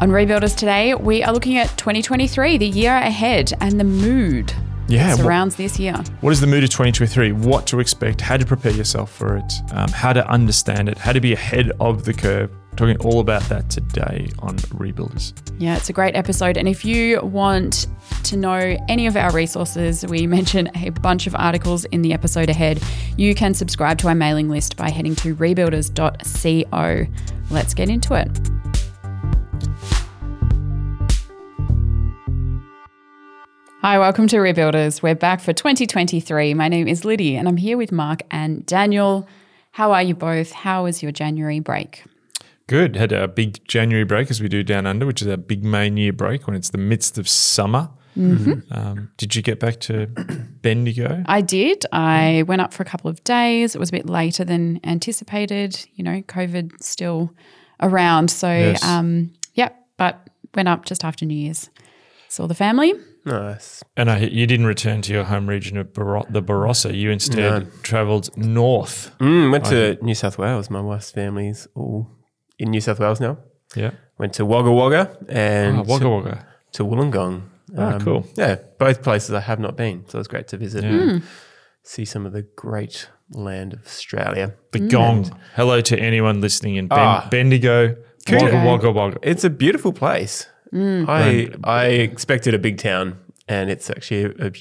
On 0.00 0.10
Rebuilders 0.10 0.54
today, 0.54 0.94
we 0.94 1.24
are 1.24 1.32
looking 1.32 1.56
at 1.56 1.76
2023, 1.76 2.56
the 2.58 2.68
year 2.68 2.94
ahead, 2.94 3.52
and 3.60 3.80
the 3.80 3.84
mood 3.84 4.52
Yeah, 4.86 5.16
surrounds 5.16 5.56
this 5.56 5.76
year. 5.80 5.96
What 6.20 6.30
is 6.30 6.40
the 6.40 6.46
mood 6.46 6.62
of 6.62 6.70
2023? 6.70 7.32
What 7.32 7.66
to 7.66 7.80
expect? 7.80 8.20
How 8.20 8.36
to 8.36 8.46
prepare 8.46 8.70
yourself 8.70 9.12
for 9.12 9.36
it? 9.36 9.52
Um, 9.72 9.88
how 9.88 10.12
to 10.12 10.24
understand 10.30 10.88
it? 10.88 10.98
How 10.98 11.10
to 11.12 11.20
be 11.20 11.32
ahead 11.32 11.72
of 11.80 12.04
the 12.04 12.14
curve? 12.14 12.52
Talking 12.76 12.96
all 12.98 13.18
about 13.18 13.42
that 13.48 13.70
today 13.70 14.30
on 14.38 14.56
Rebuilders. 14.58 15.32
Yeah, 15.58 15.76
it's 15.76 15.90
a 15.90 15.92
great 15.92 16.14
episode. 16.14 16.56
And 16.56 16.68
if 16.68 16.84
you 16.84 17.20
want 17.22 17.88
to 18.22 18.36
know 18.36 18.76
any 18.88 19.08
of 19.08 19.16
our 19.16 19.32
resources, 19.32 20.06
we 20.06 20.28
mention 20.28 20.70
a 20.76 20.90
bunch 20.90 21.26
of 21.26 21.34
articles 21.34 21.86
in 21.86 22.02
the 22.02 22.12
episode 22.12 22.50
ahead. 22.50 22.80
You 23.16 23.34
can 23.34 23.52
subscribe 23.52 23.98
to 23.98 24.08
our 24.08 24.14
mailing 24.14 24.48
list 24.48 24.76
by 24.76 24.90
heading 24.90 25.16
to 25.16 25.34
rebuilders.co. 25.34 27.06
Let's 27.50 27.74
get 27.74 27.88
into 27.88 28.14
it. 28.14 28.28
Hi, 33.80 33.98
welcome 33.98 34.26
to 34.28 34.36
Rebuilders. 34.38 35.02
We're 35.02 35.14
back 35.14 35.40
for 35.40 35.52
2023. 35.52 36.52
My 36.54 36.68
name 36.68 36.88
is 36.88 37.04
Liddy 37.04 37.36
and 37.36 37.46
I'm 37.48 37.56
here 37.56 37.76
with 37.76 37.92
Mark 37.92 38.22
and 38.30 38.66
Daniel. 38.66 39.28
How 39.70 39.92
are 39.92 40.02
you 40.02 40.14
both? 40.14 40.50
How 40.50 40.84
was 40.84 41.02
your 41.02 41.12
January 41.12 41.60
break? 41.60 42.02
Good. 42.66 42.96
Had 42.96 43.12
a 43.12 43.28
big 43.28 43.66
January 43.68 44.04
break 44.04 44.30
as 44.30 44.40
we 44.42 44.48
do 44.48 44.62
down 44.64 44.86
under, 44.86 45.06
which 45.06 45.22
is 45.22 45.28
a 45.28 45.36
big 45.36 45.64
main 45.64 45.96
year 45.96 46.12
break 46.12 46.46
when 46.46 46.56
it's 46.56 46.70
the 46.70 46.78
midst 46.78 47.18
of 47.18 47.28
summer. 47.28 47.90
Um, 48.16 49.12
did 49.16 49.36
you 49.36 49.42
get 49.42 49.60
back 49.60 49.78
to 49.82 50.06
Bendigo? 50.62 51.22
I 51.26 51.40
did. 51.40 51.86
I 51.92 52.42
went 52.48 52.60
up 52.60 52.74
for 52.74 52.82
a 52.82 52.86
couple 52.86 53.08
of 53.08 53.22
days. 53.22 53.76
It 53.76 53.78
was 53.78 53.90
a 53.90 53.92
bit 53.92 54.08
later 54.10 54.44
than 54.44 54.80
anticipated. 54.82 55.86
You 55.94 56.02
know, 56.02 56.22
COVID 56.22 56.82
still 56.82 57.32
around. 57.80 58.32
So, 58.32 58.48
Yes. 58.50 58.82
um, 58.84 59.30
yeah, 59.54 59.68
but 59.98 60.28
went 60.56 60.68
up 60.68 60.84
just 60.84 61.04
after 61.04 61.24
New 61.24 61.36
Year's. 61.36 61.70
Saw 62.28 62.48
the 62.48 62.56
family. 62.56 62.92
Nice. 63.28 63.82
And 63.96 64.10
I, 64.10 64.18
you 64.20 64.46
didn't 64.46 64.66
return 64.66 65.02
to 65.02 65.12
your 65.12 65.24
home 65.24 65.48
region 65.48 65.76
of 65.76 65.92
Baro- 65.92 66.26
the 66.30 66.42
Barossa. 66.42 66.96
You 66.96 67.10
instead 67.10 67.70
travelled 67.82 68.36
north. 68.36 69.12
Mm, 69.20 69.52
went 69.52 69.64
to 69.66 69.98
New 70.02 70.14
South 70.14 70.38
Wales. 70.38 70.70
My 70.70 70.80
wife's 70.80 71.10
family's 71.10 71.68
all 71.74 72.10
in 72.58 72.70
New 72.70 72.80
South 72.80 72.98
Wales 73.00 73.20
now. 73.20 73.38
Yeah. 73.76 73.90
Went 74.18 74.32
to 74.34 74.44
Wagga 74.46 74.72
Wagga 74.72 75.16
and 75.28 75.78
Oh, 75.78 75.82
Wagga 75.82 76.08
Wagga. 76.08 76.46
to 76.72 76.84
Wollongong. 76.84 77.42
Um, 77.76 77.94
Oh, 77.94 77.98
cool. 78.00 78.26
Yeah, 78.36 78.56
both 78.78 79.02
places 79.02 79.32
I 79.34 79.40
have 79.40 79.60
not 79.60 79.76
been. 79.76 80.04
So 80.08 80.16
it 80.16 80.20
was 80.20 80.28
great 80.28 80.48
to 80.48 80.56
visit 80.56 80.84
Yeah. 80.84 80.90
and 80.90 81.22
see 81.82 82.04
some 82.04 82.24
of 82.26 82.32
the 82.32 82.46
great 82.56 83.08
land 83.30 83.74
of 83.74 83.84
Australia. 83.84 84.54
The 84.72 84.80
gong. 84.80 85.30
Hello 85.54 85.80
to 85.82 85.98
anyone 85.98 86.40
listening 86.40 86.76
in 86.76 86.88
ben- 86.88 86.98
Ah. 86.98 87.28
Bendigo. 87.30 87.94
Wagga 88.30 88.64
Wagga 88.66 88.90
Wagga. 88.90 89.18
It's 89.22 89.44
a 89.44 89.50
beautiful 89.50 89.92
place. 89.92 90.46
I 90.72 91.50
I 91.64 91.86
expected 91.86 92.54
a 92.54 92.58
big 92.58 92.78
town, 92.78 93.18
and 93.46 93.70
it's 93.70 93.90
actually 93.90 94.24
a, 94.24 94.48
a 94.48 94.52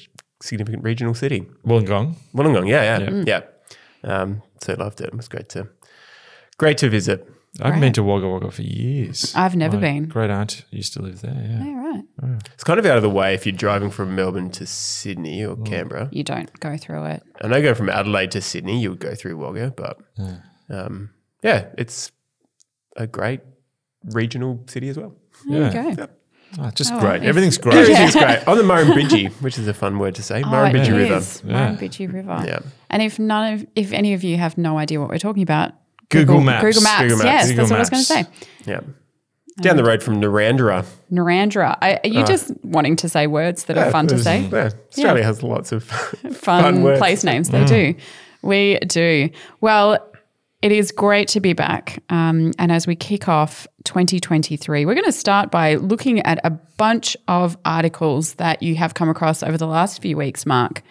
significant 0.41 0.83
regional 0.83 1.14
city. 1.14 1.47
Wollongong. 1.66 2.16
Wollongong, 2.33 2.67
yeah, 2.67 2.99
yeah, 2.99 3.23
yeah. 3.25 3.41
Um, 4.03 4.41
so 4.61 4.73
loved 4.73 5.02
it. 5.02 5.08
It 5.08 5.16
was 5.16 5.27
great 5.27 5.49
to 5.49 5.67
great 6.58 6.77
to 6.80 6.89
visit. 6.89 7.27
I 7.59 7.67
haven't 7.67 7.81
been 7.81 7.94
to 7.94 8.03
Wagga 8.03 8.30
Wagga 8.30 8.52
for 8.52 8.61
years. 8.61 9.33
I've 9.36 9.55
never 9.55 9.77
My 9.77 9.81
been. 9.81 10.05
Great 10.08 10.30
aunt 10.30 10.64
used 10.69 10.94
to 10.94 11.02
live 11.02 11.22
there. 11.22 11.33
Yeah. 11.33 11.66
Yeah, 11.66 12.02
right. 12.21 12.42
It's 12.53 12.64
kind 12.64 12.77
of 12.80 12.86
out 12.86 12.97
of 12.97 13.03
the 13.03 13.09
way 13.09 13.33
if 13.33 13.47
you're 13.47 13.55
driving 13.55 13.89
from 13.89 14.16
Melbourne 14.16 14.52
to 14.52 14.67
Sydney 14.67 15.44
or 15.44 15.55
Canberra. 15.55 16.09
You 16.11 16.23
don't 16.23 16.52
go 16.59 16.77
through 16.77 17.05
it. 17.05 17.23
I 17.42 17.47
know 17.47 17.59
going 17.61 17.73
from 17.73 17.89
Adelaide 17.89 18.31
to 18.31 18.42
Sydney, 18.42 18.80
you 18.80 18.92
would 18.92 18.99
go 18.99 19.16
through 19.16 19.38
Wagga, 19.38 19.73
but 19.75 19.98
um, 20.70 21.10
yeah, 21.42 21.67
it's 21.77 22.11
a 22.95 23.08
great 23.08 23.42
regional 24.04 24.64
city 24.67 24.89
as 24.89 24.98
well. 24.98 25.15
There 25.45 25.71
Yeah. 25.71 25.89
you 25.89 25.95
go. 25.95 26.08
Oh, 26.59 26.71
just 26.71 26.93
Oh, 26.93 26.99
great. 26.99 27.23
Everything's 27.23 27.58
great. 27.65 27.75
Everything's 27.75 28.15
great 28.15 28.48
on 28.48 28.58
the 28.58 28.64
Murrumbidgee, 28.64 29.31
which 29.42 29.58
is 29.58 29.67
a 29.67 29.73
fun 29.73 29.99
word 29.99 30.15
to 30.15 30.23
say. 30.23 30.37
Oh, 30.37 30.39
it 30.39 30.73
Murrumbidgee 30.73 30.95
River. 30.95 31.15
is. 31.15 31.42
Murrumbidgee 31.42 32.11
River. 32.11 32.43
Yeah. 32.45 32.59
And 32.89 33.02
if 33.02 33.20
none 33.20 33.53
of, 33.53 33.67
if 33.75 33.92
any 33.92 34.14
of 34.14 34.23
you 34.23 34.37
have 34.37 34.58
no 34.58 34.77
idea 34.77 34.99
what 34.99 35.09
we're 35.09 35.17
talking 35.17 35.43
about, 35.43 35.73
Google 36.09 36.42
Maps. 36.42 36.64
Google 36.64 36.81
Maps. 36.83 37.02
Google 37.02 37.17
Maps. 37.17 37.25
Yes, 37.25 37.49
Google 37.49 37.58
that's 37.58 37.71
what 37.71 37.77
I 37.77 37.81
was 37.81 37.89
going 37.89 38.02
to 38.02 38.08
say. 38.08 38.25
Yeah. 38.65 38.77
Um, 38.77 38.95
Down 39.61 39.75
the 39.75 39.83
road 39.83 40.03
from 40.03 40.21
Narrandera. 40.21 40.86
Narrandera. 41.11 41.77
Are 41.81 41.99
are 42.04 42.08
you 42.08 42.21
ah. 42.21 42.25
just 42.25 42.52
wanting 42.64 42.95
to 42.98 43.09
say 43.09 43.27
words 43.27 43.65
that 43.65 43.77
are 43.77 43.92
fun 43.92 44.08
to 44.08 44.19
say? 44.19 44.42
Yeah, 44.52 44.69
Australia 44.89 45.23
has 45.23 45.43
lots 45.43 45.71
of 45.71 45.83
fun, 45.83 46.33
fun 46.33 46.83
words. 46.83 46.99
place 46.99 47.23
names. 47.23 47.49
They 47.49 47.64
mm. 47.64 47.67
do. 47.67 47.95
We 48.43 48.77
do. 48.87 49.30
Well, 49.59 49.98
it 50.67 50.73
is 50.73 50.92
great 50.92 51.30
to 51.30 51.39
be 51.39 51.54
back. 51.54 52.04
Um, 52.10 52.52
and 52.60 52.73
as 52.73 52.86
we 52.86 52.94
kick 52.94 53.30
off 53.30 53.66
2023, 53.86 54.86
we're 54.86 54.95
going 54.95 55.05
to 55.05 55.14
start 55.14 55.50
by 55.50 55.76
looking 55.76 56.20
at 56.23 56.42
a 56.44 56.50
bunch 56.50 57.16
of 57.30 57.58
articles 57.64 58.33
that 58.33 58.61
you 58.61 58.76
have 58.76 58.94
come 58.94 59.08
across 59.08 59.42
over 59.44 59.58
the 59.58 59.66
last 59.66 60.02
few 60.02 60.17
weeks, 60.17 60.45
Mark. 60.45 60.82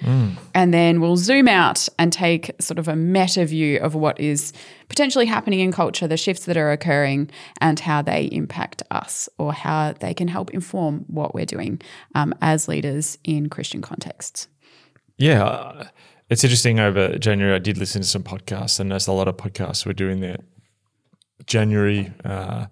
And 0.55 0.73
then 0.73 1.03
we'll 1.03 1.19
zoom 1.19 1.47
out 1.47 1.91
and 1.99 2.11
take 2.11 2.53
sort 2.59 2.79
of 2.79 2.89
a 2.89 2.97
meta 2.97 3.45
view 3.45 3.79
of 3.81 3.95
what 3.95 4.19
is 4.19 4.55
potentially 4.89 5.27
happening 5.27 5.61
in 5.61 5.73
culture, 5.73 6.09
the 6.09 6.17
shifts 6.17 6.47
that 6.47 6.57
are 6.57 6.73
occurring, 6.73 7.29
and 7.61 7.79
how 7.79 8.01
they 8.01 8.31
impact 8.33 8.83
us 8.91 9.29
or 9.37 9.53
how 9.53 9.93
they 9.93 10.15
can 10.15 10.29
help 10.29 10.55
inform 10.55 11.05
what 11.07 11.35
we're 11.35 11.45
doing 11.45 11.83
um, 12.15 12.35
as 12.41 12.67
leaders 12.67 13.19
in 13.25 13.51
Christian 13.51 13.83
contexts. 13.83 14.49
Yeah, 15.19 15.89
it's 16.31 16.45
interesting. 16.45 16.81
Over 16.81 17.19
January, 17.19 17.55
I 17.55 17.59
did 17.59 17.79
listen 17.79 18.03
to 18.03 18.09
some 18.09 18.23
podcasts, 18.23 18.81
and 18.81 18.91
there's 18.91 19.07
a 19.07 19.13
lot 19.13 19.29
of 19.29 19.37
podcasts 19.37 19.87
were 19.87 19.93
doing 19.93 20.21
their 20.21 20.39
January, 21.47 22.13
uh, 22.25 22.67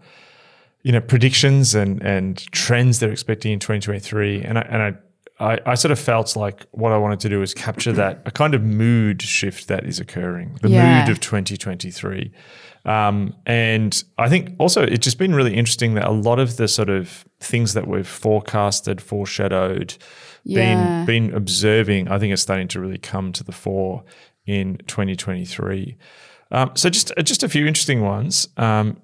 you 0.83 0.93
know, 0.93 1.01
predictions 1.01 1.75
and 1.75 2.03
and 2.03 2.39
trends 2.53 2.99
they're 2.99 3.13
expecting 3.13 3.53
in 3.53 3.59
2023. 3.59 4.43
And 4.43 4.59
I 4.59 4.63
and 4.63 4.83
I, 4.83 4.93
I, 5.55 5.61
I 5.67 5.75
sort 5.75 5.93
of 5.93 5.99
felt 5.99 6.37
like 6.37 6.67
what 6.73 6.93
I 6.93 6.99
wanted 6.99 7.21
to 7.21 7.29
do 7.29 7.43
is 7.43 7.55
capture 7.55 7.93
that 7.93 8.23
a 8.27 8.31
kind 8.31 8.55
of 8.55 8.63
mood 8.63 9.21
shift 9.23 9.69
that 9.69 9.85
is 9.85 9.99
occurring, 10.01 10.59
the 10.63 10.69
Yeah. 10.71 11.01
mood 11.01 11.11
of 11.11 11.21
2023. 11.21 12.33
Um, 12.87 13.35
and 13.47 14.05
I 14.19 14.29
think 14.29 14.51
also 14.59 14.83
it's 14.83 15.03
just 15.05 15.19
been 15.19 15.35
really 15.35 15.55
interesting 15.55 15.95
that 15.95 16.05
a 16.05 16.11
lot 16.13 16.39
of 16.39 16.57
the 16.59 16.69
sort 16.69 16.91
of 16.91 17.25
things 17.41 17.73
that 17.75 17.87
we've 17.89 18.07
forecasted, 18.07 19.01
foreshadowed, 19.01 19.97
Yeah. 20.45 21.05
been 21.05 21.07
been 21.07 21.35
observing, 21.35 22.09
I 22.09 22.19
think 22.19 22.33
it's 22.33 22.43
starting 22.43 22.69
to 22.69 22.81
really 22.81 22.99
come 22.99 23.33
to 23.33 23.43
the 23.45 23.53
fore 23.53 24.05
in 24.47 24.77
2023. 24.87 25.97
Um, 26.51 26.71
so 26.75 26.91
just 26.91 27.13
uh, 27.17 27.23
just 27.23 27.43
a 27.43 27.49
few 27.49 27.67
interesting 27.67 28.03
ones. 28.03 28.49
Um, 28.57 28.99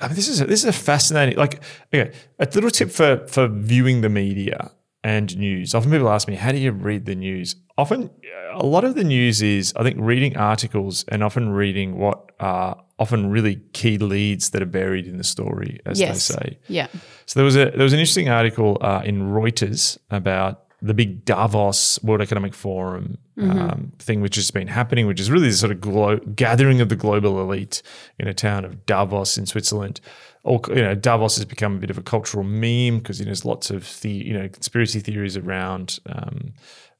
I 0.00 0.06
mean, 0.06 0.16
this 0.16 0.28
is 0.28 0.40
a, 0.40 0.46
this 0.46 0.60
is 0.60 0.66
a 0.68 0.72
fascinating. 0.72 1.36
Like, 1.36 1.62
okay, 1.92 2.12
a 2.38 2.44
little 2.54 2.70
tip 2.70 2.90
for 2.90 3.26
for 3.26 3.48
viewing 3.48 4.00
the 4.00 4.08
media 4.08 4.70
and 5.02 5.36
news. 5.36 5.74
Often 5.74 5.90
people 5.90 6.08
ask 6.08 6.26
me, 6.28 6.36
"How 6.36 6.52
do 6.52 6.58
you 6.58 6.70
read 6.72 7.04
the 7.06 7.14
news?" 7.14 7.56
Often, 7.76 8.04
uh, 8.04 8.58
a 8.58 8.64
lot 8.64 8.84
of 8.84 8.94
the 8.94 9.02
news 9.04 9.42
is, 9.42 9.72
I 9.76 9.82
think, 9.82 9.96
reading 9.98 10.36
articles 10.36 11.04
and 11.08 11.22
often 11.24 11.50
reading 11.50 11.98
what 11.98 12.30
are 12.40 12.80
often 12.98 13.28
really 13.28 13.56
key 13.72 13.98
leads 13.98 14.50
that 14.50 14.62
are 14.62 14.66
buried 14.66 15.06
in 15.08 15.18
the 15.18 15.24
story, 15.24 15.80
as 15.84 15.98
Yes. 16.00 16.28
they 16.28 16.34
say. 16.36 16.58
Yeah. 16.68 16.86
So 17.26 17.40
there 17.40 17.44
was 17.44 17.56
a 17.56 17.66
there 17.72 17.82
was 17.82 17.92
an 17.92 17.98
interesting 17.98 18.28
article 18.30 18.78
uh, 18.80 19.02
in 19.04 19.32
Reuters 19.32 19.98
about 20.10 20.63
the 20.84 20.94
big 20.94 21.24
Davos 21.24 22.02
World 22.02 22.20
Economic 22.20 22.52
Forum 22.54 23.16
um, 23.40 23.92
thing, 23.98 24.20
which 24.20 24.36
has 24.36 24.50
been 24.50 24.68
happening, 24.68 25.06
which 25.06 25.18
is 25.18 25.30
really 25.30 25.48
the 25.48 25.54
sort 25.54 25.72
of 25.72 25.80
glo- 25.80 26.18
gathering 26.18 26.82
of 26.82 26.90
the 26.90 26.96
global 26.96 27.40
elite 27.40 27.82
in 28.18 28.28
a 28.28 28.34
town 28.34 28.66
of 28.66 28.84
Davos 28.84 29.38
in 29.38 29.46
Switzerland. 29.46 30.00
All, 30.42 30.62
you 30.68 30.82
know, 30.82 30.94
Davos 30.94 31.36
has 31.36 31.46
become 31.46 31.76
a 31.76 31.78
bit 31.78 31.88
of 31.88 31.96
a 31.96 32.02
cultural 32.02 32.44
meme 32.44 32.98
because 32.98 33.18
you 33.18 33.24
know, 33.24 33.30
there's 33.30 33.46
lots 33.46 33.70
of 33.70 33.98
the 34.02 34.10
you 34.10 34.34
know 34.34 34.48
conspiracy 34.48 35.00
theories 35.00 35.36
around. 35.36 36.00
Um, 36.06 36.52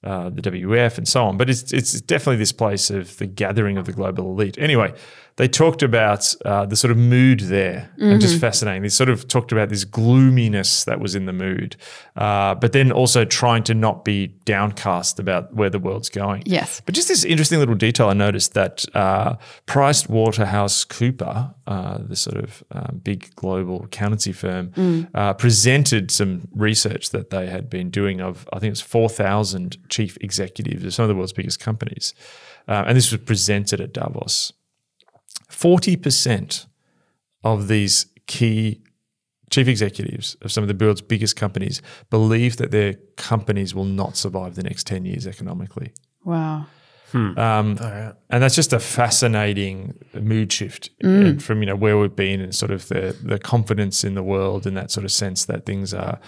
uh, 0.02 0.28
the 0.28 0.42
WF 0.42 0.98
and 0.98 1.08
so 1.08 1.24
on, 1.24 1.38
but 1.38 1.48
it's 1.48 1.72
it's 1.72 1.98
definitely 2.02 2.36
this 2.36 2.52
place 2.52 2.90
of 2.90 3.16
the 3.16 3.24
gathering 3.24 3.78
of 3.78 3.86
the 3.86 3.92
global 3.92 4.32
elite. 4.32 4.58
Anyway, 4.58 4.92
they 5.36 5.48
talked 5.48 5.82
about 5.82 6.32
uh, 6.44 6.64
the 6.64 6.76
sort 6.76 6.92
of 6.92 6.96
mood 6.96 7.40
there, 7.40 7.90
and 7.98 8.20
just 8.20 8.40
fascinating. 8.40 8.82
They 8.82 8.88
sort 8.88 9.08
of 9.08 9.26
talked 9.26 9.50
about 9.50 9.68
this 9.68 9.84
gloominess 9.84 10.84
that 10.84 11.00
was 11.00 11.16
in 11.16 11.26
the 11.26 11.32
mood, 11.32 11.76
uh, 12.16 12.54
but 12.54 12.72
then 12.72 12.92
also 12.92 13.24
trying 13.24 13.64
to 13.64 13.74
not 13.74 14.04
be 14.04 14.28
downcast 14.44 15.18
about 15.18 15.52
where 15.52 15.70
the 15.70 15.80
world's 15.80 16.08
going. 16.08 16.44
Yes. 16.46 16.80
But 16.84 16.94
just 16.94 17.08
this 17.08 17.24
interesting 17.24 17.58
little 17.58 17.74
detail 17.74 18.08
I 18.08 18.12
noticed 18.12 18.54
that 18.54 18.84
uh, 18.94 19.36
Price 19.66 20.08
Waterhouse 20.08 20.84
Cooper, 20.84 21.52
uh, 21.66 21.98
the 21.98 22.16
sort 22.16 22.36
of 22.36 22.62
um, 22.70 23.00
big 23.02 23.34
global 23.34 23.84
accountancy 23.84 24.32
firm, 24.32 25.08
uh, 25.14 25.34
presented 25.34 26.12
some 26.12 26.46
research 26.54 27.10
that 27.10 27.30
they 27.30 27.48
had 27.48 27.68
been 27.68 27.90
doing 27.90 28.20
of, 28.20 28.48
I 28.52 28.60
think 28.60 28.70
it's 28.70 28.80
4,000 28.80 29.78
chief 29.88 30.16
executives 30.20 30.84
of 30.84 30.94
some 30.94 31.04
of 31.04 31.08
the 31.08 31.16
world's 31.16 31.32
biggest 31.32 31.58
companies. 31.58 32.14
Uh, 32.68 32.84
and 32.86 32.96
this 32.96 33.10
was 33.10 33.20
presented 33.20 33.80
at 33.80 33.92
Davos. 33.92 34.52
40% 35.50 36.66
of 37.42 37.68
these 37.68 38.06
key 38.26 38.80
chief 39.50 39.68
executives 39.68 40.36
of 40.42 40.50
some 40.50 40.64
of 40.64 40.68
the 40.68 40.84
world's 40.84 41.02
biggest 41.02 41.36
companies 41.36 41.80
believe 42.10 42.56
that 42.56 42.70
their 42.70 42.94
companies 43.16 43.74
will 43.74 43.84
not 43.84 44.16
survive 44.16 44.54
the 44.54 44.62
next 44.62 44.86
10 44.86 45.04
years 45.04 45.26
economically. 45.26 45.92
Wow. 46.24 46.66
Um, 47.14 47.78
and 48.28 48.42
that's 48.42 48.56
just 48.56 48.72
a 48.72 48.80
fascinating 48.80 49.96
mood 50.14 50.52
shift 50.52 50.90
and 51.00 51.40
from 51.40 51.60
you 51.60 51.66
know 51.66 51.76
where 51.76 51.96
we've 51.96 52.16
been 52.16 52.40
and 52.40 52.52
sort 52.52 52.72
of 52.72 52.88
the 52.88 53.16
the 53.22 53.38
confidence 53.38 54.02
in 54.02 54.14
the 54.14 54.22
world 54.22 54.66
and 54.66 54.76
that 54.76 54.90
sort 54.90 55.04
of 55.04 55.12
sense 55.12 55.44
that 55.44 55.64
things 55.64 55.94
are 55.94 56.18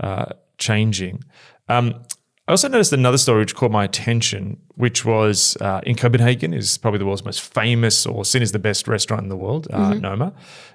uh, 0.00 0.32
changing. 0.58 1.22
Um, 1.68 2.02
I 2.48 2.52
also 2.52 2.66
noticed 2.68 2.92
another 2.92 3.18
story 3.18 3.38
which 3.40 3.54
caught 3.54 3.70
my 3.70 3.84
attention, 3.84 4.58
which 4.74 5.04
was 5.04 5.56
uh, 5.60 5.80
in 5.86 5.94
Copenhagen, 5.94 6.52
is 6.52 6.76
probably 6.76 6.98
the 6.98 7.06
world's 7.06 7.24
most 7.24 7.40
famous 7.40 8.04
or 8.04 8.24
seen 8.24 8.42
as 8.42 8.50
the 8.50 8.58
best 8.58 8.88
restaurant 8.88 9.22
in 9.22 9.28
the 9.28 9.36
world, 9.36 9.68
uh, 9.72 9.94
Noma, 9.94 10.32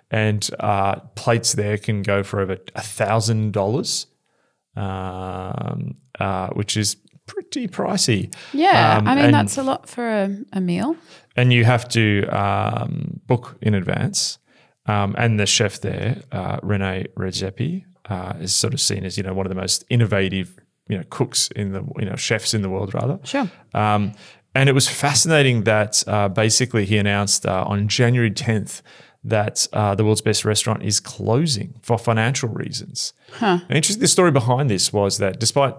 and 0.09 0.49
uh, 0.61 0.95
plates 1.15 1.53
there 1.53 1.77
can 1.77 2.03
go 2.03 2.23
for 2.23 2.39
over 2.39 2.57
a 2.75 2.81
thousand 2.81 3.51
dollars, 3.51 4.07
um, 4.77 5.95
uh, 6.19 6.49
which 6.51 6.77
is 6.77 6.95
pretty 7.25 7.67
pricey. 7.67 8.33
Yeah, 8.53 8.97
Um, 8.99 9.07
I 9.07 9.15
mean 9.15 9.31
that's 9.31 9.57
a 9.57 9.63
lot 9.63 9.89
for 9.89 10.07
a, 10.07 10.37
a 10.53 10.61
meal. 10.61 10.95
and 11.35 11.51
you 11.51 11.65
have 11.65 11.87
to 11.89 12.23
um, 12.27 13.19
book 13.27 13.57
in 13.61 13.73
advance. 13.73 14.37
Um, 14.85 15.15
and 15.17 15.37
the 15.37 15.45
chef 15.45 15.81
there, 15.81 16.21
uh, 16.31 16.59
Rene 16.63 17.07
Redzepi, 17.17 17.83
uh, 18.09 18.33
is 18.39 18.55
sort 18.55 18.73
of 18.73 18.79
seen 18.79 19.03
as 19.03 19.17
you 19.17 19.23
know 19.23 19.33
one 19.33 19.45
of 19.45 19.49
the 19.49 19.55
most 19.59 19.83
innovative 19.89 20.57
you 20.87 20.97
know 20.97 21.03
cooks 21.09 21.49
in 21.55 21.73
the 21.73 21.83
you 21.97 22.05
know 22.05 22.15
chefs 22.15 22.53
in 22.53 22.61
the 22.61 22.69
world 22.69 22.93
rather. 22.93 23.19
Sure. 23.23 23.49
Um, 23.73 24.13
and 24.55 24.69
it 24.69 24.73
was 24.73 24.87
fascinating 24.87 25.65
that 25.65 26.03
uh, 26.07 26.29
basically 26.29 26.85
he 26.85 26.97
announced 26.97 27.45
uh, 27.45 27.63
on 27.67 27.87
January 27.87 28.31
10th 28.31 28.81
that 29.23 29.67
uh, 29.73 29.93
the 29.93 30.03
world's 30.03 30.21
best 30.21 30.45
restaurant 30.45 30.81
is 30.81 30.99
closing 30.99 31.75
for 31.83 31.97
financial 31.99 32.49
reasons. 32.49 33.13
Huh. 33.33 33.59
interesting. 33.69 34.01
The 34.01 34.07
story 34.07 34.31
behind 34.31 34.69
this 34.69 34.91
was 34.91 35.17
that 35.19 35.39
despite 35.39 35.75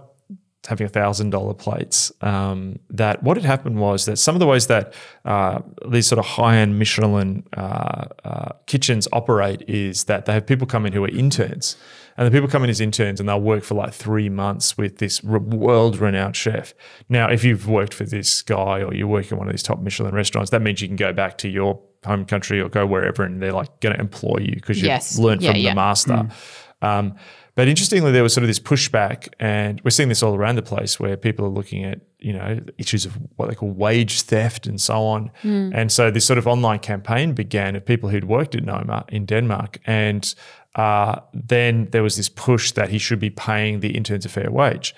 having 0.69 0.87
a 0.87 0.91
thousand 0.91 1.31
dollar 1.31 1.55
plates, 1.55 2.13
um, 2.21 2.79
that 2.91 3.23
what 3.23 3.37
had 3.37 3.45
happened 3.45 3.79
was 3.79 4.05
that 4.05 4.19
some 4.19 4.35
of 4.35 4.41
the 4.41 4.47
ways 4.47 4.67
that 4.67 4.93
uh, 5.25 5.61
these 5.89 6.07
sort 6.07 6.19
of 6.19 6.27
high 6.27 6.57
end 6.57 6.79
Michelin 6.79 7.45
uh, 7.57 8.05
uh, 8.25 8.53
kitchens 8.67 9.09
operate 9.13 9.63
is 9.69 10.05
that 10.05 10.27
they 10.27 10.35
have 10.35 10.47
people 10.47 10.67
come 10.67 10.85
in 10.85 10.93
who 10.93 11.03
are 11.05 11.09
interns. 11.09 11.77
And 12.19 12.27
the 12.27 12.31
people 12.31 12.49
come 12.49 12.65
in 12.65 12.69
as 12.71 12.81
interns 12.81 13.21
and 13.21 13.29
they'll 13.29 13.41
work 13.41 13.65
for 13.65 13.75
like 13.77 13.95
three 13.95 14.29
months 14.29 14.77
with 14.77 14.99
this 14.99 15.23
world 15.25 15.97
renowned 15.99 16.37
chef. 16.37 16.75
Now, 17.09 17.31
if 17.31 17.45
you've 17.45 17.67
worked 17.69 17.95
for 17.95 18.05
this 18.05 18.43
guy 18.43 18.83
or 18.83 18.93
you 18.93 19.07
work 19.09 19.31
in 19.33 19.39
one 19.39 19.47
of 19.49 19.53
these 19.53 19.63
top 19.63 19.81
Michelin 19.81 20.15
restaurants, 20.15 20.51
that 20.51 20.61
means 20.61 20.83
you 20.83 20.89
can 20.89 20.97
go 20.97 21.13
back 21.13 21.39
to 21.39 21.49
your 21.49 21.81
home 22.05 22.25
country 22.27 22.61
or 22.61 22.69
go 22.69 22.85
wherever 22.85 23.23
and 23.23 23.41
they're 23.41 23.53
like 23.53 23.81
going 23.81 23.95
to 23.95 24.01
employ 24.01 24.39
you 24.41 24.55
because 24.57 24.79
you've 24.79 24.87
Yes. 24.89 25.17
learned 25.19 25.43
Yeah, 25.43 25.53
from 25.53 25.61
yeah. 25.61 25.71
the 25.71 25.75
master. 25.77 26.29
Um, 26.83 27.15
but 27.55 27.67
interestingly, 27.67 28.13
there 28.13 28.23
was 28.23 28.33
sort 28.33 28.45
of 28.45 28.49
this 28.49 28.61
pushback, 28.61 29.27
and 29.41 29.81
we're 29.83 29.91
seeing 29.91 30.09
this 30.09 30.23
all 30.23 30.37
around 30.37 30.55
the 30.55 30.63
place 30.63 31.01
where 31.01 31.17
people 31.17 31.45
are 31.45 31.49
looking 31.51 31.83
at, 31.85 31.99
you 32.21 32.33
know, 32.33 32.61
issues 32.79 33.05
of 33.05 33.19
what 33.35 33.49
they 33.49 33.57
call 33.57 33.71
wage 33.73 34.23
theft 34.23 34.69
and 34.69 34.81
so 34.81 34.95
on. 35.03 35.33
And 35.43 35.91
so 35.91 36.09
this 36.13 36.25
sort 36.25 36.39
of 36.39 36.47
online 36.47 36.79
campaign 36.79 37.33
began 37.33 37.75
of 37.75 37.85
people 37.85 38.11
who'd 38.11 38.23
worked 38.25 38.55
at 38.55 38.63
Noma 38.65 39.05
in 39.09 39.27
Denmark. 39.27 39.81
And 39.87 40.33
uh, 40.75 41.21
then 41.33 41.89
there 41.93 42.03
was 42.03 42.17
this 42.17 42.29
push 42.29 42.73
that 42.73 42.89
he 42.91 42.99
should 42.99 43.19
be 43.21 43.31
paying 43.31 43.81
the 43.81 43.97
interns 43.97 44.25
a 44.25 44.29
fair 44.29 44.51
wage. 44.51 44.95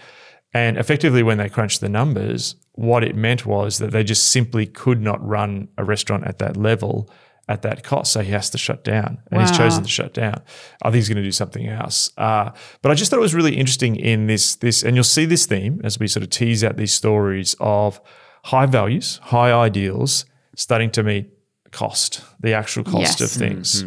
And 0.52 0.76
effectively, 0.76 1.22
when 1.22 1.38
they 1.38 1.49
crunched 1.49 1.81
the 1.81 1.88
numbers, 1.88 2.56
what 2.72 3.05
it 3.05 3.14
meant 3.14 3.46
was 3.46 3.78
that 3.78 3.93
they 3.93 4.02
just 4.02 4.25
simply 4.32 4.67
could 4.67 5.00
not 5.00 5.25
run 5.26 5.69
a 5.78 5.84
restaurant 5.84 6.25
at 6.26 6.38
that 6.38 6.56
level 6.56 7.08
at 7.49 7.62
that 7.62 7.82
cost. 7.82 8.12
So 8.12 8.20
he 8.20 8.31
has 8.32 8.50
to 8.50 8.58
shut 8.58 8.84
down, 8.84 9.19
and 9.31 9.40
he's 9.40 9.56
chosen 9.56 9.82
to 9.84 9.88
shut 9.88 10.12
down. 10.14 10.40
I 10.82 10.87
think 10.90 10.96
he's 10.96 11.08
going 11.08 11.17
to 11.17 11.22
do 11.22 11.32
something 11.32 11.67
else. 11.69 12.11
Uh, 12.16 12.50
but 12.82 12.90
I 12.90 12.94
just 12.94 13.11
thought 13.11 13.19
it 13.19 13.23
was 13.23 13.34
really 13.34 13.56
interesting 13.56 13.96
in 13.96 14.26
this 14.26 14.56
this, 14.56 14.82
and 14.82 14.96
you'll 14.96 15.05
see 15.05 15.25
this 15.25 15.46
theme 15.46 15.81
as 15.84 15.99
we 15.99 16.08
sort 16.08 16.23
of 16.25 16.31
tease 16.31 16.62
out 16.64 16.76
these 16.76 16.93
stories 16.93 17.55
of 17.61 18.00
high 18.44 18.66
values, 18.66 19.19
high 19.25 19.52
ideals, 19.52 20.25
starting 20.56 20.90
to 20.93 21.02
meet 21.02 21.31
cost, 21.70 22.23
the 22.40 22.52
actual 22.55 22.82
cost 22.84 23.20
Yes. 23.20 23.20
of 23.20 23.31
things. 23.31 23.84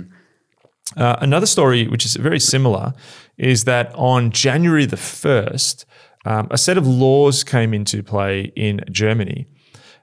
Uh, 0.95 1.18
another 1.19 1.45
story, 1.45 1.88
which 1.88 2.06
is 2.06 2.16
very 2.16 2.40
similar, 2.40 2.94
is 3.38 3.63
that 3.66 3.94
on 3.95 4.31
January 4.31 4.86
the 4.86 4.95
1st, 4.95 5.86
um, 6.25 6.48
a 6.51 6.57
set 6.57 6.78
of 6.78 6.88
laws 6.88 7.44
came 7.44 7.74
into 7.74 8.04
play 8.04 8.51
in 8.56 8.81
Germany. 8.92 9.48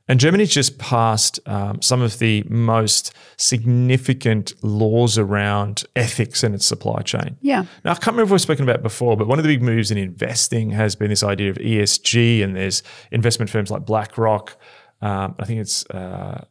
And 0.08 0.18
Germany's 0.18 0.52
just 0.52 0.76
passed 0.78 1.38
um, 1.46 1.80
some 1.80 2.02
of 2.02 2.18
the 2.18 2.42
most 2.48 3.14
significant 3.36 4.52
laws 4.60 5.16
around 5.16 5.84
ethics 5.94 6.42
in 6.42 6.52
its 6.52 6.66
supply 6.66 7.02
chain. 7.02 7.36
Yeah. 7.42 7.66
Now, 7.84 7.92
I 7.92 7.94
can't 7.94 8.08
remember 8.08 8.24
if 8.24 8.30
we've 8.32 8.40
spoken 8.40 8.64
about 8.64 8.76
it 8.76 8.82
before, 8.82 9.16
but 9.16 9.28
one 9.28 9.38
of 9.38 9.44
the 9.44 9.54
big 9.54 9.62
moves 9.62 9.92
in 9.92 9.98
investing 9.98 10.70
has 10.70 10.96
been 10.96 11.10
this 11.10 11.22
idea 11.22 11.50
of 11.50 11.58
ESG, 11.58 12.42
and 12.42 12.56
there's 12.56 12.82
investment 13.12 13.50
firms 13.50 13.70
like 13.70 13.86
BlackRock. 13.86 14.56
Um, 15.00 15.36
I 15.38 15.44
think 15.44 15.60
it's 15.60 15.88
uh, 15.90 16.44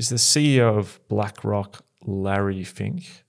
is 0.00 0.08
the 0.08 0.16
CEO 0.16 0.76
of 0.76 0.98
BlackRock 1.08 1.84
Larry 2.04 2.64
Fink. 2.64 3.24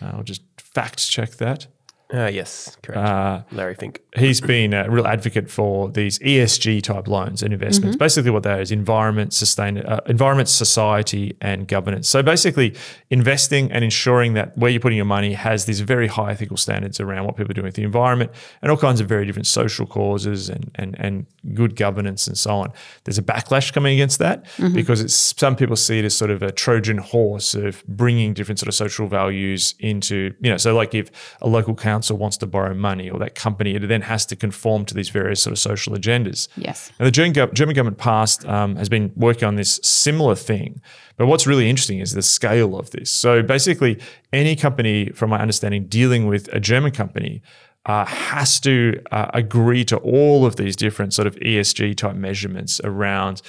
I'll 0.00 0.22
just 0.22 0.42
fact 0.58 1.08
check 1.08 1.30
that. 1.32 1.66
Uh, 2.12 2.26
yes, 2.32 2.76
correct. 2.82 2.98
Uh, 2.98 3.42
Larry 3.50 3.74
Fink. 3.74 4.00
He's 4.18 4.40
been 4.40 4.72
a 4.74 4.88
real 4.90 5.06
advocate 5.06 5.50
for 5.50 5.90
these 5.90 6.18
ESG 6.20 6.82
type 6.82 7.08
loans 7.08 7.42
and 7.42 7.52
investments. 7.52 7.96
Basically, 7.96 8.30
what 8.30 8.42
that 8.42 8.60
is 8.60 8.70
environment, 8.70 9.32
sustain, 9.32 9.78
uh, 9.78 10.00
environment, 10.06 10.48
society, 10.48 11.36
and 11.40 11.66
governance. 11.66 12.08
So 12.08 12.22
basically, 12.22 12.74
investing 13.10 13.70
and 13.72 13.82
ensuring 13.82 14.34
that 14.34 14.56
where 14.56 14.70
you're 14.70 14.80
putting 14.80 14.96
your 14.96 15.06
money 15.06 15.32
has 15.32 15.64
these 15.64 15.80
very 15.80 16.06
high 16.06 16.32
ethical 16.32 16.56
standards 16.56 17.00
around 17.00 17.24
what 17.24 17.36
people 17.36 17.50
are 17.50 17.54
doing 17.54 17.66
with 17.66 17.74
the 17.74 17.82
environment 17.82 18.30
and 18.62 18.70
all 18.70 18.76
kinds 18.76 19.00
of 19.00 19.08
very 19.08 19.26
different 19.26 19.46
social 19.46 19.86
causes 19.86 20.48
and 20.48 20.70
and 20.74 20.96
and 20.98 21.26
good 21.54 21.76
governance 21.76 22.26
and 22.26 22.36
so 22.36 22.50
on. 22.50 22.72
There's 23.04 23.18
a 23.18 23.22
backlash 23.22 23.72
coming 23.72 23.94
against 23.94 24.18
that 24.18 24.44
because 24.72 25.00
it's 25.00 25.14
some 25.14 25.56
people 25.56 25.76
see 25.76 25.98
it 25.98 26.04
as 26.04 26.14
sort 26.14 26.30
of 26.30 26.42
a 26.42 26.52
Trojan 26.52 26.98
horse 26.98 27.54
of 27.54 27.84
bringing 27.86 28.34
different 28.34 28.58
sort 28.58 28.68
of 28.68 28.74
social 28.74 29.08
values 29.08 29.74
into 29.78 30.34
you 30.40 30.50
know. 30.50 30.56
So 30.56 30.74
like 30.74 30.94
if 30.94 31.10
a 31.40 31.48
local 31.48 31.74
council 31.74 32.16
wants 32.18 32.36
to 32.38 32.46
borrow 32.46 32.74
money 32.74 33.08
or 33.10 33.18
that 33.18 33.34
company, 33.34 33.74
it 33.74 33.86
then 33.86 34.02
has 34.06 34.26
to 34.26 34.36
conform 34.36 34.84
to 34.86 34.94
these 34.94 35.08
various 35.08 35.42
sort 35.42 35.52
of 35.52 35.58
social 35.58 35.94
agendas. 35.94 36.48
Yes. 36.56 36.90
And 36.98 37.06
the 37.06 37.10
German, 37.10 37.32
gov- 37.32 37.52
German 37.52 37.74
government 37.74 37.98
passed 37.98 38.44
um, 38.46 38.76
has 38.76 38.88
been 38.88 39.12
working 39.14 39.46
on 39.46 39.56
this 39.56 39.78
similar 39.82 40.34
thing. 40.34 40.80
But 41.16 41.26
what's 41.26 41.46
really 41.46 41.68
interesting 41.70 42.00
is 42.00 42.12
the 42.12 42.22
scale 42.22 42.76
of 42.78 42.90
this. 42.90 43.10
So 43.10 43.42
basically, 43.42 44.00
any 44.32 44.56
company, 44.56 45.10
from 45.10 45.30
my 45.30 45.40
understanding, 45.40 45.86
dealing 45.86 46.26
with 46.26 46.48
a 46.52 46.60
German 46.60 46.92
company 46.92 47.42
uh, 47.86 48.04
has 48.04 48.58
to 48.60 49.00
uh, 49.12 49.30
agree 49.32 49.84
to 49.84 49.96
all 49.98 50.44
of 50.44 50.56
these 50.56 50.76
different 50.76 51.14
sort 51.14 51.26
of 51.26 51.36
ESG 51.36 51.96
type 51.96 52.16
measurements 52.16 52.80
around 52.82 53.40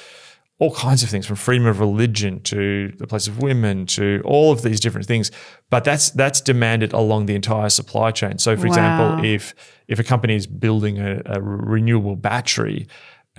all 0.59 0.73
kinds 0.73 1.03
of 1.03 1.09
things 1.09 1.25
from 1.27 1.35
freedom 1.35 1.67
of 1.67 1.79
religion 1.79 2.41
to 2.41 2.91
the 2.97 3.05
place 3.05 3.27
of 3.27 3.41
women 3.41 3.85
to 3.85 4.21
all 4.25 4.51
of 4.51 4.61
these 4.63 4.79
different 4.79 5.05
things 5.07 5.29
but 5.69 5.83
that's 5.83 6.09
that's 6.11 6.41
demanded 6.41 6.93
along 6.93 7.27
the 7.27 7.35
entire 7.35 7.69
supply 7.69 8.09
chain 8.11 8.37
so 8.39 8.55
for 8.55 8.63
Wow. 8.63 8.67
example 8.67 9.25
if 9.25 9.53
if 9.87 9.99
a 9.99 10.03
company 10.03 10.35
is 10.35 10.47
building 10.47 10.97
a, 10.99 11.21
a 11.25 11.41
renewable 11.41 12.15
battery 12.15 12.87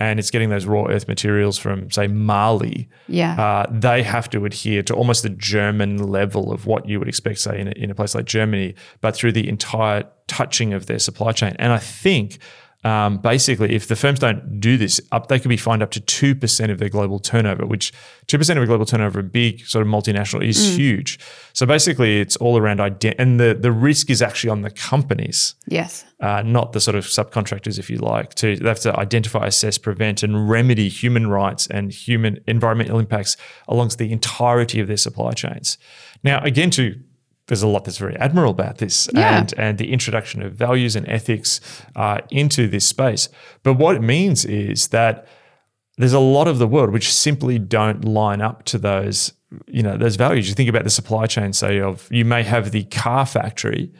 and 0.01 0.17
it's 0.17 0.31
getting 0.31 0.47
those 0.49 0.65
raw 0.65 0.85
earth 0.85 1.09
materials 1.09 1.57
from 1.57 1.91
say 1.91 2.07
mali 2.07 2.87
Yeah. 3.09 3.33
uh, 3.39 3.65
they 3.69 4.01
have 4.03 4.29
to 4.29 4.45
adhere 4.45 4.81
to 4.83 4.93
almost 4.93 5.23
the 5.23 5.29
German 5.29 5.97
level 5.97 6.53
of 6.53 6.65
what 6.65 6.87
you 6.87 6.99
would 6.99 7.09
expect, 7.09 7.39
say, 7.39 7.59
in 7.59 7.67
a, 7.67 7.71
in 7.71 7.91
a 7.91 7.95
place 7.95 8.15
like 8.15 8.23
Germany, 8.25 8.75
but 9.01 9.13
through 9.13 9.33
the 9.33 9.49
entire 9.49 10.05
touching 10.27 10.71
of 10.73 10.85
their 10.85 10.99
supply 10.99 11.33
chain. 11.33 11.53
And 11.59 11.73
I 11.73 11.79
think 11.79 12.37
um, 12.83 13.17
basically, 13.17 13.75
if 13.75 13.87
the 13.87 13.95
firms 13.95 14.19
don't 14.19 14.61
do 14.61 14.77
this, 14.77 15.01
up 15.11 15.27
they 15.27 15.37
could 15.37 15.49
be 15.49 15.57
fined 15.57 15.83
up 15.83 15.91
to 15.91 15.99
two 15.99 16.33
percent 16.33 16.71
of 16.71 16.77
their 16.77 16.87
global 16.87 17.19
turnover, 17.19 17.65
which 17.65 17.91
two 18.27 18.37
percent 18.37 18.57
of 18.57 18.63
a 18.63 18.65
global 18.65 18.85
turnover, 18.85 19.19
a 19.19 19.23
big 19.23 19.65
sort 19.65 19.85
of 19.85 19.91
multinational, 19.91 20.47
is 20.47 20.77
huge. 20.77 21.19
So 21.51 21.65
basically, 21.65 22.21
it's 22.21 22.37
all 22.37 22.57
around 22.57 22.79
ident- 22.79 23.15
and 23.19 23.37
the 23.37 23.53
the 23.53 23.71
risk 23.71 24.09
is 24.09 24.21
actually 24.21 24.51
on 24.51 24.61
the 24.61 24.71
companies 24.71 25.55
yes. 25.67 26.05
uh, 26.21 26.41
not 26.41 26.71
the 26.71 26.79
sort 26.79 26.95
of 26.95 27.03
subcontractors, 27.05 27.77
if 27.79 27.89
you 27.89 27.97
like. 27.97 28.33
To 28.35 28.55
they 28.55 28.67
have 28.67 28.79
to 28.81 28.97
identify, 28.97 29.47
assess, 29.47 29.77
prevent, 29.77 30.23
and 30.23 30.49
remedy 30.49 30.87
human 30.87 31.27
rights 31.27 31.67
and 31.67 31.91
human 31.91 32.39
environmental 32.47 32.97
impacts 32.97 33.35
along 33.67 33.89
the 33.97 34.11
entirety 34.13 34.79
of 34.79 34.87
their 34.87 34.97
supply 34.97 35.33
chains. 35.33 35.77
Now, 36.23 36.39
again, 36.43 36.69
to 36.71 36.95
there's 37.49 37.61
a 37.63 37.67
lot 37.67 37.83
that's 37.83 37.97
very 37.97 38.15
admirable 38.17 38.51
about 38.51 38.77
this 38.77 39.09
Yeah. 39.13 39.37
and, 39.39 39.53
and 39.57 39.77
the 39.77 39.91
introduction 39.91 40.41
of 40.41 40.53
values 40.53 40.95
and 40.95 41.05
ethics 41.09 41.59
uh, 41.95 42.21
into 42.31 42.67
this 42.69 42.85
space. 42.85 43.27
But 43.63 43.73
what 43.73 43.95
it 43.97 44.01
means 44.01 44.45
is 44.45 44.87
that 44.89 45.27
there's 45.97 46.13
a 46.13 46.19
lot 46.19 46.47
of 46.47 46.57
the 46.59 46.67
world 46.67 46.91
which 46.91 47.11
simply 47.13 47.59
don't 47.59 48.05
line 48.05 48.39
up 48.41 48.63
to 48.65 48.77
those 48.77 49.33
you 49.67 49.81
know 49.81 49.97
those 49.97 50.15
values 50.15 50.47
you 50.47 50.53
think 50.53 50.69
about 50.69 50.83
the 50.83 50.89
supply 50.91 51.25
chain 51.25 51.51
say 51.53 51.81
of 51.81 52.07
you 52.11 52.23
may 52.23 52.43
have 52.43 52.69
the 52.71 52.83
car 52.85 53.25
factory 53.25 53.91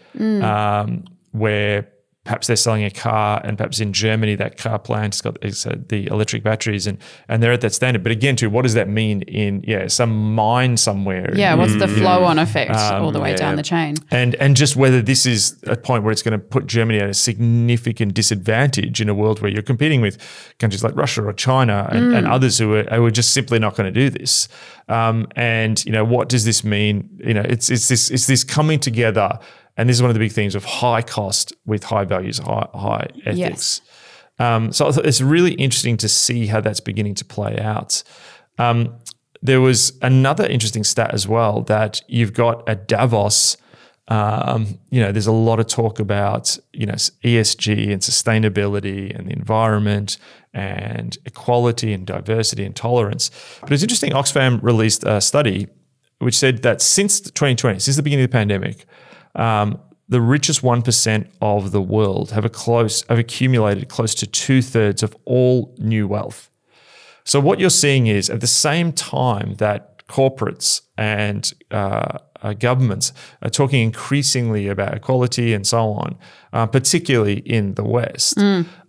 um, 0.44 1.03
where 1.32 1.89
perhaps 2.29 2.45
they're 2.45 2.55
selling 2.55 2.83
a 2.83 2.91
car, 2.91 3.41
and 3.43 3.57
perhaps 3.57 3.79
in 3.79 3.91
Germany 3.91 4.36
that 4.36 4.55
car 4.55 4.77
plant's 4.77 5.19
got 5.19 5.43
uh, 5.43 5.75
the 5.88 6.05
electric 6.12 6.43
batteries, 6.43 6.86
and 6.86 7.00
and 7.27 7.41
they're 7.41 7.51
at 7.51 7.62
that 7.62 7.74
standard. 7.74 8.03
But 8.03 8.12
again, 8.12 8.36
too, 8.36 8.51
what 8.51 8.62
does 8.62 8.75
that 8.75 8.88
mean 8.88 9.24
in 9.24 9.63
yeah 9.67 9.88
some 9.88 10.36
mine 10.36 10.77
somewhere? 10.77 11.36
Yeah, 11.36 11.55
what's 11.55 11.75
the 11.77 11.88
flow 11.88 12.24
on 12.25 12.38
effect 12.38 12.75
all 12.75 13.12
the 13.12 13.19
way 13.19 13.31
yeah. 13.31 13.38
down 13.38 13.55
the 13.55 13.63
chain? 13.63 13.95
and 14.12 14.36
and 14.36 14.55
just 14.55 14.75
whether 14.75 15.01
this 15.01 15.25
is 15.25 15.57
a 15.65 15.75
point 15.75 16.03
where 16.03 16.12
it's 16.12 16.21
going 16.21 16.39
to 16.39 16.45
put 16.45 16.67
Germany 16.67 17.00
at 17.00 17.09
a 17.09 17.15
significant 17.15 18.13
disadvantage 18.13 19.01
in 19.01 19.09
a 19.09 19.15
world 19.15 19.41
where 19.41 19.50
you're 19.50 19.63
competing 19.63 20.00
with 20.00 20.19
countries 20.59 20.83
like 20.83 20.95
Russia 20.95 21.24
or 21.24 21.33
China 21.33 21.89
and, 21.91 22.13
and 22.13 22.27
others 22.27 22.59
who 22.59 22.75
are, 22.75 22.83
who 22.83 23.05
are 23.05 23.12
just 23.12 23.33
simply 23.33 23.57
not 23.57 23.75
going 23.75 23.91
to 23.91 24.00
do 24.00 24.12
this. 24.12 24.48
Um, 24.88 25.27
and 25.36 25.83
you 25.83 25.91
know, 25.91 26.05
what 26.05 26.29
does 26.29 26.45
this 26.45 26.63
mean? 26.63 27.09
You 27.25 27.33
know, 27.33 27.45
it's 27.50 27.71
it's 27.71 27.88
this 27.88 28.12
it's 28.12 28.27
this 28.27 28.43
coming 28.43 28.79
together, 28.79 29.39
and 29.79 29.88
this 29.88 29.95
is 29.95 30.01
one 30.01 30.09
of 30.09 30.13
the 30.13 30.19
big 30.19 30.33
themes 30.33 30.55
of 30.55 30.65
high 30.65 31.01
cost 31.01 31.53
with 31.65 31.86
high 31.86 32.03
values, 32.03 32.38
high 32.39 32.67
high 32.74 33.07
ethics. 33.25 33.79
Um, 34.38 34.74
so 34.74 34.89
it's 34.89 35.21
really 35.21 35.53
interesting 35.53 35.95
to 35.98 36.09
see 36.09 36.48
how 36.48 36.59
that's 36.59 36.81
beginning 36.81 37.15
to 37.15 37.25
play 37.25 37.57
out. 37.59 38.03
Um, 38.57 38.98
there 39.41 39.62
was 39.62 39.98
another 40.01 40.45
interesting 40.45 40.83
stat 40.83 41.13
as 41.13 41.29
well 41.29 41.62
that 41.63 42.01
you've 42.09 42.33
got 42.33 42.67
at 42.67 42.89
Davos. 42.89 43.55
Um, 44.09 44.79
you 44.89 45.00
know, 45.00 45.13
there's 45.13 45.27
a 45.27 45.31
lot 45.31 45.62
of 45.62 45.67
talk 45.67 46.01
about 46.01 46.57
you 46.74 46.86
know 46.86 46.95
ESG 46.95 47.89
and 47.93 48.01
sustainability 48.01 49.17
and 49.17 49.29
the 49.29 49.33
environment 49.33 50.17
and 50.53 51.17
equality 51.25 51.93
and 51.93 52.05
diversity 52.05 52.65
and 52.65 52.75
tolerance. 52.75 53.31
But 53.62 53.71
it's 53.71 53.83
interesting. 53.83 54.12
Oxfam 54.12 54.62
released 54.62 55.05
a 55.05 55.21
study 55.21 55.67
which 56.17 56.38
said 56.38 56.63
that 56.63 56.81
since 56.81 57.21
2020, 57.21 57.79
since 57.79 57.95
the 57.95 58.03
beginning 58.03 58.25
of 58.25 58.31
the 58.31 58.38
pandemic, 58.38 58.86
um, 59.36 59.79
the 60.07 60.21
richest 60.21 60.63
one 60.63 60.81
percent 60.81 61.27
of 61.41 61.71
the 61.71 61.81
world 61.81 62.31
have 62.31 62.45
a 62.45 62.50
close 62.50 63.03
have 63.09 63.19
accumulated 63.19 63.89
close 63.89 64.15
to 64.15 64.27
two 64.27 64.62
thirds 64.62 65.03
of 65.03 65.15
all 65.25 65.75
new 65.77 66.07
wealth. 66.07 66.50
So 67.24 67.39
what 67.39 67.59
you're 67.59 67.69
seeing 67.69 68.07
is 68.07 68.29
at 68.29 68.41
the 68.41 68.48
same 68.48 68.91
time 68.91 69.55
that 69.55 70.07
corporates 70.07 70.81
and 70.98 71.53
uh, 71.69 72.17
uh, 72.41 72.53
governments 72.53 73.13
are 73.41 73.50
talking 73.50 73.81
increasingly 73.81 74.67
about 74.67 74.93
equality 74.93 75.53
and 75.53 75.65
so 75.67 75.91
on, 75.91 76.17
uh, 76.53 76.65
particularly 76.65 77.39
in 77.39 77.74
the 77.75 77.84
West, 77.84 78.38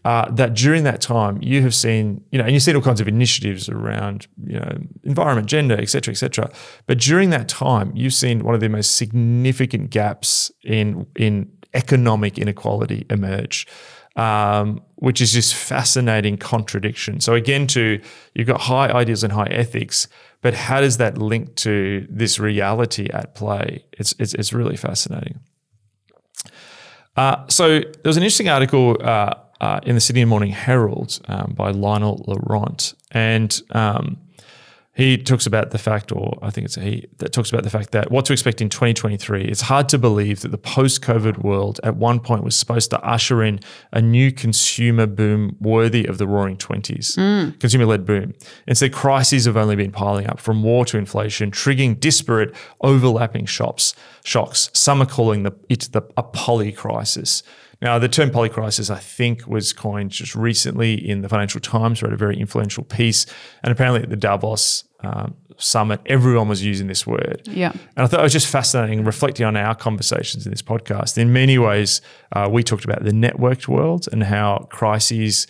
uh, 0.04 0.30
that 0.30 0.54
during 0.54 0.84
that 0.84 1.00
time 1.00 1.38
you 1.42 1.62
have 1.62 1.74
seen, 1.74 2.22
you 2.30 2.38
know, 2.38 2.44
and 2.44 2.52
you've 2.54 2.62
seen 2.62 2.76
all 2.76 2.82
kinds 2.82 3.00
of 3.00 3.08
initiatives 3.08 3.68
around, 3.68 4.26
you 4.44 4.58
know, 4.58 4.78
environment, 5.04 5.48
gender, 5.48 5.76
et 5.78 5.88
cetera, 5.88 6.12
et 6.12 6.16
cetera. 6.16 6.50
But 6.86 6.98
during 6.98 7.30
that 7.30 7.48
time, 7.48 7.92
you've 7.94 8.14
seen 8.14 8.44
one 8.44 8.54
of 8.54 8.60
the 8.60 8.68
most 8.68 8.96
significant 8.96 9.90
gaps 9.90 10.50
in 10.62 11.06
in 11.16 11.50
economic 11.74 12.38
inequality 12.38 13.06
emerge 13.10 13.66
um, 14.16 14.82
which 14.96 15.20
is 15.20 15.32
just 15.32 15.54
fascinating 15.54 16.36
contradiction. 16.36 17.20
So 17.20 17.34
again, 17.34 17.66
to 17.68 18.00
you've 18.34 18.46
got 18.46 18.60
high 18.60 18.88
ideals 18.88 19.22
and 19.22 19.32
high 19.32 19.48
ethics, 19.50 20.08
but 20.42 20.54
how 20.54 20.80
does 20.80 20.96
that 20.98 21.18
link 21.18 21.54
to 21.56 22.06
this 22.10 22.38
reality 22.38 23.08
at 23.12 23.34
play? 23.34 23.84
It's 23.92 24.14
it's, 24.18 24.34
it's 24.34 24.52
really 24.52 24.76
fascinating. 24.76 25.40
Uh, 27.16 27.46
so 27.48 27.80
there 27.80 27.90
was 28.04 28.16
an 28.16 28.22
interesting 28.22 28.48
article 28.48 28.96
uh, 29.00 29.34
uh, 29.60 29.80
in 29.82 29.94
the 29.94 30.00
Sydney 30.00 30.24
Morning 30.24 30.52
Herald 30.52 31.20
um, 31.28 31.52
by 31.56 31.70
Lionel 31.70 32.24
Laurent, 32.26 32.94
and 33.10 33.60
um, 33.70 34.16
he 35.00 35.16
talks 35.16 35.46
about 35.46 35.70
the 35.70 35.78
fact, 35.78 36.12
or 36.12 36.38
I 36.42 36.50
think 36.50 36.66
it's 36.66 36.74
he, 36.74 37.06
that 37.18 37.32
talks 37.32 37.50
about 37.50 37.64
the 37.64 37.70
fact 37.70 37.92
that 37.92 38.10
what 38.10 38.26
to 38.26 38.34
expect 38.34 38.60
in 38.60 38.68
2023. 38.68 39.44
It's 39.44 39.62
hard 39.62 39.88
to 39.90 39.98
believe 39.98 40.40
that 40.40 40.50
the 40.50 40.58
post 40.58 41.00
COVID 41.00 41.38
world 41.38 41.80
at 41.82 41.96
one 41.96 42.20
point 42.20 42.44
was 42.44 42.54
supposed 42.54 42.90
to 42.90 43.00
usher 43.00 43.42
in 43.42 43.60
a 43.92 44.02
new 44.02 44.30
consumer 44.30 45.06
boom 45.06 45.56
worthy 45.58 46.04
of 46.04 46.18
the 46.18 46.26
roaring 46.26 46.58
20s, 46.58 47.16
mm. 47.16 47.58
consumer 47.58 47.86
led 47.86 48.04
boom. 48.04 48.34
Instead, 48.66 48.92
crises 48.92 49.46
have 49.46 49.56
only 49.56 49.74
been 49.74 49.90
piling 49.90 50.26
up 50.26 50.38
from 50.38 50.62
war 50.62 50.84
to 50.84 50.98
inflation, 50.98 51.50
triggering 51.50 51.98
disparate, 51.98 52.54
overlapping 52.82 53.46
shops, 53.46 53.94
shocks. 54.22 54.68
Some 54.74 55.00
are 55.00 55.06
calling 55.06 55.44
the, 55.44 55.52
it 55.70 55.88
the, 55.92 56.02
a 56.18 56.22
poly 56.22 56.72
crisis. 56.72 57.42
Now, 57.82 57.98
the 57.98 58.08
term 58.08 58.30
polycrisis, 58.30 58.90
I 58.94 58.98
think, 58.98 59.46
was 59.46 59.72
coined 59.72 60.10
just 60.10 60.34
recently 60.34 60.94
in 60.94 61.22
the 61.22 61.28
Financial 61.30 61.60
Times, 61.60 62.02
wrote 62.02 62.12
a 62.12 62.16
very 62.16 62.38
influential 62.38 62.84
piece. 62.84 63.24
And 63.62 63.72
apparently 63.72 64.02
at 64.02 64.10
the 64.10 64.16
Davos 64.16 64.84
um, 65.02 65.34
summit, 65.56 66.00
everyone 66.06 66.48
was 66.48 66.64
using 66.64 66.86
this 66.86 67.06
word. 67.06 67.42
Yeah. 67.46 67.72
And 67.72 68.04
I 68.04 68.06
thought 68.06 68.20
it 68.20 68.22
was 68.22 68.32
just 68.32 68.46
fascinating, 68.46 69.04
reflecting 69.04 69.44
on 69.46 69.56
our 69.56 69.74
conversations 69.74 70.46
in 70.46 70.50
this 70.52 70.62
podcast. 70.62 71.18
In 71.18 71.32
many 71.32 71.58
ways, 71.58 72.00
uh, 72.32 72.48
we 72.50 72.62
talked 72.62 72.84
about 72.84 73.04
the 73.04 73.10
networked 73.12 73.68
world 73.68 74.08
and 74.12 74.22
how 74.24 74.66
crises 74.70 75.46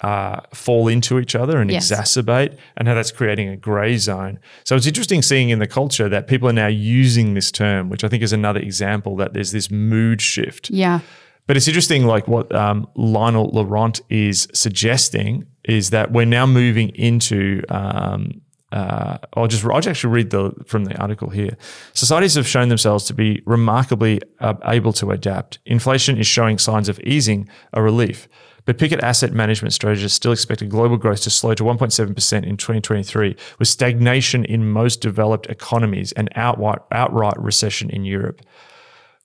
uh, 0.00 0.40
fall 0.52 0.86
into 0.88 1.18
each 1.18 1.34
other 1.34 1.60
and 1.62 1.70
Yes. 1.70 1.90
exacerbate, 1.90 2.58
and 2.76 2.86
how 2.86 2.92
that's 2.94 3.10
creating 3.10 3.48
a 3.48 3.56
grey 3.56 3.96
zone. 3.96 4.38
So 4.64 4.76
it's 4.76 4.86
interesting 4.86 5.22
seeing 5.22 5.48
in 5.48 5.60
the 5.60 5.66
culture 5.66 6.10
that 6.10 6.26
people 6.26 6.46
are 6.46 6.52
now 6.52 6.66
using 6.66 7.32
this 7.32 7.50
term, 7.50 7.88
which 7.88 8.04
I 8.04 8.08
think 8.08 8.22
is 8.22 8.32
another 8.32 8.60
example 8.60 9.16
that 9.16 9.32
there's 9.32 9.52
this 9.52 9.70
mood 9.70 10.20
shift. 10.20 10.68
Yeah. 10.68 11.00
But 11.46 11.56
it's 11.56 11.68
interesting, 11.68 12.04
like 12.04 12.28
what 12.28 12.54
um, 12.54 12.86
Lionel 12.96 13.48
Laurent 13.54 14.02
is 14.10 14.46
suggesting 14.52 15.46
is 15.64 15.88
that 15.90 16.12
we're 16.12 16.26
now 16.26 16.44
moving 16.46 16.90
into. 16.90 17.62
Um, 17.70 18.42
uh, 18.74 19.18
I'll 19.34 19.46
just 19.46 19.64
I'll 19.64 19.76
actually 19.76 20.12
read 20.12 20.30
the 20.30 20.52
from 20.66 20.84
the 20.84 20.96
article 21.00 21.30
here. 21.30 21.56
Societies 21.92 22.34
have 22.34 22.46
shown 22.46 22.68
themselves 22.68 23.04
to 23.04 23.14
be 23.14 23.40
remarkably 23.46 24.20
uh, 24.40 24.54
able 24.64 24.92
to 24.94 25.12
adapt. 25.12 25.60
Inflation 25.64 26.18
is 26.18 26.26
showing 26.26 26.58
signs 26.58 26.88
of 26.88 26.98
easing, 27.00 27.48
a 27.72 27.80
relief. 27.80 28.28
But 28.64 28.78
Pictet 28.78 29.04
Asset 29.04 29.32
Management 29.32 29.74
strategists 29.74 30.16
still 30.16 30.32
expect 30.32 30.68
global 30.68 30.96
growth 30.96 31.22
to 31.22 31.30
slow 31.30 31.54
to 31.54 31.62
1.7% 31.62 32.44
in 32.44 32.56
2023, 32.56 33.36
with 33.58 33.68
stagnation 33.68 34.44
in 34.44 34.68
most 34.70 35.00
developed 35.00 35.46
economies 35.46 36.10
and 36.12 36.28
outright, 36.34 36.78
outright 36.90 37.38
recession 37.38 37.90
in 37.90 38.04
Europe. 38.04 38.40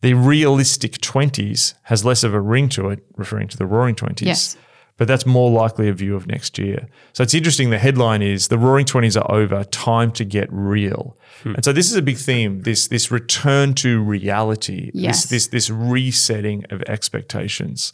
The 0.02 0.14
realistic 0.14 0.94
20s 1.00 1.74
has 1.84 2.06
less 2.06 2.24
of 2.24 2.34
a 2.34 2.42
ring 2.42 2.70
to 2.70 2.90
it, 2.90 3.04
referring 3.16 3.48
to 3.48 3.58
the 3.58 3.66
roaring 3.66 3.96
20s. 3.96 4.22
Yes. 4.22 4.58
But 5.00 5.08
that's 5.08 5.26
more 5.26 5.50
likely 5.50 5.88
a 5.90 5.94
view 5.94 6.16
of 6.16 6.28
next 6.28 6.60
year. 6.60 6.88
So 7.14 7.24
it's 7.24 7.34
interesting. 7.34 7.72
The 7.72 7.80
headline 7.80 8.22
is 8.22 8.50
the 8.50 8.58
roaring 8.60 8.86
20s 8.86 9.20
are 9.20 9.32
over, 9.32 9.64
time 9.64 10.12
to 10.12 10.26
get 10.26 10.48
real. 10.52 11.18
And 11.46 11.64
so 11.66 11.72
this 11.74 11.90
is 11.90 11.96
a 11.96 12.02
big 12.02 12.18
theme, 12.18 12.62
this 12.64 12.88
this 12.90 13.10
return 13.10 13.74
to 13.76 14.04
reality, 14.04 14.92
Yes. 14.94 15.24
this, 15.24 15.48
this 15.48 15.48
this 15.48 15.70
resetting 15.70 16.66
of 16.70 16.84
expectations. 16.84 17.94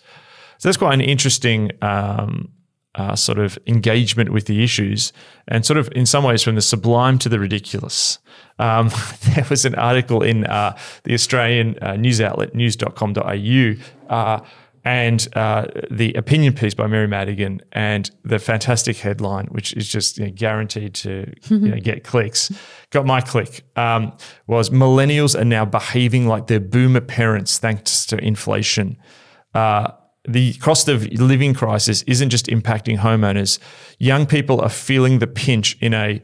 So 0.58 0.68
that's 0.68 0.78
quite 0.78 0.96
an 0.96 1.02
interesting 1.02 1.72
um, 1.82 2.50
uh, 2.96 3.16
sort 3.16 3.38
of 3.40 3.60
engagement 3.68 4.32
with 4.32 4.46
the 4.46 4.64
issues, 4.64 5.14
and 5.48 5.66
sort 5.66 5.78
of 5.78 5.90
in 5.96 6.06
some 6.06 6.24
ways 6.24 6.42
from 6.42 6.56
the 6.56 6.62
sublime 6.62 7.20
to 7.20 7.30
the 7.30 7.40
ridiculous. 7.40 8.18
Um, 8.58 8.90
there 9.36 9.46
was 9.50 9.64
an 9.66 9.76
article 9.76 10.24
in 10.24 10.46
uh, 10.46 10.76
the 11.04 11.14
Australian 11.14 11.78
uh, 11.82 11.98
news 11.98 12.20
outlet 12.22 12.56
news.com.au. 12.56 13.76
And 14.86 15.28
uh, 15.36 15.66
the 15.90 16.14
opinion 16.14 16.54
piece 16.54 16.76
by 16.76 16.86
Mary 16.86 17.08
Madigan 17.08 17.60
and 17.72 18.10
the 18.24 18.38
fantastic 18.38 18.98
headline, 18.98 19.48
which 19.48 19.74
is 19.74 19.90
just 19.90 20.20
you 20.20 20.26
know, 20.26 20.32
guaranteed 20.32 20.94
to 20.94 21.34
you 21.50 21.58
know, 21.58 21.80
get 21.80 22.04
clicks, 22.04 22.52
got 22.92 23.04
my 23.04 23.20
click, 23.20 23.64
um, 23.76 24.16
was 24.46 24.70
millennials 24.70 25.38
are 25.40 25.44
now 25.44 25.66
behaving 25.66 26.28
like 26.28 26.46
their 26.46 26.60
boomer 26.60 27.02
parents 27.02 27.58
thanks 27.58 28.06
to 28.06 28.18
inflation. 28.20 28.96
Uh, 29.56 29.90
the 30.28 30.54
cost 30.56 30.88
of 30.88 31.04
living 31.14 31.56
crisis 31.56 32.04
isn't 32.04 32.30
just 32.30 32.46
impacting 32.46 33.00
homeowners. 33.00 33.58
Young 33.98 34.28
people 34.28 34.62
are 34.62 34.70
feeling 34.70 35.18
the 35.18 35.28
pinch 35.28 35.78
in 35.82 35.96
a, 35.96 36.22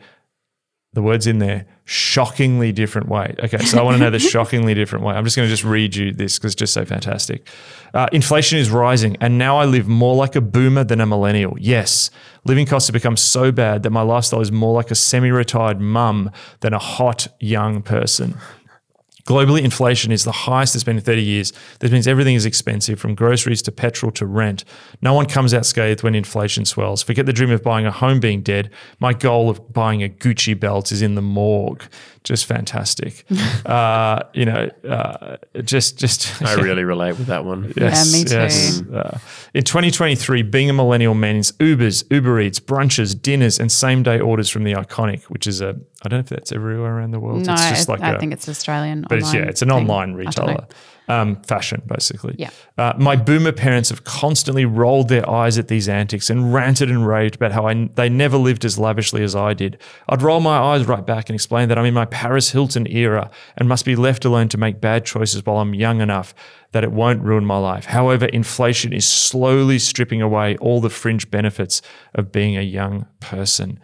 the 0.93 1.01
words 1.01 1.25
in 1.25 1.39
there, 1.39 1.65
shockingly 1.91 2.71
different 2.71 3.09
way. 3.09 3.35
Okay, 3.43 3.57
so 3.57 3.77
I 3.77 3.81
want 3.81 3.97
to 3.97 3.99
know 4.03 4.09
the 4.09 4.19
shockingly 4.33 4.73
different 4.73 5.03
way. 5.03 5.13
I'm 5.13 5.25
just 5.25 5.35
going 5.35 5.45
to 5.45 5.49
just 5.49 5.65
read 5.65 5.93
you 5.93 6.13
this 6.13 6.39
because 6.39 6.53
it's 6.53 6.59
just 6.59 6.73
so 6.73 6.85
fantastic. 6.85 7.45
Uh, 7.93 8.07
inflation 8.13 8.57
is 8.57 8.69
rising, 8.69 9.17
and 9.19 9.37
now 9.37 9.57
I 9.57 9.65
live 9.65 9.89
more 9.89 10.15
like 10.15 10.37
a 10.37 10.41
boomer 10.41 10.85
than 10.85 11.01
a 11.01 11.05
millennial. 11.05 11.57
Yes, 11.59 12.09
living 12.45 12.65
costs 12.65 12.87
have 12.87 12.93
become 12.93 13.17
so 13.17 13.51
bad 13.51 13.83
that 13.83 13.89
my 13.89 14.03
lifestyle 14.03 14.39
is 14.39 14.53
more 14.53 14.73
like 14.73 14.89
a 14.89 14.95
semi 14.95 15.31
retired 15.31 15.81
mum 15.81 16.31
than 16.61 16.73
a 16.73 16.79
hot 16.79 17.27
young 17.41 17.81
person. 17.81 18.37
Globally, 19.25 19.61
inflation 19.61 20.11
is 20.11 20.23
the 20.23 20.31
highest 20.31 20.75
it's 20.75 20.83
been 20.83 20.97
in 20.97 21.03
30 21.03 21.21
years. 21.21 21.53
This 21.79 21.91
means 21.91 22.07
everything 22.07 22.35
is 22.35 22.45
expensive, 22.45 22.99
from 22.99 23.15
groceries 23.15 23.61
to 23.63 23.71
petrol 23.71 24.11
to 24.13 24.25
rent. 24.25 24.63
No 25.01 25.13
one 25.13 25.25
comes 25.25 25.53
out 25.53 25.65
scathed 25.65 26.03
when 26.03 26.15
inflation 26.15 26.65
swells. 26.65 27.03
Forget 27.03 27.25
the 27.25 27.33
dream 27.33 27.51
of 27.51 27.63
buying 27.63 27.85
a 27.85 27.91
home 27.91 28.19
being 28.19 28.41
dead. 28.41 28.69
My 28.99 29.13
goal 29.13 29.49
of 29.49 29.71
buying 29.71 30.03
a 30.03 30.09
Gucci 30.09 30.59
belt 30.59 30.91
is 30.91 31.01
in 31.01 31.15
the 31.15 31.21
morgue. 31.21 31.83
Just 32.23 32.45
fantastic. 32.45 33.25
uh, 33.65 34.23
you 34.33 34.45
know, 34.45 34.69
uh, 34.87 35.37
just 35.63 35.97
just. 35.97 36.41
I 36.43 36.53
really 36.61 36.83
relate 36.83 37.17
with 37.17 37.27
that 37.27 37.45
one. 37.45 37.73
Yes, 37.75 38.13
me 38.13 38.23
too. 38.23 38.35
yes. 38.35 38.81
Uh, 38.81 39.17
in 39.55 39.63
2023, 39.63 40.43
being 40.43 40.69
a 40.69 40.73
millennial 40.73 41.15
means 41.15 41.51
Ubers, 41.53 42.03
Uber 42.11 42.39
Eats, 42.41 42.59
brunches, 42.59 43.19
dinners, 43.19 43.59
and 43.59 43.71
same 43.71 44.03
day 44.03 44.19
orders 44.19 44.49
from 44.49 44.65
the 44.65 44.73
iconic, 44.73 45.23
which 45.25 45.47
is 45.47 45.61
a 45.61 45.69
I 46.03 46.09
don't 46.09 46.17
know 46.17 46.19
if 46.19 46.29
that's 46.29 46.51
everywhere 46.51 46.97
around 46.97 47.11
the 47.11 47.19
world. 47.19 47.45
No, 47.45 47.53
it's 47.53 47.69
just 47.69 47.89
I, 47.89 47.93
like 47.93 48.01
I 48.01 48.11
a- 48.13 48.19
think 48.19 48.33
it's 48.33 48.47
Australian. 48.47 49.05
but 49.09 49.17
it's, 49.17 49.33
yeah, 49.33 49.41
it's 49.41 49.61
an 49.63 49.69
thing. 49.69 49.77
online 49.79 50.09
I 50.09 50.23
don't 50.23 50.47
retailer. 50.47 50.67
Um, 51.11 51.41
fashion, 51.41 51.81
basically. 51.87 52.35
Yeah. 52.37 52.51
Uh, 52.77 52.93
my 52.97 53.17
boomer 53.17 53.51
parents 53.51 53.89
have 53.89 54.05
constantly 54.05 54.63
rolled 54.63 55.09
their 55.09 55.29
eyes 55.29 55.57
at 55.57 55.67
these 55.67 55.89
antics 55.89 56.29
and 56.29 56.53
ranted 56.53 56.89
and 56.89 57.05
raved 57.05 57.35
about 57.35 57.51
how 57.51 57.67
I, 57.67 57.89
they 57.95 58.07
never 58.07 58.37
lived 58.37 58.63
as 58.63 58.79
lavishly 58.79 59.21
as 59.21 59.35
I 59.35 59.53
did. 59.53 59.77
I'd 60.07 60.21
roll 60.21 60.39
my 60.39 60.57
eyes 60.57 60.87
right 60.87 61.05
back 61.05 61.29
and 61.29 61.35
explain 61.35 61.67
that 61.67 61.77
I'm 61.77 61.85
in 61.85 61.93
my 61.93 62.05
Paris 62.05 62.51
Hilton 62.51 62.87
era 62.87 63.29
and 63.57 63.67
must 63.67 63.83
be 63.83 63.97
left 63.97 64.23
alone 64.23 64.47
to 64.49 64.57
make 64.57 64.79
bad 64.79 65.05
choices 65.05 65.45
while 65.45 65.57
I'm 65.57 65.73
young 65.73 65.99
enough 65.99 66.33
that 66.71 66.85
it 66.85 66.93
won't 66.93 67.21
ruin 67.21 67.45
my 67.45 67.57
life. 67.57 67.85
However, 67.85 68.27
inflation 68.27 68.93
is 68.93 69.05
slowly 69.05 69.79
stripping 69.79 70.21
away 70.21 70.55
all 70.57 70.79
the 70.79 70.89
fringe 70.89 71.29
benefits 71.29 71.81
of 72.15 72.31
being 72.31 72.57
a 72.57 72.61
young 72.61 73.05
person. 73.19 73.79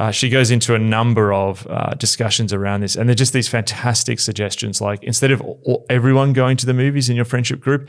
Uh, 0.00 0.10
she 0.10 0.30
goes 0.30 0.50
into 0.50 0.74
a 0.74 0.78
number 0.78 1.30
of 1.30 1.66
uh, 1.66 1.92
discussions 1.92 2.54
around 2.54 2.80
this, 2.80 2.96
and 2.96 3.06
they're 3.06 3.14
just 3.14 3.34
these 3.34 3.48
fantastic 3.48 4.18
suggestions. 4.18 4.80
Like 4.80 5.04
instead 5.04 5.30
of 5.30 5.42
all, 5.42 5.84
everyone 5.90 6.32
going 6.32 6.56
to 6.56 6.64
the 6.64 6.72
movies 6.72 7.10
in 7.10 7.16
your 7.16 7.26
friendship 7.26 7.60
group, 7.60 7.86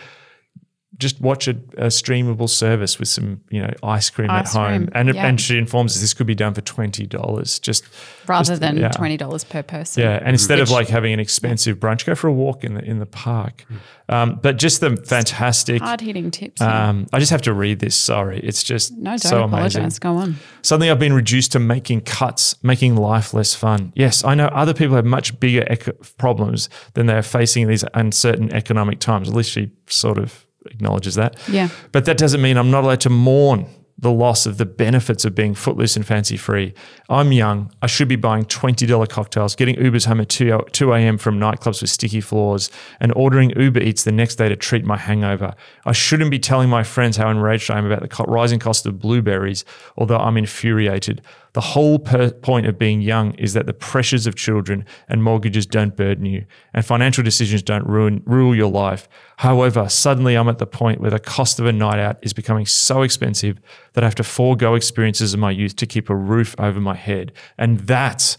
just 1.01 1.19
watch 1.19 1.47
a, 1.49 1.51
a 1.77 1.87
streamable 1.87 2.47
service 2.47 2.97
with 2.99 3.09
some, 3.09 3.41
you 3.49 3.61
know, 3.61 3.73
ice 3.83 4.09
cream 4.09 4.29
Ice 4.29 4.55
at 4.55 4.59
home. 4.59 4.77
cream, 4.85 4.89
And 4.95 5.13
yeah. 5.13 5.25
and 5.27 5.41
she 5.41 5.57
informs 5.57 5.95
us 5.95 6.01
this 6.01 6.13
could 6.13 6.27
be 6.27 6.35
done 6.35 6.53
for 6.53 6.61
twenty 6.61 7.05
dollars, 7.05 7.59
just 7.59 7.83
Rather 8.27 8.45
just- 8.51 8.61
than 8.61 8.77
yeah. 8.77 8.89
twenty 8.89 9.17
dollars 9.17 9.43
per 9.43 9.63
person. 9.63 10.03
Yeah, 10.03 10.17
and 10.19 10.29
instead 10.29 10.59
of 10.61 10.69
like 10.69 10.87
having 10.87 11.11
an 11.11 11.19
expensive 11.19 11.77
brunch, 11.77 12.05
go 12.05 12.15
for 12.15 12.27
a 12.29 12.33
walk 12.33 12.63
in 12.63 12.75
the 12.75 12.83
in 12.85 12.99
the 12.99 13.05
park. 13.05 13.65
Um, 14.07 14.39
but 14.41 14.57
just 14.57 14.81
the 14.81 14.97
fantastic. 14.97 15.81
Hard 15.81 16.01
hitting 16.01 16.31
tips. 16.31 16.61
Um, 16.61 17.07
I 17.13 17.19
just 17.19 17.31
have 17.31 17.41
to 17.43 17.53
read 17.53 17.79
this. 17.79 17.95
Sorry, 17.95 18.39
it's 18.39 18.63
just 18.63 18.91
no, 18.93 19.11
don't 19.11 19.19
so 19.19 19.43
amazing. 19.43 19.57
apologize. 19.83 19.99
Go 19.99 20.15
on. 20.17 20.35
Suddenly, 20.61 20.91
I've 20.91 20.99
been 20.99 21.13
reduced 21.13 21.53
to 21.53 21.59
making 21.59 22.01
cuts, 22.01 22.61
making 22.63 22.95
life 22.97 23.33
less 23.33 23.53
fun. 23.55 23.93
Yes, 23.95 24.23
I 24.23 24.35
know 24.35 24.47
other 24.47 24.73
people 24.73 24.95
have 24.97 25.05
much 25.05 25.39
bigger 25.39 25.65
eco- 25.71 25.93
problems 26.17 26.69
than 26.93 27.05
they're 27.05 27.23
facing 27.23 27.63
in 27.63 27.69
these 27.69 27.85
uncertain 27.93 28.51
economic 28.53 28.99
times. 28.99 29.29
At 29.29 29.35
least 29.35 29.51
she 29.51 29.71
sort 29.87 30.17
of 30.17 30.45
acknowledges 30.65 31.15
that. 31.15 31.37
Yeah. 31.47 31.69
But 31.91 32.05
that 32.05 32.17
doesn't 32.17 32.41
mean 32.41 32.57
I'm 32.57 32.71
not 32.71 32.83
allowed 32.83 33.01
to 33.01 33.09
mourn 33.09 33.67
the 34.01 34.11
loss 34.11 34.47
of 34.47 34.57
the 34.57 34.65
benefits 34.65 35.25
of 35.25 35.35
being 35.35 35.53
footloose 35.53 35.95
and 35.95 36.05
fancy 36.05 36.35
free. 36.35 36.73
I'm 37.07 37.31
young. 37.31 37.71
I 37.83 37.87
should 37.87 38.07
be 38.07 38.15
buying 38.15 38.45
$20 38.45 39.07
cocktails, 39.07 39.55
getting 39.55 39.75
Ubers 39.75 40.07
home 40.07 40.19
at 40.21 40.29
2, 40.29 40.65
2 40.71 40.93
a.m. 40.93 41.19
from 41.19 41.39
nightclubs 41.39 41.81
with 41.81 41.91
sticky 41.91 42.19
floors, 42.19 42.71
and 42.99 43.13
ordering 43.15 43.51
Uber 43.51 43.79
Eats 43.79 44.03
the 44.03 44.11
next 44.11 44.35
day 44.35 44.49
to 44.49 44.55
treat 44.55 44.85
my 44.85 44.97
hangover. 44.97 45.53
I 45.85 45.91
shouldn't 45.91 46.31
be 46.31 46.39
telling 46.39 46.67
my 46.67 46.81
friends 46.81 47.17
how 47.17 47.29
enraged 47.29 47.69
I 47.69 47.77
am 47.77 47.85
about 47.85 48.01
the 48.01 48.23
rising 48.23 48.59
cost 48.59 48.87
of 48.87 48.99
blueberries, 48.99 49.63
although 49.95 50.17
I'm 50.17 50.37
infuriated. 50.37 51.21
The 51.53 51.61
whole 51.61 51.99
per- 51.99 52.31
point 52.31 52.65
of 52.65 52.77
being 52.79 53.01
young 53.01 53.33
is 53.33 53.53
that 53.53 53.65
the 53.65 53.73
pressures 53.73 54.25
of 54.25 54.35
children 54.35 54.85
and 55.09 55.21
mortgages 55.23 55.65
don't 55.65 55.95
burden 55.95 56.25
you, 56.25 56.45
and 56.73 56.85
financial 56.85 57.23
decisions 57.23 57.61
don't 57.61 57.85
ruin 57.85 58.23
rule 58.25 58.55
your 58.55 58.71
life. 58.71 59.09
However, 59.37 59.89
suddenly 59.89 60.35
I'm 60.35 60.47
at 60.47 60.59
the 60.59 60.65
point 60.65 61.01
where 61.01 61.11
the 61.11 61.19
cost 61.19 61.59
of 61.59 61.65
a 61.65 61.73
night 61.73 61.99
out 61.99 62.17
is 62.21 62.31
becoming 62.31 62.65
so 62.65 63.01
expensive 63.01 63.59
that 63.93 64.03
I 64.03 64.07
have 64.07 64.15
to 64.15 64.23
forego 64.23 64.75
experiences 64.75 65.33
of 65.33 65.39
my 65.39 65.51
youth 65.51 65.75
to 65.77 65.85
keep 65.85 66.09
a 66.09 66.15
roof 66.15 66.55
over 66.57 66.79
my 66.79 66.95
head, 66.95 67.33
and 67.57 67.79
that. 67.81 68.37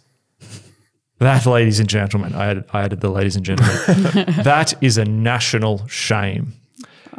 That, 1.18 1.46
ladies 1.46 1.78
and 1.78 1.88
gentlemen, 1.88 2.34
I 2.34 2.46
added, 2.46 2.64
I 2.72 2.82
added 2.82 3.00
the 3.00 3.08
ladies 3.08 3.36
and 3.36 3.44
gentlemen. 3.44 4.42
that 4.42 4.74
is 4.82 4.98
a 4.98 5.04
national 5.04 5.86
shame. 5.86 6.54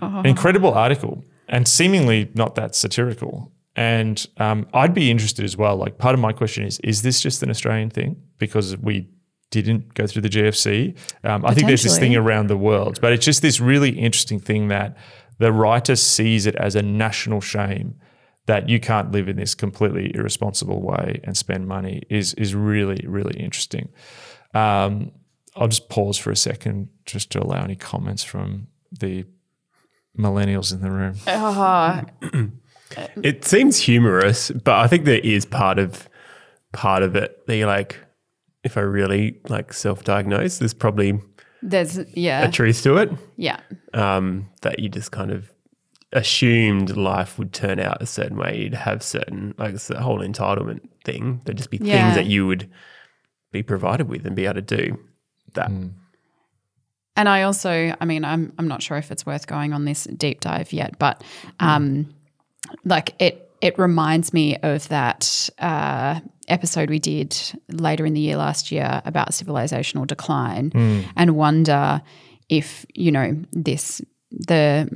An 0.02 0.26
incredible 0.26 0.74
article 0.74 1.24
and 1.48 1.68
seemingly 1.68 2.32
not 2.34 2.56
that 2.56 2.76
satirical. 2.76 3.53
And 3.76 4.26
um, 4.38 4.68
I'd 4.74 4.94
be 4.94 5.10
interested 5.10 5.44
as 5.44 5.58
well. 5.58 5.76
Like, 5.76 5.98
part 5.98 6.14
of 6.14 6.20
my 6.20 6.32
question 6.32 6.64
is: 6.64 6.80
Is 6.82 7.02
this 7.02 7.22
just 7.22 7.42
an 7.42 7.50
Australian 7.50 7.90
thing 7.90 8.22
because 8.38 8.78
we 8.78 9.10
didn't 9.50 9.94
go 9.94 10.08
through 10.08 10.22
the 10.22 10.30
GFC? 10.30 10.98
Um, 11.24 11.46
I 11.46 11.54
think 11.54 11.68
there's 11.68 11.84
this 11.84 11.98
thing 11.98 12.16
around 12.16 12.48
the 12.48 12.58
world, 12.58 13.00
but 13.02 13.14
it's 13.14 13.26
just 13.26 13.42
this 13.42 13.60
really 13.60 13.90
interesting 13.90 14.40
thing 14.40 14.68
that 14.68 14.98
the 15.40 15.52
writer 15.52 15.96
sees 15.96 16.46
it 16.46 16.56
as 16.56 16.76
a 16.76 16.82
national 16.82 17.42
shame 17.42 17.96
that 18.46 18.68
you 18.68 18.80
can't 18.80 19.12
live 19.12 19.30
in 19.30 19.38
this 19.38 19.56
completely 19.56 20.14
irresponsible 20.14 20.82
way 20.82 21.20
and 21.24 21.38
spend 21.38 21.68
money 21.68 22.04
is 22.10 22.34
is 22.36 22.54
really 22.54 23.04
really 23.08 23.40
interesting. 23.40 23.90
Um, 24.54 25.12
I'll 25.56 25.68
just 25.68 25.90
pause 25.90 26.18
for 26.18 26.32
a 26.32 26.36
second 26.36 26.90
just 27.06 27.32
to 27.32 27.44
allow 27.44 27.64
any 27.64 27.76
comments 27.76 28.24
from 28.24 28.68
the 28.92 29.26
millennials 30.18 30.74
in 30.74 30.82
the 30.82 30.92
room. 30.92 31.16
Uh, 31.28 32.04
It 33.24 33.46
seems 33.46 33.78
humorous, 33.80 34.52
but 34.52 34.76
I 34.76 34.88
think 34.88 35.06
there 35.06 35.20
is 35.24 35.46
part 35.46 35.80
of 35.80 36.08
part 36.72 37.04
of 37.04 37.16
it. 37.16 37.46
that 37.48 37.56
you're 37.58 37.68
like, 37.68 38.00
if 38.64 38.78
I 38.78 38.82
really 38.82 39.40
like 39.50 39.74
self-diagnose, 39.74 40.58
there's 40.60 40.74
probably 40.74 41.20
there's 41.62 42.00
yeah, 42.14 42.44
a 42.44 42.52
truth 42.52 42.84
to 42.84 42.98
it. 42.98 43.12
yeah, 43.38 43.60
Um, 43.94 44.50
that 44.62 44.80
you 44.80 44.90
just 44.90 45.12
kind 45.12 45.32
of 45.32 45.50
assumed 46.12 46.96
life 46.96 47.40
would 47.40 47.54
turn 47.54 47.80
out 47.80 48.02
a 48.02 48.06
certain 48.06 48.38
way. 48.38 48.62
You'd 48.64 48.74
have 48.76 49.02
certain 49.02 49.54
like 49.58 49.74
it's 49.74 49.88
the 49.88 50.02
whole 50.02 50.20
entitlement 50.20 50.82
thing. 51.06 51.42
There'd 51.46 51.58
just 51.58 51.72
be 51.72 51.78
Yeah. 51.82 52.04
things 52.04 52.16
that 52.16 52.26
you 52.26 52.46
would 52.48 52.70
be 53.52 53.64
provided 53.64 54.08
with 54.10 54.26
and 54.26 54.36
be 54.36 54.46
able 54.46 54.56
to 54.56 54.62
do. 54.62 55.00
That 55.54 55.70
And 57.16 57.30
I 57.30 57.44
also, 57.44 57.96
I 58.00 58.06
mean, 58.06 58.26
I'm 58.26 58.54
I'm 58.58 58.68
not 58.68 58.82
sure 58.82 58.98
if 58.98 59.12
it's 59.12 59.26
worth 59.26 59.46
going 59.48 59.74
on 59.74 59.86
this 59.86 60.04
deep 60.06 60.42
dive 60.42 60.74
yet, 60.74 60.98
but 61.00 61.24
um, 61.60 62.14
like 62.86 63.16
it 63.20 63.50
it 63.62 63.78
reminds 63.80 64.34
me 64.34 64.58
of 64.58 64.88
that 64.90 65.50
uh, 65.60 66.20
episode 66.50 66.90
we 66.90 67.00
did 67.00 67.38
later 67.70 68.06
in 68.06 68.14
the 68.14 68.20
year 68.20 68.36
last 68.36 68.72
year 68.72 69.02
about 69.06 69.32
civilizational 69.32 70.06
decline, 70.06 70.72
and 71.16 71.36
wonder 71.36 72.02
if 72.50 72.86
you 72.94 73.12
know 73.12 73.36
this 73.52 74.02
the 74.32 74.90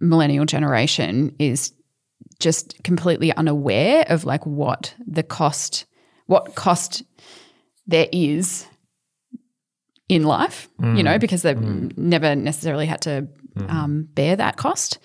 millennial 0.00 0.44
generation 0.44 1.34
is 1.38 1.72
just 2.38 2.82
completely 2.84 3.32
unaware 3.32 4.04
of 4.08 4.24
like 4.24 4.44
what 4.44 4.94
the 5.06 5.22
cost 5.22 5.86
what 6.26 6.54
cost 6.54 7.02
there 7.86 8.08
is 8.12 8.66
in 10.08 10.24
life, 10.24 10.68
you 10.96 11.02
know, 11.02 11.18
because 11.18 11.42
they've 11.42 11.60
never 11.96 12.34
necessarily 12.36 12.86
had 12.86 13.00
to 13.02 13.26
um, 13.68 14.08
bear 14.14 14.36
that 14.36 14.56
cost, 14.56 14.98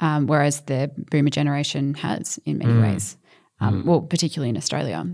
um, 0.00 0.26
whereas 0.26 0.60
the 0.62 0.90
boomer 1.10 1.30
generation 1.30 1.94
has 1.94 2.38
in 2.44 2.58
many 2.58 2.72
ways. 2.82 3.16
Um, 3.60 3.84
Well, 3.86 4.00
particularly 4.02 4.50
in 4.50 4.56
Australia. 4.56 5.06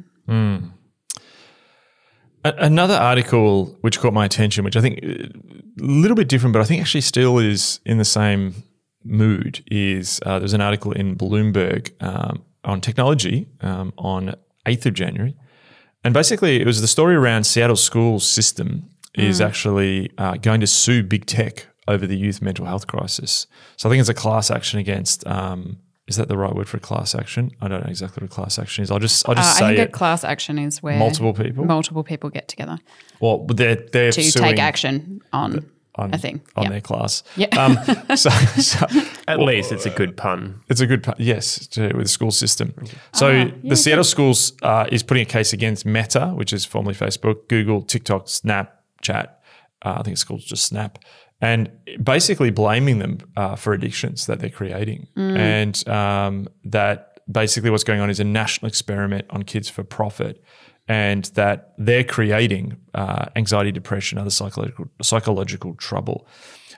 A- 2.44 2.54
Another 2.58 2.94
article 2.94 3.76
which 3.82 3.98
caught 4.00 4.12
my 4.12 4.24
attention, 4.24 4.64
which 4.64 4.76
I 4.76 4.80
think 4.80 4.98
uh, 5.04 5.28
a 5.80 5.84
little 5.84 6.16
bit 6.16 6.28
different, 6.28 6.52
but 6.52 6.60
I 6.62 6.64
think 6.64 6.80
actually 6.80 7.02
still 7.02 7.38
is 7.38 7.80
in 7.84 7.98
the 7.98 8.04
same 8.04 8.54
mood, 9.04 9.62
is 9.70 10.20
uh, 10.26 10.38
there's 10.38 10.52
an 10.54 10.60
article 10.60 10.92
in 10.92 11.16
Bloomberg 11.16 11.90
um, 12.02 12.42
on 12.64 12.80
technology 12.80 13.48
um, 13.60 13.92
on 13.98 14.34
8th 14.66 14.86
of 14.86 14.94
January. 14.94 15.34
And 16.04 16.12
basically, 16.14 16.60
it 16.60 16.66
was 16.66 16.80
the 16.80 16.88
story 16.88 17.14
around 17.14 17.44
Seattle 17.44 17.76
school 17.76 18.18
system 18.20 18.88
is 19.14 19.40
actually 19.40 20.10
uh, 20.18 20.34
going 20.36 20.60
to 20.60 20.66
sue 20.66 21.02
big 21.02 21.26
tech 21.26 21.66
over 21.88 22.06
the 22.06 22.16
youth 22.16 22.40
mental 22.42 22.66
health 22.66 22.86
crisis. 22.86 23.46
So 23.76 23.88
I 23.88 23.92
think 23.92 24.00
it's 24.00 24.08
a 24.08 24.14
class 24.14 24.50
action 24.50 24.78
against. 24.78 25.26
Um, 25.26 25.78
is 26.08 26.16
that 26.16 26.26
the 26.28 26.36
right 26.36 26.52
word 26.54 26.68
for 26.68 26.76
a 26.78 26.80
class 26.80 27.14
action? 27.14 27.52
I 27.60 27.68
don't 27.68 27.84
know 27.84 27.88
exactly 27.90 28.22
what 28.22 28.30
a 28.30 28.34
class 28.34 28.58
action 28.58 28.82
is. 28.82 28.90
I'll 28.90 28.98
just 28.98 29.26
I'll 29.28 29.32
Uh, 29.32 29.36
just 29.36 29.56
I 29.56 29.58
say 29.60 29.66
think 29.76 29.78
it. 29.78 29.88
a 29.88 29.92
class 29.92 30.24
action 30.24 30.58
is 30.58 30.82
where 30.82 30.98
Multiple 30.98 31.32
people? 31.32 31.64
multiple 31.64 32.02
people 32.02 32.28
get 32.28 32.48
together 32.48 32.78
well, 33.20 33.46
they're 33.46 33.76
they're 33.76 34.10
to 34.12 34.22
suing 34.22 34.44
take 34.50 34.58
action 34.58 35.20
on, 35.32 35.64
on 35.94 36.12
a 36.12 36.18
thing. 36.18 36.40
on 36.56 36.64
yeah. 36.64 36.70
their 36.70 36.80
class. 36.80 37.22
Yeah. 37.36 37.46
Um, 37.56 37.78
so, 38.16 38.30
so 38.30 38.84
at 39.28 39.38
least 39.38 39.70
it's 39.70 39.86
a 39.86 39.90
good 39.90 40.16
pun. 40.16 40.60
it's 40.68 40.80
a 40.80 40.86
good 40.88 41.04
pun. 41.04 41.14
yes 41.18 41.66
to, 41.68 41.82
with 41.94 42.06
the 42.06 42.08
school 42.08 42.32
system. 42.32 42.74
So 43.14 43.28
Ah, 43.28 43.30
yeah, 43.30 43.50
the 43.62 43.76
Seattle 43.76 44.04
schools 44.04 44.54
uh, 44.62 44.86
is 44.90 45.04
putting 45.04 45.22
a 45.22 45.26
case 45.26 45.52
against 45.52 45.86
Meta, 45.86 46.28
which 46.34 46.52
is 46.52 46.64
formerly 46.64 46.96
Facebook, 46.96 47.46
Google, 47.48 47.80
TikTok, 47.80 48.26
Snapchat. 48.26 49.28
Uh, 49.84 49.96
I 49.98 50.02
think 50.02 50.14
it's 50.14 50.24
called 50.24 50.40
just 50.40 50.64
Snap, 50.66 50.98
and 51.42 51.70
basically 52.02 52.50
blaming 52.50 53.00
them 53.00 53.18
uh, 53.36 53.56
for 53.56 53.74
addictions 53.74 54.24
that 54.26 54.40
they're 54.40 54.48
creating, 54.48 55.08
and 55.36 55.86
um, 55.88 56.48
that 56.64 57.20
basically 57.30 57.68
what's 57.68 57.84
going 57.84 58.00
on 58.00 58.08
is 58.08 58.20
a 58.20 58.24
national 58.24 58.68
experiment 58.68 59.26
on 59.28 59.42
kids 59.42 59.68
for 59.68 59.84
profit. 59.84 60.42
And 60.88 61.26
that 61.36 61.74
they're 61.78 62.02
creating 62.02 62.76
uh, 62.92 63.26
anxiety, 63.36 63.70
depression, 63.70 64.18
other 64.18 64.30
psychological 64.30 64.86
psychological 65.00 65.74
trouble. 65.76 66.26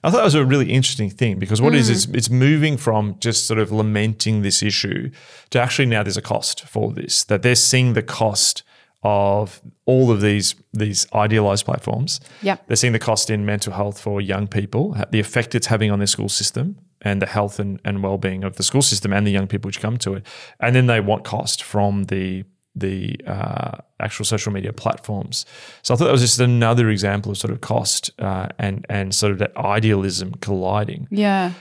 I 0.05 0.11
thought 0.11 0.19
that 0.19 0.25
was 0.25 0.35
a 0.35 0.45
really 0.45 0.71
interesting 0.71 1.09
thing 1.09 1.39
because 1.39 1.63
what 1.63 1.75
it 1.75 1.79
is 1.79 1.89
is 1.89 2.05
it's 2.13 2.29
moving 2.29 2.77
from 2.77 3.17
just 3.21 3.47
sort 3.47 3.59
of 3.59 3.73
lamenting 3.73 4.43
this 4.43 4.63
issue 4.63 5.11
to 5.49 5.59
actually 5.59 5.87
now 5.87 6.03
there's 6.03 6.19
a 6.19 6.23
cost 6.23 6.67
for 6.69 6.93
this 6.93 7.25
that 7.25 7.41
they're 7.41 7.55
seeing 7.55 7.95
the 7.95 8.03
cost 8.03 8.63
of 9.05 9.61
all 9.85 10.11
of 10.11 10.21
these 10.21 10.55
these 10.73 11.07
idealized 11.13 11.65
platforms. 11.65 12.21
Yep. 12.43 12.67
They're 12.67 12.77
seeing 12.77 12.95
the 12.95 12.99
cost 12.99 13.31
in 13.31 13.45
mental 13.45 13.73
health 13.73 14.01
for 14.01 14.21
young 14.21 14.49
people, 14.49 14.97
the 15.11 15.21
effect 15.21 15.55
it's 15.55 15.67
having 15.67 15.91
on 15.91 15.99
their 15.99 16.07
school 16.07 16.29
system 16.29 16.77
and 17.03 17.21
the 17.21 17.27
health 17.27 17.59
and, 17.59 17.81
and 17.85 18.03
well-being 18.03 18.45
of 18.45 18.57
the 18.57 18.63
school 18.63 18.83
system 18.83 19.13
and 19.13 19.27
the 19.27 19.31
young 19.31 19.47
people 19.47 19.69
which 19.69 19.81
come 19.81 19.99
to 19.99 20.15
it. 20.15 20.27
And 20.59 20.75
then 20.75 20.87
they 20.87 21.01
want 21.01 21.25
cost 21.25 21.63
from 21.63 22.05
the 22.05 22.45
the 22.75 23.21
uh, 23.27 23.79
actual 24.01 24.25
social 24.25 24.53
media 24.53 24.73
platforms. 24.73 25.47
So 25.83 25.95
I 25.95 25.97
thought 25.97 26.07
that 26.07 26.13
was 26.13 26.23
just 26.23 26.41
another 26.41 26.89
example 26.91 27.31
of 27.31 27.39
sort 27.39 27.53
of 27.53 27.61
cost 27.61 28.11
uh, 28.19 28.49
and 28.59 28.85
and 28.89 29.15
sort 29.15 29.33
of 29.33 29.39
that 29.39 29.57
idealism 29.57 30.35
colliding. 30.41 31.07
Yeah. 31.11 31.53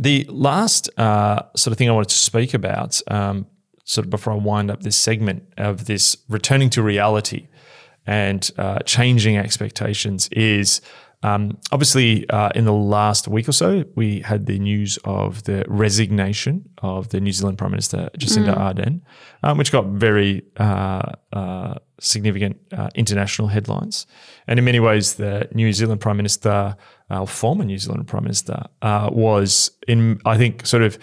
The 0.00 0.26
last 0.28 0.90
uh, 0.98 1.42
sort 1.54 1.72
of 1.72 1.78
thing 1.78 1.88
I 1.88 1.92
wanted 1.92 2.08
to 2.08 2.16
speak 2.16 2.52
about, 2.52 3.00
um, 3.06 3.46
sort 3.84 4.06
of 4.06 4.10
before 4.10 4.32
I 4.32 4.36
wind 4.36 4.70
up 4.70 4.82
this 4.82 4.96
segment 4.96 5.44
of 5.56 5.86
this 5.86 6.16
returning 6.28 6.70
to 6.70 6.82
reality 6.82 7.48
and 8.06 8.50
uh, 8.58 8.80
changing 8.80 9.36
expectations, 9.36 10.28
is 10.32 10.80
um, 11.24 11.56
obviously 11.72 12.28
uh, 12.28 12.50
in 12.54 12.66
the 12.66 12.72
last 12.72 13.28
week 13.28 13.48
or 13.48 13.52
so, 13.52 13.84
we 13.94 14.20
had 14.20 14.44
the 14.44 14.58
news 14.58 14.98
of 15.04 15.44
the 15.44 15.64
resignation 15.68 16.68
of 16.82 17.08
the 17.08 17.20
New 17.20 17.32
Zealand 17.32 17.56
Prime 17.56 17.70
Minister 17.70 18.10
Jacinda 18.18 18.54
Ardern, 18.54 19.00
um, 19.42 19.56
which 19.56 19.72
got 19.72 19.86
very 19.86 20.42
uh, 20.58 21.12
uh, 21.32 21.74
significant 21.98 22.60
uh, 22.72 22.90
international 22.94 23.48
headlines. 23.48 24.06
And 24.46 24.58
in 24.58 24.66
many 24.66 24.80
ways, 24.80 25.14
the 25.14 25.48
New 25.54 25.72
Zealand 25.72 26.02
Prime 26.02 26.18
Minister, 26.18 26.76
uh, 27.08 27.24
former 27.24 27.64
New 27.64 27.78
Zealand 27.78 28.06
Prime 28.06 28.24
Minister, 28.24 28.66
uh, 28.82 29.08
was 29.10 29.70
in, 29.88 30.20
I 30.26 30.36
think, 30.36 30.66
sort 30.66 30.82
of 30.82 30.98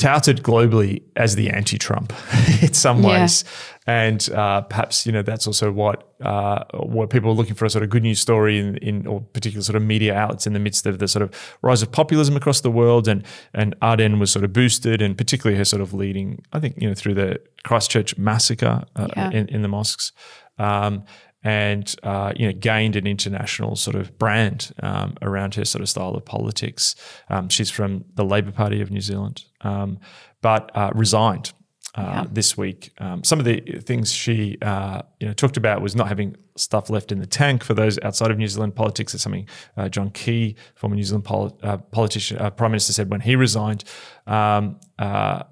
touted 0.00 0.42
globally 0.42 1.02
as 1.14 1.36
the 1.36 1.50
anti-Trump 1.50 2.12
in 2.62 2.72
some 2.72 3.02
Yeah. 3.02 3.08
ways, 3.20 3.44
and 3.86 4.28
uh, 4.30 4.62
perhaps 4.62 5.04
you 5.06 5.12
know 5.12 5.22
that's 5.22 5.46
also 5.46 5.70
what 5.70 6.08
uh, 6.22 6.64
what 6.82 7.10
people 7.10 7.30
are 7.30 7.34
looking 7.34 7.54
for 7.54 7.64
a 7.66 7.70
sort 7.70 7.84
of 7.84 7.90
good 7.90 8.02
news 8.02 8.18
story 8.20 8.58
in, 8.58 8.76
in 8.78 9.06
or 9.06 9.20
particular 9.20 9.62
sort 9.62 9.76
of 9.76 9.82
media 9.82 10.14
outlets 10.14 10.46
in 10.46 10.52
the 10.54 10.58
midst 10.58 10.86
of 10.86 10.98
the 10.98 11.06
sort 11.08 11.22
of 11.22 11.30
rise 11.62 11.82
of 11.82 11.92
populism 11.92 12.34
across 12.36 12.60
the 12.62 12.70
world, 12.70 13.06
and 13.06 13.24
and 13.54 13.78
Ardern 13.80 14.18
was 14.18 14.30
sort 14.32 14.44
of 14.44 14.52
boosted, 14.52 15.02
and 15.02 15.16
particularly 15.16 15.56
her 15.58 15.64
sort 15.64 15.82
of 15.82 15.92
leading, 15.94 16.42
I 16.52 16.60
think 16.60 16.76
you 16.80 16.88
know 16.88 16.94
through 16.94 17.14
the 17.14 17.38
Christchurch 17.64 18.16
massacre 18.18 18.82
uh, 18.96 19.08
Yeah. 19.16 19.30
in, 19.30 19.48
in 19.48 19.62
the 19.62 19.68
mosques. 19.68 20.12
Um, 20.58 21.04
and 21.42 21.94
uh, 22.02 22.32
you 22.36 22.46
know 22.46 22.52
gained 22.52 22.96
an 22.96 23.06
international 23.06 23.74
sort 23.74 23.96
of 23.96 24.18
brand 24.18 24.72
um, 24.82 25.14
around 25.22 25.54
her 25.54 25.64
sort 25.64 25.80
of 25.80 25.88
style 25.88 26.10
of 26.14 26.22
politics. 26.26 26.94
Um, 27.30 27.48
she's 27.48 27.70
from 27.70 28.04
the 28.14 28.26
Labor 28.26 28.52
Party 28.52 28.82
of 28.82 28.90
New 28.90 29.00
Zealand, 29.00 29.44
um, 29.62 29.98
but 30.42 30.70
uh, 30.74 30.90
resigned 30.94 31.52
uh, 31.94 32.24
this 32.30 32.56
week. 32.56 32.92
Um, 32.98 33.24
some 33.24 33.38
of 33.38 33.44
the 33.44 33.60
things 33.84 34.12
she 34.12 34.58
uh, 34.62 35.02
you 35.18 35.26
know 35.26 35.32
talked 35.32 35.56
about 35.56 35.82
was 35.82 35.96
not 35.96 36.08
having 36.08 36.36
stuff 36.56 36.90
left 36.90 37.10
in 37.10 37.18
the 37.18 37.26
tank 37.26 37.64
for 37.64 37.74
those 37.74 37.98
outside 38.02 38.30
of 38.30 38.38
New 38.38 38.46
Zealand 38.46 38.74
politics. 38.74 39.14
It's 39.14 39.22
something 39.22 39.48
uh, 39.76 39.88
John 39.88 40.10
Key, 40.10 40.56
former 40.74 40.96
New 40.96 41.02
Zealand 41.02 41.24
poli- 41.24 41.54
uh, 41.62 41.78
politician, 41.78 42.38
uh, 42.38 42.50
prime 42.50 42.70
minister, 42.70 42.92
said 42.92 43.10
when 43.10 43.20
he 43.20 43.36
resigned. 43.36 43.84
Um, 44.26 44.78
uh, 44.98 45.44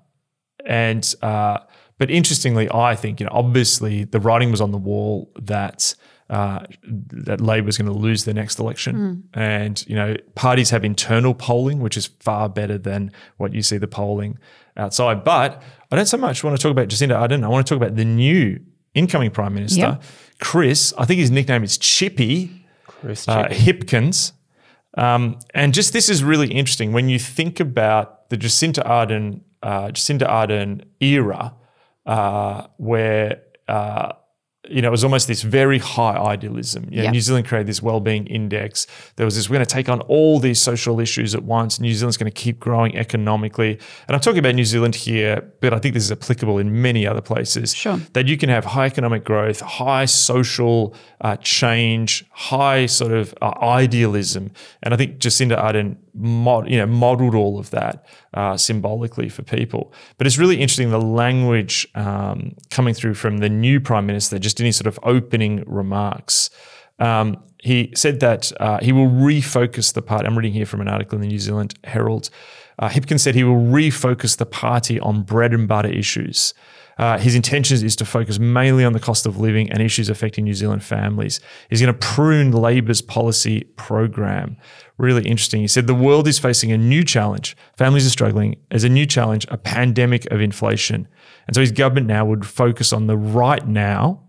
and 0.67 1.15
uh, 1.23 1.59
but 1.99 2.11
interestingly, 2.11 2.69
I 2.73 2.95
think 2.95 3.21
you 3.21 3.27
know 3.27 3.33
obviously 3.33 4.05
the 4.05 4.21
writing 4.21 4.51
was 4.51 4.61
on 4.61 4.71
the 4.71 4.79
wall 4.79 5.33
that 5.41 5.95
uh, 6.31 6.61
that 6.85 7.41
Labor 7.41 7.67
was 7.67 7.79
going 7.79 7.91
to 7.91 7.99
lose 7.99 8.25
the 8.25 8.35
next 8.35 8.59
election, 8.59 9.29
and 9.35 9.85
you 9.87 9.97
know 9.97 10.17
parties 10.35 10.71
have 10.71 10.85
internal 10.85 11.35
polling, 11.35 11.81
which 11.81 11.97
is 11.97 12.07
far 12.21 12.49
better 12.49 12.77
than 12.79 13.11
what 13.39 13.55
you 13.55 13.63
see 13.63 13.79
the 13.79 13.89
polling 13.89 14.39
outside. 14.77 15.25
But 15.25 15.63
I 15.91 15.97
don't 15.97 16.07
so 16.07 16.19
much 16.19 16.45
want 16.45 16.57
to 16.57 16.63
talk 16.63 16.71
about 16.71 16.89
Jacinda 16.89 17.17
Ardern. 17.19 17.45
I 17.45 17.49
want 17.49 17.67
to 17.67 17.75
talk 17.75 17.83
about 17.83 17.97
the 17.97 18.05
new 18.05 18.61
incoming 18.95 19.31
prime 19.31 19.55
minister, 19.55 19.81
Yep. 19.81 20.03
Chris. 20.41 20.93
I 20.99 21.05
think 21.05 21.21
his 21.21 21.31
nickname 21.31 21.65
is 21.65 21.79
Chippy 21.79 22.65
Chris 22.87 23.27
uh, 23.29 23.49
Chippy. 23.49 23.55
Hipkins. 23.73 24.33
Um, 24.97 25.39
and 25.55 25.73
just 25.73 25.93
this 25.93 26.09
is 26.09 26.25
really 26.25 26.49
interesting 26.53 26.93
when 26.93 27.09
you 27.09 27.19
think 27.19 27.61
about 27.61 28.29
the 28.31 28.37
Jacinda 28.37 28.85
Ardern, 28.85 29.41
uh, 29.63 29.89
Jacinda 29.89 30.27
Ardern 30.29 30.85
era, 31.01 31.55
uh, 32.07 32.67
where 32.79 33.43
uh, 33.69 34.13
you 34.69 34.83
know 34.83 34.89
it 34.89 34.91
was 34.91 35.05
almost 35.05 35.29
this 35.29 35.43
very 35.43 35.79
high 35.79 36.17
idealism. 36.17 36.87
You 36.91 36.99
know, 36.99 37.03
Yeah. 37.05 37.11
New 37.11 37.21
Zealand 37.21 37.47
created 37.47 37.67
this 37.67 37.83
well-being 37.83 38.27
index. 38.27 38.87
There 39.17 39.25
was 39.27 39.35
this: 39.37 39.49
we're 39.49 39.57
going 39.57 39.67
to 39.67 39.75
take 39.75 39.89
on 39.89 40.01
all 40.03 40.39
these 40.41 40.61
social 40.61 41.01
issues 41.01 41.35
at 41.35 41.43
once. 41.45 41.81
New 41.81 41.95
Zealand's 41.95 42.17
going 42.17 42.31
to 42.31 42.41
keep 42.45 42.59
growing 42.61 42.97
economically. 42.97 43.79
And 44.07 44.15
I'm 44.15 44.21
talking 44.21 44.39
about 44.39 44.55
New 44.55 44.65
Zealand 44.65 44.95
here, 44.95 45.51
but 45.61 45.73
I 45.73 45.79
think 45.79 45.95
this 45.95 46.05
is 46.05 46.13
applicable 46.13 46.59
in 46.59 46.83
many 46.83 47.07
other 47.07 47.21
places 47.21 47.75
Sure. 47.75 47.99
that 48.13 48.27
you 48.29 48.37
can 48.37 48.49
have 48.49 48.65
high 48.65 48.87
economic 48.87 49.25
growth, 49.25 49.61
high 49.61 50.05
social 50.05 50.95
uh, 51.21 51.37
change, 51.37 52.25
high 52.31 52.87
sort 52.87 53.13
of 53.13 53.35
uh, 53.43 53.53
idealism, 53.61 54.51
and 54.83 54.95
I 54.95 54.97
think 54.97 55.19
Jacinda 55.19 55.57
Ardern 55.59 55.97
mod, 56.15 56.69
you 56.69 56.77
know, 56.79 56.87
modeled 56.87 57.35
all 57.35 57.59
of 57.59 57.71
that 57.71 58.05
uh, 58.35 58.57
symbolically 58.57 59.29
for 59.29 59.43
people. 59.43 59.93
But 60.17 60.27
it's 60.27 60.39
really 60.39 60.57
interesting 60.61 60.91
the 60.91 61.01
language 61.01 61.87
um, 61.95 62.55
coming 62.71 62.95
through 62.95 63.15
from 63.15 63.39
the 63.39 63.49
new 63.49 63.81
prime 63.81 64.07
minister, 64.07 64.39
just 64.59 64.61
in 64.61 64.67
his 64.67 64.77
sort 64.77 64.89
of 64.89 64.99
opening 65.05 65.63
remarks. 65.67 66.51
Um, 66.99 67.43
he 67.63 67.93
said 67.95 68.21
that 68.21 68.53
uh, 68.61 68.79
he 68.81 68.93
will 68.93 69.09
refocus 69.09 69.93
the 69.93 70.03
party. 70.03 70.27
I'm 70.27 70.37
reading 70.37 70.53
here 70.53 70.67
from 70.67 70.81
an 70.81 70.89
article 70.89 71.17
in 71.17 71.23
the 71.23 71.29
New 71.29 71.39
Zealand 71.39 71.75
Herald. 71.85 72.31
Uh, 72.79 72.89
Hipkins 72.89 73.21
said 73.21 73.35
he 73.35 73.45
will 73.45 73.57
refocus 73.57 74.37
the 74.37 74.47
party 74.47 75.01
on 75.01 75.23
bread 75.23 75.53
and 75.53 75.67
butter 75.67 75.89
issues. 75.89 76.55
Uh, 76.99 77.17
his 77.17 77.37
intention 77.37 77.85
is 77.85 77.95
to 77.95 78.05
focus 78.05 78.41
mainly 78.41 78.85
on 78.85 78.93
the 78.93 78.99
cost 78.99 79.25
of 79.27 79.39
living 79.39 79.71
and 79.71 79.81
issues 79.81 80.09
affecting 80.09 80.45
New 80.45 80.55
Zealand 80.55 80.83
families. 80.83 81.41
He's 81.71 81.81
going 81.81 81.95
to 81.95 82.07
prune 82.07 82.51
Labor's 82.51 83.03
policy 83.03 83.65
program. 83.77 84.57
Really 84.97 85.25
interesting. 85.25 85.61
He 85.61 85.69
said 85.69 85.87
the 85.87 85.95
world 85.95 86.27
is 86.27 86.41
facing 86.41 86.73
a 86.73 86.79
new 86.79 87.05
challenge. 87.05 87.57
Families 87.77 88.05
are 88.05 88.11
struggling. 88.11 88.57
There's 88.71 88.83
a 88.83 88.89
new 88.89 89.07
challenge, 89.07 89.47
a 89.49 89.57
pandemic 89.57 90.27
of 90.33 90.41
inflation. 90.41 91.07
And 91.47 91.55
so 91.55 91.61
his 91.61 91.71
government 91.71 92.09
now 92.09 92.25
would 92.25 92.45
focus 92.45 92.93
on 92.93 93.07
the 93.07 93.17
right 93.17 93.67
now 93.67 94.28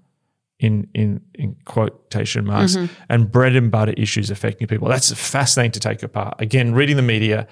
in 0.59 0.87
in 0.93 1.21
in 1.35 1.55
quotation 1.65 2.45
marks 2.45 2.75
and 3.09 3.31
bread 3.31 3.55
and 3.55 3.71
butter 3.71 3.93
issues 3.97 4.29
affecting 4.29 4.67
people. 4.67 4.87
That's 4.89 5.11
fascinating 5.13 5.71
to 5.73 5.79
take 5.79 6.03
apart. 6.03 6.41
Again, 6.41 6.73
reading 6.73 6.97
the 6.97 7.01
media, 7.01 7.47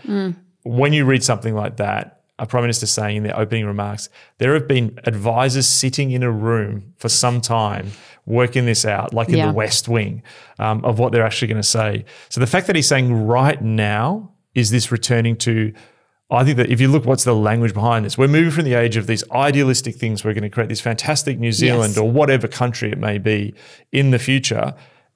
when 0.63 0.93
you 0.93 1.05
read 1.05 1.23
something 1.23 1.55
like 1.55 1.77
that, 1.77 2.21
a 2.39 2.45
prime 2.45 2.63
minister 2.63 2.85
saying 2.85 3.17
in 3.17 3.23
their 3.23 3.39
opening 3.39 3.65
remarks, 3.65 4.09
there 4.39 4.53
have 4.53 4.67
been 4.67 4.99
advisors 5.05 5.65
sitting 5.67 6.11
in 6.11 6.21
a 6.21 6.31
room 6.31 6.93
for 6.97 7.09
some 7.09 7.39
time 7.41 7.91
working 8.25 8.65
this 8.65 8.83
out, 8.85 9.13
like 9.13 9.29
in 9.29 9.37
Yeah. 9.37 9.47
the 9.47 9.53
West 9.53 9.87
Wing, 9.87 10.21
um, 10.59 10.83
of 10.83 10.99
what 10.99 11.13
they're 11.13 11.25
actually 11.25 11.47
going 11.47 11.61
to 11.61 11.67
say. 11.67 12.03
So 12.29 12.41
the 12.41 12.47
fact 12.47 12.67
that 12.67 12.75
he's 12.75 12.87
saying 12.87 13.25
right 13.25 13.61
now 13.61 14.31
is 14.53 14.69
this 14.69 14.91
returning 14.91 15.37
to 15.37 15.71
I 16.29 16.43
think 16.43 16.57
that 16.57 16.69
if 16.69 16.81
you 16.81 16.89
look 16.89 17.05
what's 17.05 17.23
the 17.23 17.33
language 17.35 17.73
behind 17.73 18.03
this, 18.05 18.17
we're 18.17 18.27
moving 18.27 18.51
from 18.51 18.65
the 18.65 18.73
age 18.73 18.97
of 18.97 19.07
these 19.07 19.23
idealistic 19.31 19.95
things. 19.95 20.25
We're 20.25 20.33
going 20.33 20.43
to 20.43 20.49
create 20.49 20.67
this 20.69 20.81
fantastic 20.81 21.39
New 21.39 21.53
Zealand 21.53 21.91
Yes. 21.91 21.97
or 21.97 22.11
whatever 22.11 22.47
country 22.49 22.91
it 22.91 22.97
may 22.97 23.17
be 23.17 23.53
in 23.93 24.11
the 24.11 24.19
future. 24.19 24.73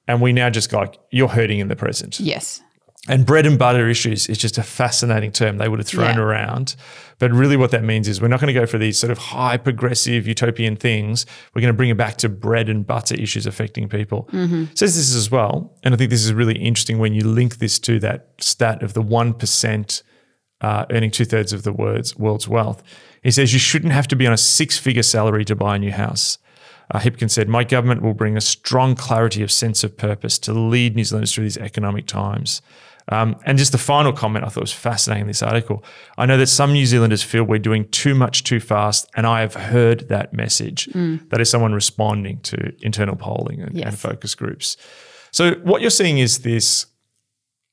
And 0.08 0.22
we 0.22 0.32
now 0.32 0.48
just 0.50 0.70
go 0.70 0.78
like, 0.78 0.98
you're 1.10 1.28
hurting 1.28 1.58
in 1.58 1.68
the 1.68 1.76
present. 1.76 2.18
Yes. 2.18 2.62
And 3.08 3.26
bread 3.26 3.46
and 3.46 3.58
butter 3.58 3.88
issues 3.88 4.28
is 4.28 4.38
just 4.38 4.56
a 4.58 4.62
fascinating 4.62 5.32
term 5.32 5.58
they 5.58 5.68
would 5.68 5.80
have 5.80 5.86
thrown 5.88 6.14
Yeah. 6.16 6.22
around. 6.22 6.76
But 7.18 7.30
really, 7.32 7.56
what 7.56 7.72
that 7.72 7.82
means 7.84 8.08
is 8.08 8.20
we're 8.22 8.28
not 8.28 8.40
going 8.40 8.52
to 8.54 8.58
go 8.58 8.64
for 8.64 8.78
these 8.78 8.96
sort 8.98 9.10
of 9.10 9.18
high 9.18 9.56
progressive 9.56 10.26
utopian 10.26 10.76
things. 10.76 11.26
We're 11.54 11.60
going 11.62 11.72
to 11.74 11.76
bring 11.76 11.90
it 11.90 11.96
back 11.96 12.16
to 12.18 12.28
bread 12.28 12.68
and 12.68 12.86
butter 12.86 13.16
issues 13.16 13.44
affecting 13.44 13.88
people. 13.88 14.28
Mm-hmm. 14.32 14.66
Says 14.74 14.96
this 14.96 15.14
as 15.14 15.30
well. 15.30 15.76
And 15.82 15.92
I 15.94 15.96
think 15.96 16.10
this 16.10 16.24
is 16.24 16.32
really 16.32 16.58
interesting 16.58 16.98
when 16.98 17.12
you 17.12 17.22
link 17.26 17.58
this 17.58 17.78
to 17.80 17.98
that 18.00 18.28
stat 18.38 18.82
of 18.82 18.94
the 18.94 19.02
1% 19.02 20.02
uh, 20.62 20.86
earning 20.90 21.10
two 21.10 21.24
thirds 21.24 21.52
of 21.52 21.64
the 21.64 21.72
world's, 21.72 22.16
world's 22.16 22.48
wealth. 22.48 22.82
He 23.22 23.30
says 23.30 23.52
you 23.52 23.58
shouldn't 23.58 23.92
have 23.92 24.08
to 24.08 24.16
be 24.16 24.26
on 24.26 24.32
a 24.32 24.38
six 24.38 24.78
figure 24.78 25.02
salary 25.02 25.44
to 25.44 25.54
buy 25.54 25.76
a 25.76 25.78
new 25.78 25.92
house. 25.92 26.38
Uh, 26.90 26.98
Hipkins 26.98 27.30
said, 27.30 27.48
My 27.48 27.64
government 27.64 28.02
will 28.02 28.14
bring 28.14 28.36
a 28.36 28.40
strong 28.40 28.94
clarity 28.94 29.42
of 29.42 29.50
sense 29.50 29.84
of 29.84 29.96
purpose 29.96 30.38
to 30.40 30.52
lead 30.52 30.96
New 30.96 31.04
Zealanders 31.04 31.34
through 31.34 31.44
these 31.44 31.58
economic 31.58 32.06
times. 32.06 32.62
Um, 33.08 33.36
and 33.44 33.58
just 33.58 33.72
the 33.72 33.78
final 33.78 34.12
comment 34.12 34.44
I 34.44 34.48
thought 34.48 34.60
was 34.60 34.72
fascinating 34.72 35.22
in 35.22 35.26
this 35.26 35.42
article. 35.42 35.84
I 36.16 36.26
know 36.26 36.36
that 36.36 36.46
some 36.46 36.72
New 36.72 36.86
Zealanders 36.86 37.22
feel 37.22 37.42
we're 37.42 37.58
doing 37.58 37.88
too 37.88 38.14
much 38.14 38.44
too 38.44 38.60
fast, 38.60 39.10
and 39.16 39.26
I 39.26 39.40
have 39.40 39.54
heard 39.54 40.08
that 40.08 40.32
message. 40.32 40.86
That 41.30 41.40
is 41.40 41.50
someone 41.50 41.72
responding 41.72 42.40
to 42.42 42.72
internal 42.80 43.16
polling 43.16 43.60
and, 43.60 43.76
and 43.76 43.98
focus 43.98 44.36
groups. 44.36 44.76
So, 45.32 45.54
what 45.64 45.80
you're 45.80 45.90
seeing 45.90 46.18
is 46.18 46.40
this 46.40 46.86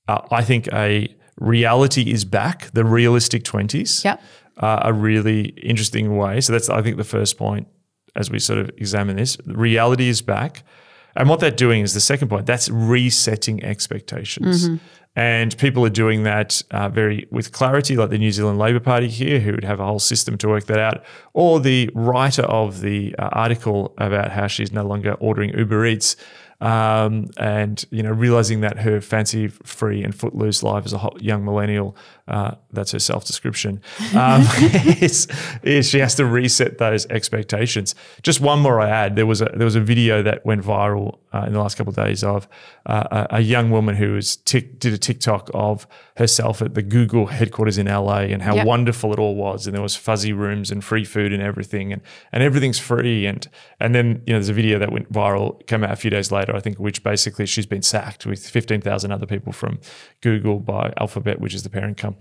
uh, 0.08 0.21
I 0.32 0.43
think 0.43 0.67
a 0.73 1.15
reality 1.39 2.12
is 2.12 2.25
back, 2.25 2.69
the 2.73 2.84
realistic 2.86 3.43
20s 3.43 4.04
Yep. 4.04 4.21
uh, 4.58 4.80
a 4.84 4.93
really 4.93 5.41
interesting 5.63 6.17
way. 6.17 6.41
So 6.41 6.54
that's 6.54 6.69
I 6.69 6.82
think 6.82 6.97
the 6.97 7.04
first 7.04 7.38
point 7.38 7.67
as 8.15 8.30
we 8.30 8.39
sort 8.39 8.60
of 8.60 8.69
examine 8.78 9.15
this. 9.17 9.38
Reality 9.45 10.10
is 10.10 10.21
back. 10.21 10.63
And 11.15 11.28
what 11.28 11.39
they're 11.39 11.52
doing 11.52 11.82
is 11.82 11.93
the 11.93 11.99
second 11.99 12.28
point. 12.30 12.45
That's 12.45 12.69
resetting 12.69 13.63
expectations, 13.63 14.69
and 15.15 15.58
people 15.58 15.84
are 15.86 15.89
doing 15.89 16.23
that 16.23 16.62
uh, 16.71 16.88
very 16.89 17.28
with 17.32 17.52
clarity, 17.52 17.95
like 17.97 18.10
the 18.12 18.17
New 18.19 18.32
Zealand 18.32 18.60
Labor 18.60 18.80
Party 18.80 19.08
here, 19.08 19.39
who 19.39 19.52
would 19.54 19.63
have 19.63 19.80
a 19.80 19.86
whole 19.86 19.99
system 19.99 20.38
to 20.38 20.47
work 20.47 20.65
that 20.65 20.80
out, 20.80 21.04
or 21.34 21.60
the 21.60 21.89
writer 21.95 22.43
of 22.43 22.82
the 22.82 23.15
uh, 23.17 23.30
article 23.32 23.93
about 23.97 24.32
how 24.32 24.47
she's 24.47 24.71
no 24.71 24.84
longer 24.84 25.13
ordering 25.13 25.49
Uber 25.58 25.86
Eats. 25.88 26.15
Um, 26.62 27.28
and 27.38 27.86
you 27.89 28.04
know 28.04 28.12
realizing 28.12 28.62
that 28.62 28.80
her 28.80 29.02
fancy 29.02 29.48
free 29.48 30.04
and 30.04 30.13
footloose 30.13 30.63
life 30.63 30.86
as 30.86 30.93
a 30.93 31.10
young 31.19 31.45
millennial 31.45 31.95
uh, 32.30 32.56
that's 32.72 32.92
her 32.92 33.00
self 33.00 33.26
description 33.26 33.82
um, 34.15 34.44
is, 35.02 35.28
is 35.63 35.89
she 35.89 36.00
has 36.00 36.15
to 36.15 36.26
reset 36.26 36.78
those 36.78 37.06
expectations. 37.08 37.96
Just 38.22 38.39
one 38.39 38.60
more 38.60 38.80
I 38.80 38.89
add. 38.89 39.15
There 39.15 39.26
was 39.26 39.42
a 39.42 39.52
there 39.56 39.65
was 39.65 39.76
a 39.76 39.82
video 39.82 40.22
that 40.24 40.46
went 40.46 40.63
viral 40.63 41.18
uh, 41.34 41.46
in 41.48 41.54
the 41.54 41.60
last 41.60 41.76
couple 41.78 41.89
of 41.89 41.96
days 41.96 42.24
of 42.24 42.48
uh, 42.86 43.26
a, 43.32 43.38
a 43.38 43.39
young 43.42 43.72
woman 43.72 43.96
who 43.96 44.13
was 44.13 44.36
did 44.36 44.86
a 44.86 44.98
TikTok 44.98 45.50
of 45.54 45.88
herself 46.18 46.62
at 46.62 46.76
the 46.76 46.84
Google 46.84 47.28
headquarters 47.28 47.78
in 47.78 47.88
LA 47.88 48.20
and 48.20 48.42
how 48.44 48.56
Yep. 48.56 48.65
wonderful 48.68 49.13
it 49.13 49.20
all 49.20 49.36
was. 49.36 49.65
And 49.65 49.74
there 49.76 49.82
was 49.82 49.96
fuzzy 49.96 50.34
rooms 50.34 50.70
and 50.70 50.84
free 50.84 51.06
food 51.06 51.32
and 51.34 51.42
everything. 51.42 51.94
And 51.94 52.02
and 52.32 52.44
everything's 52.44 52.80
free. 52.80 53.26
And 53.26 53.48
and 53.80 53.96
then 53.96 54.22
you 54.28 54.34
know 54.34 54.39
there's 54.39 54.50
a 54.50 54.54
video 54.54 54.78
that 54.80 54.92
went 54.92 55.12
viral 55.12 55.65
came 55.65 55.84
out 55.84 55.92
a 55.92 55.96
few 55.96 56.12
days 56.12 56.32
later 56.32 56.56
I 56.56 56.60
think 56.60 56.78
which 56.78 57.04
basically 57.04 57.46
she's 57.48 57.65
been 57.65 57.82
sacked 57.82 58.26
with 58.26 58.48
15,000 58.48 59.12
other 59.12 59.26
people 59.26 59.52
from 59.54 59.80
Google 60.22 60.60
by 60.60 60.94
Alphabet 60.98 61.39
which 61.39 61.54
is 61.56 61.63
the 61.63 61.70
parent 61.70 61.98
company 61.98 62.18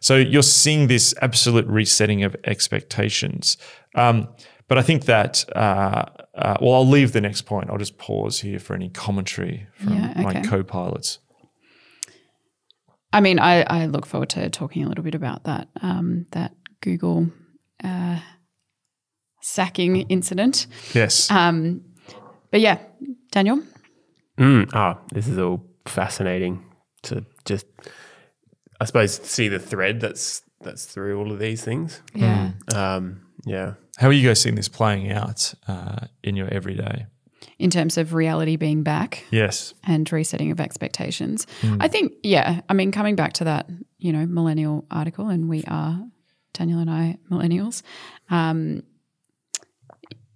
so 0.00 0.16
you're 0.16 0.42
seeing 0.42 0.88
this 0.88 1.14
absolute 1.22 1.66
resetting 1.66 2.24
of 2.24 2.36
expectations. 2.44 3.56
Um, 3.94 4.28
but 4.68 4.78
I 4.78 4.82
think 4.82 5.04
that 5.06 5.44
uh, 5.56 6.04
uh, 6.34 6.56
well 6.60 6.74
I'll 6.74 6.86
leave 6.88 7.12
the 7.12 7.20
next 7.20 7.42
point. 7.42 7.70
I'll 7.70 7.78
just 7.78 7.98
pause 7.98 8.40
here 8.40 8.58
for 8.58 8.74
any 8.74 8.90
commentary 8.90 9.66
from 9.76 9.94
Yeah, 9.94 10.20
my 10.20 10.40
co-pilots. 10.42 11.18
I 13.12 13.20
mean, 13.20 13.38
I, 13.38 13.62
I 13.62 13.86
look 13.86 14.04
forward 14.04 14.28
to 14.30 14.50
talking 14.50 14.84
a 14.84 14.88
little 14.88 15.04
bit 15.04 15.14
about 15.14 15.44
that 15.44 15.68
um, 15.80 16.26
that 16.32 16.52
Google 16.82 17.28
uh, 17.82 18.20
sacking 19.40 20.02
incident. 20.08 20.66
yes. 20.94 21.30
Um, 21.30 21.82
but 22.50 22.60
yeah, 22.60 22.78
Daniel. 23.30 23.62
Mm, 24.38 24.70
ah, 24.74 24.98
this 25.12 25.26
is 25.26 25.38
all 25.38 25.64
fascinating 25.86 26.64
to 27.02 27.24
just, 27.44 27.66
I 28.80 28.84
suppose, 28.84 29.14
see 29.14 29.48
the 29.48 29.58
thread 29.58 30.00
that's 30.00 30.42
that's 30.60 30.86
through 30.86 31.18
all 31.18 31.32
of 31.32 31.38
these 31.38 31.62
things. 31.62 32.02
Yeah. 32.14 32.50
Um, 32.74 33.22
yeah. 33.44 33.74
how 33.96 34.08
are 34.08 34.12
you 34.12 34.26
guys 34.26 34.40
seeing 34.40 34.56
this 34.56 34.68
playing 34.68 35.12
out 35.12 35.54
uh, 35.68 36.06
in 36.24 36.34
your 36.34 36.48
everyday 36.48 37.06
In 37.58 37.70
terms 37.70 37.96
of 37.96 38.12
reality 38.12 38.56
being 38.56 38.82
back 38.82 39.24
yes 39.30 39.74
and 39.86 40.10
resetting 40.12 40.50
of 40.50 40.60
expectations, 40.60 41.46
I 41.80 41.88
think 41.88 42.12
yeah. 42.22 42.60
I 42.68 42.74
mean, 42.74 42.90
coming 42.92 43.16
back 43.16 43.32
to 43.34 43.44
that, 43.44 43.68
you 43.98 44.12
know, 44.12 44.26
millennial 44.26 44.84
article, 44.90 45.28
and 45.28 45.48
we 45.48 45.64
are 45.68 46.00
Daniel 46.52 46.80
and 46.80 46.90
I 46.90 47.18
millennials. 47.30 47.82
Um, 48.30 48.82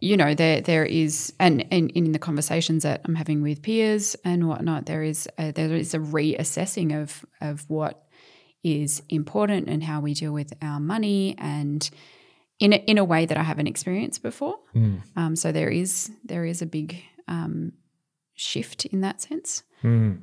you 0.00 0.16
know, 0.16 0.35
there 0.35 0.61
there 0.61 0.85
is, 0.85 1.33
and, 1.38 1.64
and 1.70 1.90
in 1.92 2.11
the 2.12 2.18
conversations 2.18 2.83
that 2.83 3.02
I'm 3.05 3.14
having 3.14 3.42
with 3.42 3.62
peers 3.62 4.16
and 4.24 4.48
whatnot, 4.48 4.87
there 4.87 5.02
is 5.02 5.28
a, 5.38 5.52
there 5.52 5.74
is 5.74 5.94
a 5.94 5.98
reassessing 5.98 7.00
of 7.00 7.24
of 7.40 7.68
what 7.68 8.05
is 8.64 9.03
important 9.09 9.68
and 9.68 9.83
how 9.83 10.01
we 10.01 10.14
deal 10.14 10.33
with 10.33 10.53
our 10.62 10.79
money 10.81 11.35
and 11.38 11.90
in 12.61 12.72
a, 12.72 12.77
in 12.77 12.96
a 12.98 13.05
way 13.05 13.27
that 13.27 13.37
I 13.37 13.42
haven't 13.42 13.66
experienced 13.66 14.22
before. 14.22 14.57
Um, 15.16 15.35
so 15.37 15.51
there 15.53 15.68
is 15.68 16.11
there 16.25 16.44
is 16.44 16.62
a 16.62 16.66
big 16.66 17.03
um, 17.29 17.72
shift 18.35 18.85
in 18.87 19.01
that 19.01 19.20
sense. 19.20 19.62
for 19.81 20.16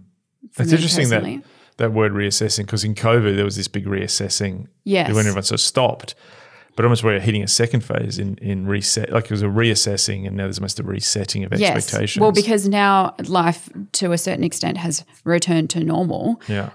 It's 0.64 0.72
interesting 0.72 1.10
that 1.10 1.22
personally. 1.24 1.44
that 1.78 1.92
word 1.92 2.14
reassessing 2.14 2.66
because 2.66 2.84
in 2.86 2.96
COVID 2.96 3.36
there 3.36 3.46
was 3.46 3.56
this 3.58 3.68
big 3.68 3.86
reassessing 3.86 4.68
Yes. 4.86 5.10
when 5.14 5.20
everyone 5.26 5.44
sort 5.44 5.60
of 5.60 5.66
stopped, 5.66 6.16
but 6.76 6.86
almost 6.86 7.04
we're 7.04 7.20
hitting 7.20 7.44
a 7.44 7.48
second 7.48 7.82
phase 7.84 8.18
in 8.18 8.38
in 8.38 8.66
reset. 8.68 9.12
Like 9.12 9.26
it 9.26 9.32
was 9.32 9.42
a 9.42 9.48
reassessing, 9.48 10.26
and 10.26 10.38
now 10.38 10.44
there's 10.44 10.60
almost 10.60 10.80
a 10.80 10.84
resetting 10.84 11.44
of 11.44 11.52
expectations. 11.52 12.22
Well, 12.22 12.32
because 12.32 12.70
now 12.70 13.16
life 13.28 13.70
to 13.94 14.14
a 14.14 14.18
certain 14.18 14.46
extent 14.46 14.78
has 14.78 15.04
returned 15.26 15.70
to 15.72 15.84
normal, 15.84 16.42
yeah, 16.48 16.70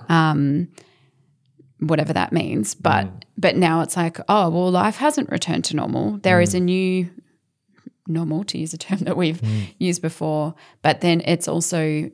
whatever 1.81 2.13
that 2.13 2.33
means. 2.33 2.75
But 2.75 3.07
mm. 3.07 3.23
but 3.37 3.57
now 3.57 3.81
it's 3.81 3.97
like, 3.97 4.19
oh 4.29 4.51
well, 4.51 4.71
life 4.71 4.97
hasn't 4.97 5.31
returned 5.31 5.65
to 5.67 5.77
normal. 5.77 6.19
There 6.19 6.41
is 6.41 6.55
a 6.55 6.59
mm. 6.59 6.65
new 6.65 7.11
normal, 8.07 8.45
to 8.45 8.59
use 8.59 8.75
a 8.75 8.79
term 8.79 8.99
that 9.01 9.17
we've 9.17 9.41
mm. 9.41 9.75
used 9.79 10.03
before. 10.03 10.55
But 10.83 11.01
then 11.01 11.23
it's 11.25 11.49
also 11.49 12.11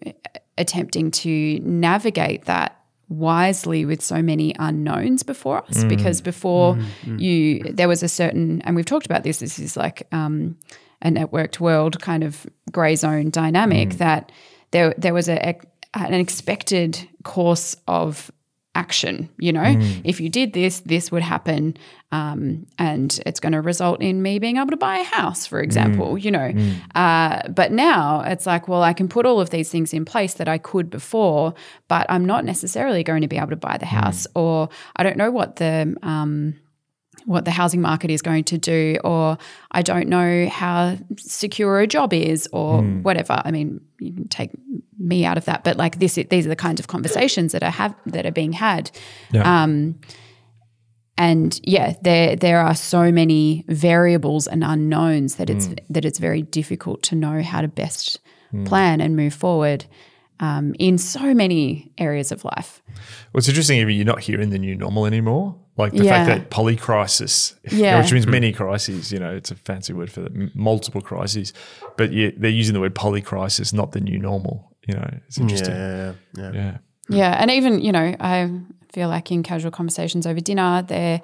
attempting 0.59 1.11
to 1.11 1.59
navigate 1.61 2.44
that 2.44 2.77
wisely 3.09 3.85
with 3.85 4.01
so 4.01 4.23
many 4.23 4.55
unknowns 4.61 5.25
before 5.25 5.64
us 5.64 5.83
because 5.85 6.20
before 6.20 6.79
you 7.16 7.61
there 7.64 7.88
was 7.88 8.05
a 8.05 8.09
certain 8.09 8.62
and 8.62 8.77
we've 8.77 8.87
talked 8.87 9.05
about 9.05 9.25
this 9.25 9.38
this 9.38 9.59
is 9.59 9.77
like 9.77 10.07
um, 10.12 10.57
a 11.03 11.09
networked 11.09 11.59
world 11.59 12.01
kind 12.01 12.23
of 12.23 12.46
gray 12.70 12.94
zone 12.94 13.29
dynamic 13.29 13.94
that 13.94 14.31
there 14.70 14.94
there 14.96 15.12
was 15.12 15.29
a, 15.29 15.59
an 15.94 16.14
expected 16.14 17.09
course 17.25 17.75
of 17.88 18.31
action 18.74 19.28
you 19.38 19.52
know? 19.52 19.74
If 20.04 20.20
you 20.20 20.28
did 20.28 20.52
this 20.52 20.80
this 20.80 21.11
would 21.11 21.22
happen 21.22 21.76
um, 22.12 22.66
and 22.78 23.20
it's 23.26 23.40
going 23.40 23.52
to 23.52 23.61
result 23.61 24.00
in 24.00 24.22
me 24.22 24.38
being 24.38 24.56
able 24.59 24.70
to 24.70 24.76
buy 24.76 24.98
a 24.98 25.04
house 25.04 25.46
for 25.46 25.61
example 25.61 26.16
you 26.16 26.30
know? 26.30 26.52
Uh, 26.94 27.48
but 27.48 27.72
now 27.72 28.20
it's 28.20 28.46
like 28.46 28.68
well 28.68 28.83
i 28.83 28.92
can 28.92 29.09
put 29.09 29.26
all 29.26 29.40
of 29.40 29.50
these 29.50 29.70
things 29.70 29.92
in 29.92 30.04
place 30.04 30.35
that 30.35 30.48
i 30.48 30.59
could 30.59 30.88
before 30.90 31.52
but 31.88 32.06
i'm 32.09 32.24
not 32.24 32.44
necessarily 32.44 33.02
going 33.02 33.22
to 33.22 33.28
be 33.28 33.37
able 33.38 33.48
to 33.48 33.56
buy 33.56 33.76
the 33.76 33.87
house 33.87 34.26
or 34.35 34.68
i 34.96 35.02
don't 35.02 35.16
know 35.16 35.30
what 35.30 35.56
the 35.56 35.96
um, 36.02 36.54
what 37.26 37.44
the 37.44 37.50
housing 37.50 37.80
market 37.80 38.11
is 38.11 38.22
going 38.22 38.44
to 38.44 38.59
do, 38.59 38.98
or 39.04 39.38
I 39.70 39.83
don't 39.83 40.09
know 40.09 40.48
how 40.48 40.96
secure 41.16 41.80
a 41.80 41.87
job 41.87 42.12
is, 42.12 42.48
or 42.52 42.83
whatever. 43.02 43.40
I 43.44 43.50
mean, 43.50 43.80
you 43.98 44.12
can 44.12 44.28
take 44.28 44.50
me 44.98 45.24
out 45.24 45.38
of 45.38 45.44
that, 45.46 45.64
but 45.64 45.76
like 45.76 45.98
this, 45.98 46.14
these 46.14 46.46
are 46.46 46.50
the 46.50 46.56
kinds 46.56 46.80
of 46.80 46.87
conversations 46.87 47.52
that 47.52 47.62
are 47.62 47.70
have 47.70 47.94
that 48.06 48.26
are 48.26 48.33
being 48.33 48.52
had. 48.52 48.90
yeah. 49.33 49.62
Um, 49.62 50.00
and 51.18 51.61
yeah, 51.64 51.94
there 52.00 52.35
there 52.35 52.61
are 52.61 52.74
so 52.74 53.12
many 53.12 53.64
variables 53.68 54.46
and 54.46 54.64
unknowns 54.64 55.35
that 55.37 55.50
it's 55.50 55.68
that 55.90 56.06
it's 56.06 56.18
very 56.18 56.40
difficult 56.40 57.02
to 57.04 57.14
know 57.14 57.42
how 57.42 57.61
to 57.61 57.68
best 57.68 58.20
plan 58.64 59.00
and 59.02 59.16
move 59.16 59.35
forward 59.35 59.85
um, 60.40 60.74
in 60.78 60.96
so 60.98 61.35
many 61.35 61.92
areas 61.98 62.33
of 62.33 62.44
life. 62.44 62.83
Well, 63.33 63.38
it's 63.38 63.48
interesting. 63.48 63.78
Even 63.78 63.94
you're 63.94 64.06
not 64.06 64.20
hearing 64.20 64.48
the 64.48 64.59
new 64.59 64.74
normal 64.74 65.04
anymore. 65.04 65.56
Like 65.76 65.92
the 65.92 66.04
Yeah. 66.04 66.24
fact 66.24 66.26
that 66.28 66.50
polycrisis, 66.50 67.54
Yeah. 67.70 68.00
which 68.00 68.12
means 68.12 68.26
many 68.26 68.52
crises. 68.52 69.12
You 69.12 69.18
know, 69.18 69.30
it's 69.35 69.50
a 69.50 69.54
fancy 69.54 69.92
word 69.92 70.11
for 70.11 70.20
that, 70.22 70.54
multiple 70.54 71.00
crises. 71.00 71.52
But 71.96 72.12
yeah, 72.12 72.30
they're 72.37 72.50
using 72.50 72.74
the 72.74 72.80
word 72.80 72.94
polycrisis, 72.94 73.72
not 73.72 73.92
the 73.92 74.00
new 74.00 74.18
normal. 74.18 74.74
You 74.87 74.94
know, 74.94 75.11
it's 75.26 75.38
mm, 75.38 75.42
interesting. 75.42 75.74
Yeah. 75.74 76.12
Yeah. 76.37 76.52
yeah. 76.52 76.78
Yeah, 77.09 77.37
and 77.40 77.50
even 77.50 77.80
you 77.80 77.90
know, 77.92 78.14
I 78.20 78.50
feel 78.92 79.09
like 79.09 79.33
in 79.33 79.42
casual 79.42 79.70
conversations 79.72 80.26
over 80.26 80.40
dinner, 80.40 80.83
there, 80.83 81.22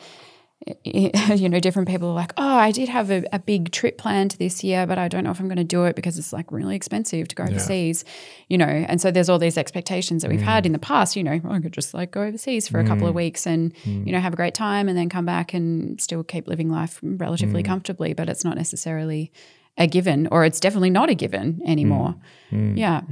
you 0.85 1.49
know, 1.49 1.61
different 1.61 1.87
people 1.87 2.09
are 2.09 2.14
like, 2.14 2.33
"Oh, 2.37 2.57
I 2.57 2.73
did 2.73 2.88
have 2.88 3.11
a, 3.11 3.23
a 3.33 3.38
big 3.38 3.73
trip 3.73 3.99
planned 3.99 4.33
this 4.33 4.64
year, 4.64 4.87
but 4.87 4.99
I 4.99 5.07
don't 5.07 5.23
know 5.23 5.31
if 5.31 5.38
I'm 5.38 5.49
going 5.49 5.59
to 5.59 5.64
do 5.64 5.85
it 5.85 5.95
because 5.95 6.19
it's 6.19 6.33
like 6.33 6.51
really 6.51 6.75
expensive 6.75 7.29
to 7.29 7.37
go 7.37 7.45
overseas." 7.45 8.05
You 8.49 8.59
know, 8.59 8.66
and 8.66 9.01
so 9.01 9.11
there's 9.11 9.29
all 9.29 9.38
these 9.38 9.59
expectations 9.59 10.23
that 10.23 10.31
we've 10.31 10.40
had 10.40 10.64
mm. 10.64 10.66
in 10.66 10.73
the 10.73 10.79
past. 10.79 11.14
You 11.14 11.25
know, 11.25 11.40
oh, 11.45 11.53
I 11.53 11.61
could 11.61 11.73
just 11.73 11.92
like 11.92 12.11
go 12.11 12.23
overseas 12.23 12.69
for 12.69 12.81
a 12.81 12.87
couple 12.87 13.07
of 13.07 13.12
mm. 13.12 13.16
weeks 13.16 13.47
and 13.47 13.75
mm. 13.85 14.07
you 14.07 14.12
know 14.12 14.19
have 14.19 14.33
a 14.33 14.37
great 14.37 14.55
time, 14.55 14.88
and 14.88 14.97
then 14.97 15.09
come 15.09 15.27
back 15.27 15.53
and 15.53 16.01
still 16.01 16.25
keep 16.25 16.49
living 16.49 16.71
life 16.71 17.01
relatively 17.03 17.62
comfortably. 17.62 18.14
But 18.14 18.29
it's 18.29 18.45
not 18.45 18.57
necessarily 18.57 19.33
a 19.77 19.87
given, 19.87 20.27
or 20.33 20.45
it's 20.45 20.59
definitely 20.59 20.90
not 20.90 21.11
a 21.11 21.14
given 21.14 21.61
anymore. 21.66 22.14
Yeah, 22.51 23.03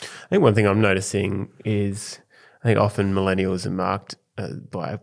I 0.00 0.28
think 0.30 0.42
one 0.42 0.54
thing 0.54 0.66
I'm 0.66 0.80
noticing 0.80 1.50
is 1.64 2.20
I 2.62 2.68
think 2.68 2.78
often 2.78 3.14
millennials 3.14 3.66
are 3.66 3.70
marked 3.70 4.14
uh, 4.38 4.54
by 4.70 5.00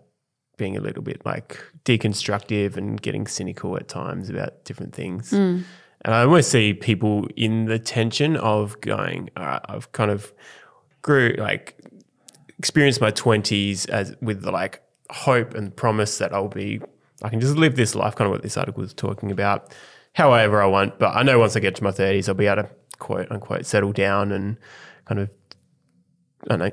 being 0.64 0.78
a 0.78 0.82
little 0.82 1.04
bit 1.04 1.22
like 1.26 1.62
deconstructive 1.84 2.78
and 2.78 3.02
getting 3.02 3.28
cynical 3.28 3.76
at 3.76 3.90
times 3.90 4.30
about 4.30 4.64
different 4.64 4.96
things. 4.96 5.32
Mm. 5.32 5.66
And 6.06 6.16
I 6.16 6.22
almost 6.22 6.52
see 6.52 6.74
people 6.74 7.28
in 7.36 7.66
the 7.66 7.78
tension 7.78 8.38
of 8.38 8.80
going, 8.80 9.30
all 9.36 9.46
right, 9.46 9.62
I've 9.68 9.92
kind 9.92 10.10
of 10.10 10.32
grew 11.02 11.36
like 11.38 11.78
experienced 12.58 13.02
my 13.02 13.12
20s 13.12 13.90
as 13.90 14.16
with 14.22 14.44
the 14.44 14.52
like 14.52 14.82
hope 15.10 15.54
and 15.54 15.76
promise 15.76 16.18
that 16.20 16.34
I'll 16.34 16.48
be 16.48 16.80
I 17.22 17.30
can 17.30 17.42
just 17.42 17.58
live 17.58 17.76
this 17.76 17.94
life 17.94 18.16
kind 18.16 18.28
of 18.28 18.32
what 18.32 18.42
this 18.42 18.56
article 18.56 18.84
is 18.84 18.94
talking 18.94 19.32
about 19.32 19.74
however 20.14 20.62
I 20.62 20.68
want. 20.68 20.98
But 20.98 21.14
I 21.14 21.24
know 21.24 21.40
once 21.40 21.58
I 21.58 21.60
get 21.60 21.76
to 21.76 21.84
my 21.84 21.92
30s 21.92 22.30
I'll 22.30 22.36
be 22.36 22.48
able 22.48 22.64
to 22.64 22.70
quote 23.00 23.30
unquote 23.30 23.66
settle 23.66 23.92
down 23.92 24.32
and 24.32 24.58
kind 25.04 25.20
of 25.20 25.30
I 26.50 26.56
don't 26.56 26.60
know 26.60 26.72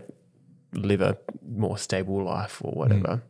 live 0.73 1.01
a 1.01 1.19
more 1.45 1.77
stable 1.77 2.23
life 2.23 2.63
or 2.65 2.73
mm. 2.73 2.77
whatever 2.77 3.23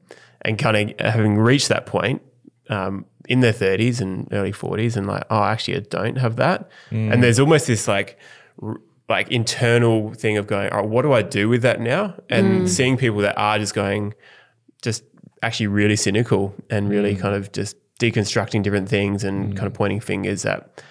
and 0.42 0.58
kind 0.58 0.76
of 0.76 1.06
having 1.06 1.36
reached 1.38 1.68
that 1.68 1.86
point 1.86 2.22
um, 2.68 3.04
in 3.28 3.40
their 3.40 3.52
30s 3.52 4.00
and 4.00 4.28
early 4.32 4.52
40s 4.52 4.96
and 4.96 5.06
like 5.06 5.24
oh 5.30 5.42
actually 5.42 5.76
I 5.76 5.80
don't 5.80 6.16
have 6.18 6.36
that. 6.36 6.68
And 6.90 7.22
there's 7.22 7.38
almost 7.38 7.66
this 7.66 7.86
like 7.88 8.18
r- 8.62 8.80
like 9.08 9.30
internal 9.30 10.14
thing 10.14 10.36
of 10.36 10.46
going 10.46 10.70
oh 10.72 10.82
what 10.84 11.02
do 11.02 11.12
I 11.12 11.22
do 11.22 11.48
with 11.48 11.62
that 11.62 11.80
now? 11.80 12.14
And 12.28 12.70
seeing 12.70 12.96
people 12.96 13.20
that 13.20 13.36
are 13.36 13.58
just 13.58 13.74
going 13.74 14.14
just 14.82 15.04
actually 15.42 15.66
really 15.66 15.96
cynical 15.96 16.54
and 16.70 16.88
really 16.88 17.16
kind 17.16 17.34
of 17.34 17.52
just 17.52 17.76
deconstructing 18.00 18.62
different 18.62 18.88
things 18.88 19.24
and 19.24 19.54
kind 19.56 19.66
of 19.66 19.74
pointing 19.74 20.00
fingers 20.00 20.44
at 20.46 20.82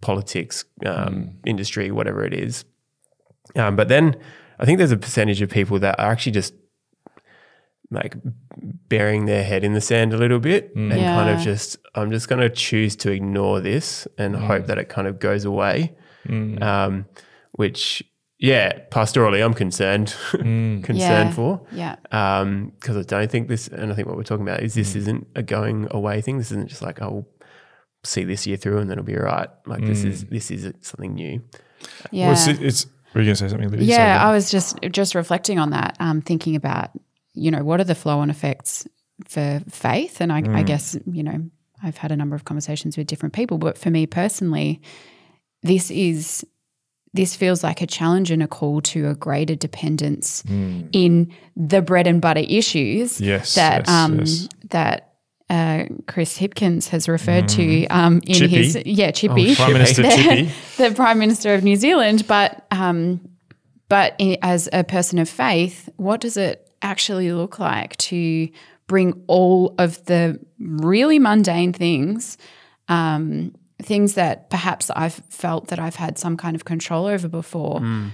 politics, 0.00 0.64
um, 0.86 1.30
industry, 1.46 1.90
whatever 1.90 2.24
it 2.24 2.34
is. 2.34 2.64
Um, 3.56 3.76
but 3.76 3.88
then 3.88 4.16
I 4.58 4.64
think 4.64 4.78
there's 4.78 4.92
a 4.92 4.96
percentage 4.96 5.40
of 5.42 5.50
people 5.50 5.78
that 5.80 5.98
are 5.98 6.10
actually 6.10 6.32
just 6.32 6.54
like 7.90 8.16
burying 8.88 9.26
their 9.26 9.42
head 9.44 9.64
in 9.64 9.72
the 9.72 9.80
sand 9.80 10.12
a 10.12 10.16
little 10.18 10.38
bit 10.38 10.74
mm. 10.74 10.92
and 10.92 11.00
kind 11.00 11.30
of 11.30 11.40
just, 11.40 11.78
I'm 11.94 12.10
just 12.10 12.28
going 12.28 12.40
to 12.40 12.50
choose 12.50 12.96
to 12.96 13.10
ignore 13.10 13.60
this 13.60 14.06
and 14.18 14.34
mm. 14.34 14.46
hope 14.46 14.66
that 14.66 14.78
it 14.78 14.88
kind 14.88 15.08
of 15.08 15.18
goes 15.18 15.44
away. 15.44 15.96
Mm. 16.26 16.62
Um, 16.62 17.06
which, 17.52 18.02
yeah, 18.38 18.78
pastorally, 18.90 19.44
I'm 19.44 19.54
concerned, 19.54 20.14
concerned 20.30 20.96
Yeah. 20.96 21.32
for 21.32 21.66
Yeah. 21.72 21.96
Um, 22.12 22.72
because 22.78 22.96
I 22.96 23.02
don't 23.02 23.30
think 23.30 23.48
this, 23.48 23.68
and 23.68 23.90
I 23.90 23.94
think 23.94 24.06
what 24.06 24.16
we're 24.16 24.22
talking 24.22 24.46
about 24.46 24.62
is 24.62 24.74
this 24.74 24.94
isn't 24.94 25.26
a 25.34 25.42
going 25.42 25.88
away 25.90 26.20
thing. 26.20 26.38
This 26.38 26.50
isn't 26.52 26.68
just 26.68 26.82
like 26.82 27.00
oh, 27.00 27.10
we'll 27.10 27.26
see 28.04 28.24
this 28.24 28.46
year 28.46 28.56
through 28.56 28.78
and 28.78 28.90
then 28.90 28.98
it'll 28.98 29.06
be 29.06 29.16
all 29.16 29.24
right. 29.24 29.48
Like 29.66 29.84
this 29.84 30.04
is 30.04 30.24
this 30.26 30.50
is 30.50 30.72
something 30.82 31.14
new. 31.14 31.42
Yeah. 32.10 32.26
Well, 32.26 32.32
it's, 32.32 32.46
it's 32.46 32.86
were 33.14 33.22
you 33.22 33.26
going 33.26 33.36
to 33.36 33.36
say 33.36 33.48
something, 33.48 33.70
Libby? 33.70 33.86
Sorry, 33.86 33.98
Yeah. 33.98 34.28
I 34.28 34.32
was 34.32 34.50
just 34.50 34.78
just 34.90 35.14
reflecting 35.14 35.58
on 35.58 35.70
that, 35.70 35.96
um, 35.98 36.20
thinking 36.20 36.54
about 36.54 36.90
you 37.38 37.50
know 37.50 37.64
what 37.64 37.80
are 37.80 37.84
the 37.84 37.94
flow 37.94 38.18
on 38.18 38.30
effects 38.30 38.86
for 39.26 39.60
faith, 39.68 40.20
and 40.20 40.32
I, 40.32 40.42
I 40.52 40.62
guess 40.62 40.96
you 41.10 41.22
know 41.22 41.42
I've 41.82 41.96
had 41.96 42.12
a 42.12 42.16
number 42.16 42.36
of 42.36 42.44
conversations 42.44 42.96
with 42.96 43.06
different 43.06 43.34
people, 43.34 43.58
but 43.58 43.78
for 43.78 43.90
me 43.90 44.06
personally, 44.06 44.80
this 45.62 45.90
is 45.90 46.44
this 47.14 47.34
feels 47.34 47.64
like 47.64 47.80
a 47.80 47.86
challenge 47.86 48.30
and 48.30 48.42
a 48.42 48.46
call 48.48 48.80
to 48.82 49.08
a 49.08 49.14
greater 49.14 49.54
dependence 49.54 50.44
in 50.92 51.32
the 51.56 51.80
bread 51.80 52.06
and 52.06 52.20
butter 52.20 52.44
issues 52.46 53.18
Yes, 53.20 53.54
that 53.54 53.86
yes, 53.86 53.88
um, 53.88 54.18
yes. 54.18 54.48
that 54.70 55.04
uh, 55.50 55.84
Chris 56.06 56.38
Hipkins 56.38 56.88
has 56.90 57.08
referred 57.08 57.48
to 57.48 57.86
um, 57.86 58.20
in 58.26 58.34
Chippy. 58.34 58.48
his 58.48 58.82
yeah 58.84 59.10
Chippy 59.10 59.54
Prime 59.54 59.72
Minister 59.78 60.02
the, 60.02 60.10
Chippy. 60.10 60.52
the 60.76 60.94
Prime 60.94 61.18
Minister 61.18 61.54
of 61.54 61.64
New 61.64 61.76
Zealand, 61.76 62.26
but 62.28 62.66
um, 62.70 63.20
but 63.88 64.14
i 64.20 64.36
as 64.42 64.68
a 64.72 64.84
person 64.84 65.18
of 65.18 65.28
faith, 65.28 65.88
what 65.96 66.20
does 66.20 66.36
it 66.36 66.67
actually 66.82 67.32
look 67.32 67.58
like 67.58 67.96
to 67.96 68.48
bring 68.86 69.22
all 69.26 69.74
of 69.78 70.04
the 70.06 70.40
really 70.58 71.18
mundane 71.18 71.72
things, 71.72 72.38
um, 72.88 73.54
things 73.82 74.14
that 74.14 74.50
perhaps 74.50 74.90
I've 74.90 75.14
felt 75.28 75.68
that 75.68 75.78
I've 75.78 75.96
had 75.96 76.18
some 76.18 76.36
kind 76.36 76.56
of 76.56 76.64
control 76.64 77.06
over 77.06 77.28
before, 77.28 77.80
mm. 77.80 78.10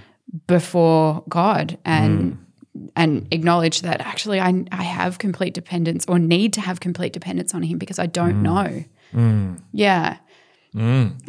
before 0.47 1.23
God, 1.29 1.77
and 1.85 2.37
mm. 2.75 2.89
and 2.95 3.27
acknowledge 3.31 3.81
that 3.81 4.01
actually 4.01 4.39
I 4.39 4.65
I 4.71 4.83
have 4.83 5.17
complete 5.17 5.53
dependence 5.53 6.05
or 6.07 6.19
need 6.19 6.53
to 6.53 6.61
have 6.61 6.79
complete 6.79 7.13
dependence 7.13 7.53
on 7.55 7.63
Him 7.63 7.77
because 7.77 7.99
I 7.99 8.05
don't 8.05 8.41
mm. 8.41 8.41
know. 8.41 8.83
Yeah. 9.71 10.17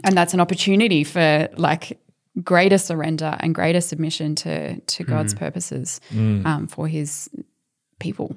And 0.03 0.16
that's 0.16 0.35
an 0.35 0.40
opportunity 0.40 1.05
for 1.05 1.49
like 1.57 1.99
greater 2.42 2.79
surrender 2.79 3.37
and 3.40 3.55
greater 3.55 3.81
submission 3.81 4.35
to 4.37 4.81
to 4.81 5.05
God's 5.05 5.35
purposes 5.35 6.01
um, 6.12 6.66
for 6.66 6.88
His 6.88 7.31
people. 7.99 8.37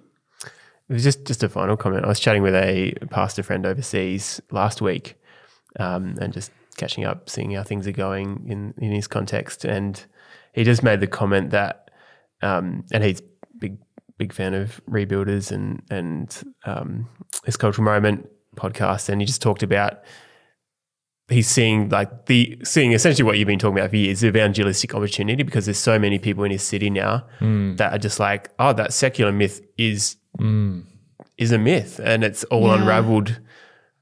It 0.90 0.94
was 0.94 1.04
just 1.04 1.26
just 1.26 1.44
a 1.44 1.50
final 1.50 1.78
comment. 1.78 2.06
I 2.06 2.08
was 2.08 2.20
chatting 2.20 2.42
with 2.42 2.56
a 2.56 2.94
pastor 3.12 3.44
friend 3.44 3.66
overseas 3.66 4.42
last 4.52 4.82
week, 4.82 5.16
um, 5.80 6.16
and 6.20 6.34
just 6.34 6.52
catching 6.78 7.06
up, 7.06 7.30
seeing 7.30 7.52
how 7.52 7.64
things 7.64 7.88
are 7.88 7.92
going 7.92 8.46
in 8.48 8.74
in 8.78 8.92
his 8.92 9.08
context, 9.08 9.66
and 9.66 10.04
he 10.54 10.64
just 10.64 10.82
made 10.82 11.00
the 11.00 11.08
comment 11.08 11.52
that, 11.52 11.92
um, 12.42 12.86
and 12.92 13.04
he's 13.04 13.22
big 13.60 13.78
big 14.18 14.34
fan 14.34 14.54
of 14.54 14.82
rebuilders 14.90 15.52
and 15.52 15.84
and 15.92 16.44
um, 16.66 17.08
This 17.46 17.58
Cultural 17.58 17.86
Moment 17.86 18.28
podcast, 18.56 19.10
and 19.10 19.22
he 19.22 19.26
just 19.26 19.42
talked 19.42 19.62
about 19.62 20.00
he's 21.30 21.48
seeing 21.48 21.90
like 21.90 22.26
the 22.26 22.60
seeing 22.64 22.92
essentially 22.92 23.26
what 23.26 23.38
you've 23.38 23.48
been 23.48 23.60
talking 23.60 23.78
about 23.78 23.90
for 23.92 23.96
years, 23.96 24.22
the 24.22 24.28
evangelistic 24.28 24.94
opportunity, 24.96 25.44
because 25.44 25.66
there's 25.66 25.78
so 25.78 26.00
many 26.00 26.20
people 26.20 26.44
in 26.44 26.52
his 26.52 26.64
city 26.64 26.90
now 26.90 27.26
hmm. 27.40 27.76
that 27.76 27.94
are 27.94 27.98
just 27.98 28.20
like, 28.20 28.50
oh, 28.60 28.74
that 28.74 28.94
secular 28.94 29.32
myth 29.32 29.62
is 29.78 30.18
hmm. 30.38 30.82
is 31.38 31.52
a 31.52 31.58
myth, 31.58 32.00
and 32.04 32.24
it's 32.24 32.44
all 32.46 32.68
Yeah. 32.68 32.82
unraveled 32.82 33.40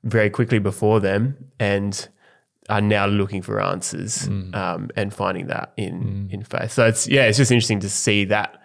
very 0.03 0.29
quickly 0.29 0.59
before 0.59 0.99
them, 0.99 1.37
and 1.59 2.07
are 2.69 2.81
now 2.81 3.05
looking 3.05 3.41
for 3.41 3.61
answers 3.61 4.25
hmm. 4.25 4.53
um, 4.53 4.89
and 4.95 5.13
finding 5.13 5.47
that 5.47 5.73
in 5.77 6.29
in 6.31 6.43
faith. 6.43 6.71
So 6.71 6.85
it's 6.85 7.07
yeah, 7.07 7.23
it's 7.23 7.37
just 7.37 7.51
interesting 7.51 7.79
to 7.81 7.89
see 7.89 8.25
that 8.25 8.61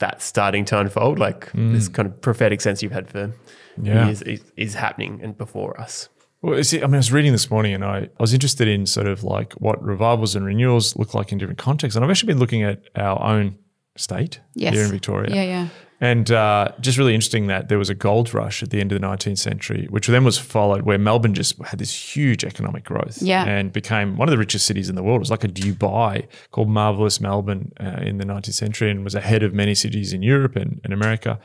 that 0.00 0.20
starting 0.20 0.64
to 0.66 0.78
unfold, 0.78 1.18
like 1.18 1.52
this 1.52 1.88
kind 1.88 2.06
of 2.08 2.20
prophetic 2.20 2.60
sense 2.60 2.82
you've 2.82 2.92
had 2.92 3.08
for 3.08 3.32
Yeah. 3.80 4.06
years 4.06 4.22
is, 4.22 4.52
is 4.56 4.74
happening 4.74 5.20
and 5.22 5.38
before 5.38 5.80
us. 5.80 6.08
Well, 6.44 6.62
see, 6.62 6.82
I 6.82 6.86
mean, 6.86 6.94
I 6.94 6.98
was 6.98 7.10
reading 7.10 7.32
this 7.32 7.50
morning, 7.50 7.72
and 7.72 7.82
I, 7.82 8.00
I 8.00 8.08
was 8.20 8.34
interested 8.34 8.68
in 8.68 8.84
sort 8.84 9.06
of 9.06 9.24
like 9.24 9.54
what 9.54 9.82
revivals 9.82 10.36
and 10.36 10.44
renewals 10.44 10.94
look 10.96 11.14
like 11.14 11.32
in 11.32 11.38
different 11.38 11.58
contexts. 11.58 11.96
And 11.96 12.04
I've 12.04 12.10
actually 12.10 12.26
been 12.34 12.38
looking 12.38 12.62
at 12.62 12.82
our 12.96 13.18
own 13.22 13.56
state 13.96 14.40
Yes. 14.54 14.74
here 14.74 14.84
in 14.84 14.90
Victoria. 14.90 15.34
Yeah, 15.34 15.42
yeah. 15.44 15.68
And 16.00 16.30
uh, 16.30 16.68
just 16.80 16.98
really 16.98 17.14
interesting 17.14 17.46
that 17.46 17.68
there 17.68 17.78
was 17.78 17.88
a 17.88 17.94
gold 17.94 18.34
rush 18.34 18.62
at 18.62 18.70
the 18.70 18.80
end 18.80 18.92
of 18.92 19.00
the 19.00 19.06
19th 19.06 19.38
century, 19.38 19.86
which 19.90 20.06
then 20.08 20.24
was 20.24 20.36
followed 20.38 20.82
where 20.82 20.98
Melbourne 20.98 21.34
just 21.34 21.56
had 21.62 21.78
this 21.78 21.94
huge 22.16 22.44
economic 22.44 22.84
growth 22.84 23.22
Yeah. 23.22 23.44
and 23.44 23.72
became 23.72 24.16
one 24.16 24.28
of 24.28 24.32
the 24.32 24.38
richest 24.38 24.66
cities 24.66 24.88
in 24.88 24.96
the 24.96 25.02
world. 25.02 25.18
It 25.18 25.20
was 25.20 25.30
like 25.30 25.44
a 25.44 25.48
Dubai 25.48 26.26
called 26.50 26.68
Marvelous 26.68 27.20
Melbourne 27.20 27.72
uh, 27.80 28.00
in 28.02 28.18
the 28.18 28.24
19th 28.24 28.54
century 28.54 28.90
and 28.90 29.04
was 29.04 29.14
ahead 29.14 29.42
of 29.42 29.54
many 29.54 29.74
cities 29.74 30.12
in 30.12 30.22
Europe 30.22 30.56
and, 30.56 30.80
and 30.84 30.92
America. 30.92 31.38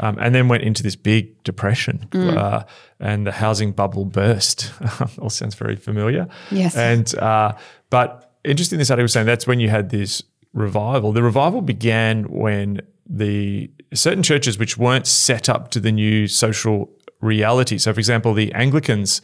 Um, 0.00 0.18
and 0.20 0.34
then 0.34 0.48
went 0.48 0.62
into 0.64 0.82
this 0.82 0.96
big 0.96 1.42
depression 1.44 2.08
uh, 2.12 2.64
and 2.98 3.26
the 3.26 3.32
housing 3.32 3.72
bubble 3.72 4.04
burst. 4.04 4.72
All 5.20 5.30
sounds 5.30 5.54
very 5.54 5.76
familiar. 5.76 6.26
Yes. 6.50 6.76
And, 6.76 7.14
uh, 7.18 7.52
but 7.90 8.32
interesting, 8.42 8.78
this 8.78 8.90
article 8.90 9.04
was 9.04 9.12
saying 9.12 9.26
that's 9.26 9.46
when 9.46 9.60
you 9.60 9.68
had 9.68 9.90
this 9.90 10.22
revival. 10.52 11.12
The 11.12 11.22
revival 11.22 11.62
began 11.62 12.24
when 12.24 12.80
the 13.08 13.70
certain 13.94 14.22
churches 14.22 14.58
which 14.58 14.78
weren't 14.78 15.06
set 15.06 15.48
up 15.48 15.70
to 15.72 15.80
the 15.80 15.92
new 15.92 16.26
social 16.26 16.90
reality. 17.20 17.78
So, 17.78 17.92
for 17.92 18.00
example, 18.00 18.34
the 18.34 18.52
Anglicans 18.52 19.22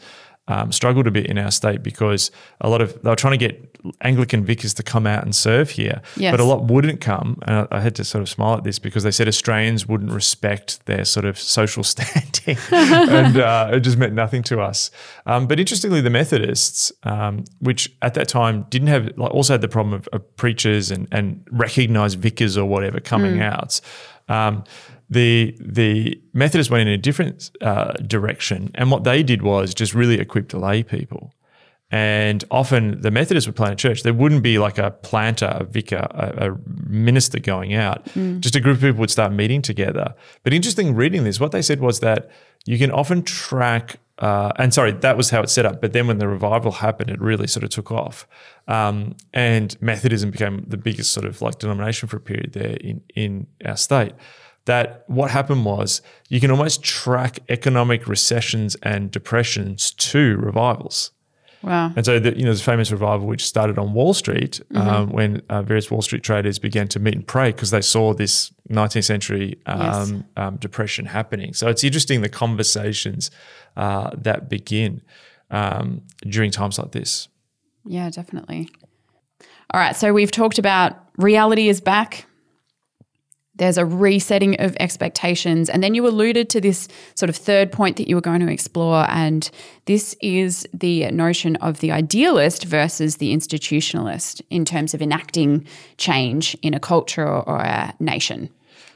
um, 0.49 0.73
struggled 0.73 1.07
a 1.07 1.11
bit 1.11 1.27
in 1.27 1.39
our 1.39 1.51
state 1.51 1.83
because 1.83 2.31
a 2.61 2.69
lot 2.69 2.81
of 2.81 3.01
they 3.03 3.11
were 3.11 3.17
trying 3.17 3.39
to 3.39 3.47
get 3.49 3.77
Anglican 4.01 4.45
vicars 4.45 4.75
to 4.75 4.83
come 4.83 5.07
out 5.07 5.23
and 5.23 5.35
serve 5.37 5.71
here, 5.71 6.03
Yes. 6.17 6.33
but 6.33 6.41
a 6.41 6.45
lot 6.45 6.65
wouldn't 6.65 7.01
come. 7.01 7.39
And 7.47 7.67
I, 7.71 7.77
I 7.77 7.81
had 7.81 7.95
to 7.97 8.05
sort 8.05 8.23
of 8.23 8.29
smile 8.29 8.57
at 8.57 8.65
this 8.65 8.79
because 8.79 9.03
they 9.05 9.11
said 9.13 9.29
Australians 9.29 9.87
wouldn't 9.87 10.11
respect 10.11 10.85
their 10.87 11.05
sort 11.05 11.25
of 11.27 11.39
social 11.39 11.85
standing, 11.93 12.57
and 12.73 13.37
uh, 13.37 13.71
it 13.75 13.81
just 13.81 13.99
meant 13.99 14.15
nothing 14.15 14.43
to 14.45 14.61
us. 14.61 14.91
Um, 15.27 15.47
but 15.47 15.61
interestingly, 15.61 16.01
the 16.01 16.11
Methodists, 16.11 16.91
um, 17.05 17.45
which 17.61 17.95
at 18.03 18.15
that 18.15 18.29
time 18.29 18.65
didn't 18.71 18.89
have, 18.89 19.17
like, 19.17 19.33
also 19.33 19.53
had 19.55 19.61
the 19.61 19.69
problem 19.69 19.95
of, 19.95 20.09
of 20.13 20.37
preachers 20.37 20.91
and 20.91 21.07
and 21.13 21.47
recognised 21.53 22.19
vicars 22.19 22.57
or 22.57 22.65
whatever 22.67 23.01
coming 23.01 23.41
out. 23.43 23.81
The 25.11 25.57
the 25.61 26.21
Methodists 26.35 26.71
went 26.71 26.89
in 26.89 26.95
a 26.95 26.99
different 26.99 27.51
uh, 27.61 27.93
direction, 27.95 28.71
and 28.75 28.91
what 28.91 29.05
they 29.05 29.23
did 29.23 29.43
was 29.43 29.75
just 29.75 29.95
really 29.95 30.19
equip 30.19 30.49
the 30.51 30.59
lay 30.59 30.83
people. 30.83 31.33
And 31.91 32.45
often 32.51 33.01
the 33.01 33.11
Methodists 33.11 33.47
would 33.47 33.57
plant 33.57 33.73
a 33.73 33.77
church. 33.77 34.03
There 34.03 34.13
wouldn't 34.13 34.43
be 34.43 34.59
like 34.59 34.77
a 34.77 34.91
planter, 34.91 35.47
a 35.47 35.65
vicar, 35.65 36.07
a, 36.11 36.51
a 36.51 36.57
minister 36.87 37.39
going 37.39 37.73
out. 37.73 38.07
Just 38.41 38.55
a 38.57 38.61
group 38.61 38.77
of 38.77 38.83
people 38.83 39.01
would 39.01 39.11
start 39.11 39.33
meeting 39.33 39.63
together. 39.63 40.15
But 40.43 40.53
interesting 40.53 40.95
reading 40.95 41.25
this, 41.25 41.41
what 41.41 41.53
they 41.53 41.63
said 41.63 41.81
was 41.81 42.01
that 42.01 42.31
you 42.67 42.77
can 42.77 42.91
often 42.91 43.23
track, 43.23 44.01
uh, 44.19 44.53
and 44.57 44.75
sorry, 44.75 44.93
that 44.93 45.17
was 45.17 45.31
how 45.31 45.41
it's 45.41 45.53
set 45.53 45.65
up. 45.65 45.81
But 45.81 45.95
then 45.95 46.07
when 46.07 46.19
the 46.19 46.29
revival 46.29 46.73
happened, 46.73 47.09
it 47.09 47.21
really 47.23 47.47
sort 47.47 47.65
of 47.65 47.71
took 47.71 47.91
off. 47.91 48.29
Um, 48.67 49.17
and 49.33 49.75
Methodism 49.81 50.31
became 50.31 50.65
the 50.69 50.77
biggest 50.77 51.13
sort 51.13 51.25
of 51.25 51.41
like 51.41 51.59
denomination 51.59 52.07
for 52.07 52.19
a 52.19 52.21
period 52.21 52.53
there 52.53 52.77
in, 52.83 53.01
in 53.15 53.47
our 53.65 53.79
state 53.79 54.13
that 54.69 55.05
what 55.07 55.31
happened 55.31 55.65
was 55.65 56.03
you 56.29 56.41
can 56.41 56.51
almost 56.51 56.83
track 56.83 57.41
economic 57.49 58.07
recessions 58.07 58.77
and 58.83 59.11
depressions 59.11 59.93
to 59.93 60.37
revivals. 60.37 61.11
Wow. 61.63 61.93
And 61.97 62.05
so, 62.05 62.21
the, 62.21 62.37
you 62.39 62.45
know, 62.45 62.53
a 62.53 62.57
famous 62.57 62.93
revival 62.93 63.27
which 63.27 63.45
started 63.45 63.79
on 63.79 63.95
Wall 63.95 64.15
Street 64.15 64.61
Mm-hmm. 64.73 64.89
um, 64.89 65.09
when 65.11 65.43
uh, 65.49 65.63
various 65.63 65.91
Wall 65.91 66.03
Street 66.03 66.23
traders 66.23 66.59
began 66.59 66.87
to 66.89 67.01
meet 67.01 67.15
and 67.15 67.27
pray 67.27 67.51
because 67.51 67.71
they 67.71 67.81
saw 67.81 68.13
this 68.13 68.53
19th 68.71 69.05
century 69.05 69.59
um, 69.67 70.25
um, 70.37 70.57
depression 70.57 71.07
happening. 71.07 71.55
So 71.55 71.69
it's 71.69 71.83
interesting 71.83 72.21
the 72.21 72.29
conversations 72.29 73.31
uh, 73.77 74.11
that 74.19 74.49
begin 74.51 75.01
um, 75.51 76.03
during 76.23 76.51
times 76.51 76.79
like 76.79 76.93
this. 76.93 77.29
Yeah, 77.87 78.11
definitely. 78.11 78.69
All 79.73 79.81
right. 79.81 79.97
So 79.97 80.13
we've 80.13 80.31
talked 80.31 80.59
about 80.59 80.93
reality 81.17 81.69
is 81.69 81.81
back. 81.81 82.28
There's 83.59 83.79
a 83.79 83.85
resetting 83.85 84.59
of 84.61 84.77
expectations. 84.81 85.69
And 85.69 85.83
then 85.83 85.95
you 85.95 86.07
alluded 86.07 86.49
to 86.51 86.61
this 86.61 86.89
sort 87.15 87.29
of 87.29 87.37
third 87.37 87.71
point 87.71 87.97
that 87.97 88.09
you 88.09 88.15
were 88.15 88.23
going 88.23 88.41
to 88.41 88.51
explore. 88.51 89.07
And 89.09 89.51
this 89.85 90.17
is 90.21 90.67
the 90.73 91.11
notion 91.11 91.57
of 91.57 91.81
the 91.81 91.93
idealist 91.93 92.65
versus 92.65 93.17
the 93.17 93.35
institutionalist 93.35 94.41
in 94.51 94.65
terms 94.65 94.95
of 94.95 95.03
enacting 95.03 95.67
change 95.97 96.57
in 96.63 96.75
a 96.75 96.81
culture 96.81 97.27
or, 97.27 97.59
a 97.59 97.93
nation. 97.99 98.49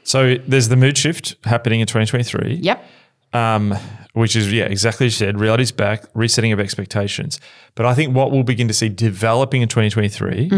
So 0.03 0.35
there's 0.47 0.69
the 0.69 0.75
mood 0.75 0.97
shift 0.97 1.35
happening 1.43 1.81
in 1.81 1.87
2023. 1.87 2.55
Yep. 2.55 2.85
Um, 3.33 3.75
which 4.13 4.35
is 4.35 4.51
yeah, 4.51 4.65
exactly 4.65 5.07
as 5.07 5.19
you 5.19 5.25
said. 5.25 5.39
Reality's 5.39 5.71
back, 5.71 6.05
resetting 6.13 6.51
of 6.51 6.59
expectations. 6.59 7.39
But 7.75 7.85
I 7.85 7.93
think 7.93 8.15
what 8.15 8.31
we'll 8.31 8.43
begin 8.43 8.67
to 8.67 8.73
see 8.73 8.89
developing 8.89 9.61
in 9.61 9.67
2023, 9.67 10.49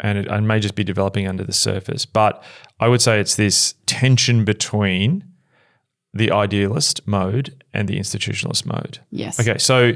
and 0.00 0.18
it, 0.18 0.26
it 0.26 0.40
may 0.40 0.60
just 0.60 0.74
be 0.74 0.84
developing 0.84 1.28
under 1.28 1.44
the 1.44 1.52
surface, 1.52 2.06
but 2.06 2.42
I 2.80 2.88
would 2.88 3.02
say 3.02 3.20
it's 3.20 3.36
this 3.36 3.74
tension 3.86 4.44
between 4.44 5.24
the 6.14 6.30
idealist 6.30 7.06
mode 7.06 7.62
and 7.72 7.88
the 7.88 7.98
institutionalist 7.98 8.66
mode. 8.66 8.98
Yes. 9.10 9.40
Okay, 9.40 9.58
so 9.58 9.94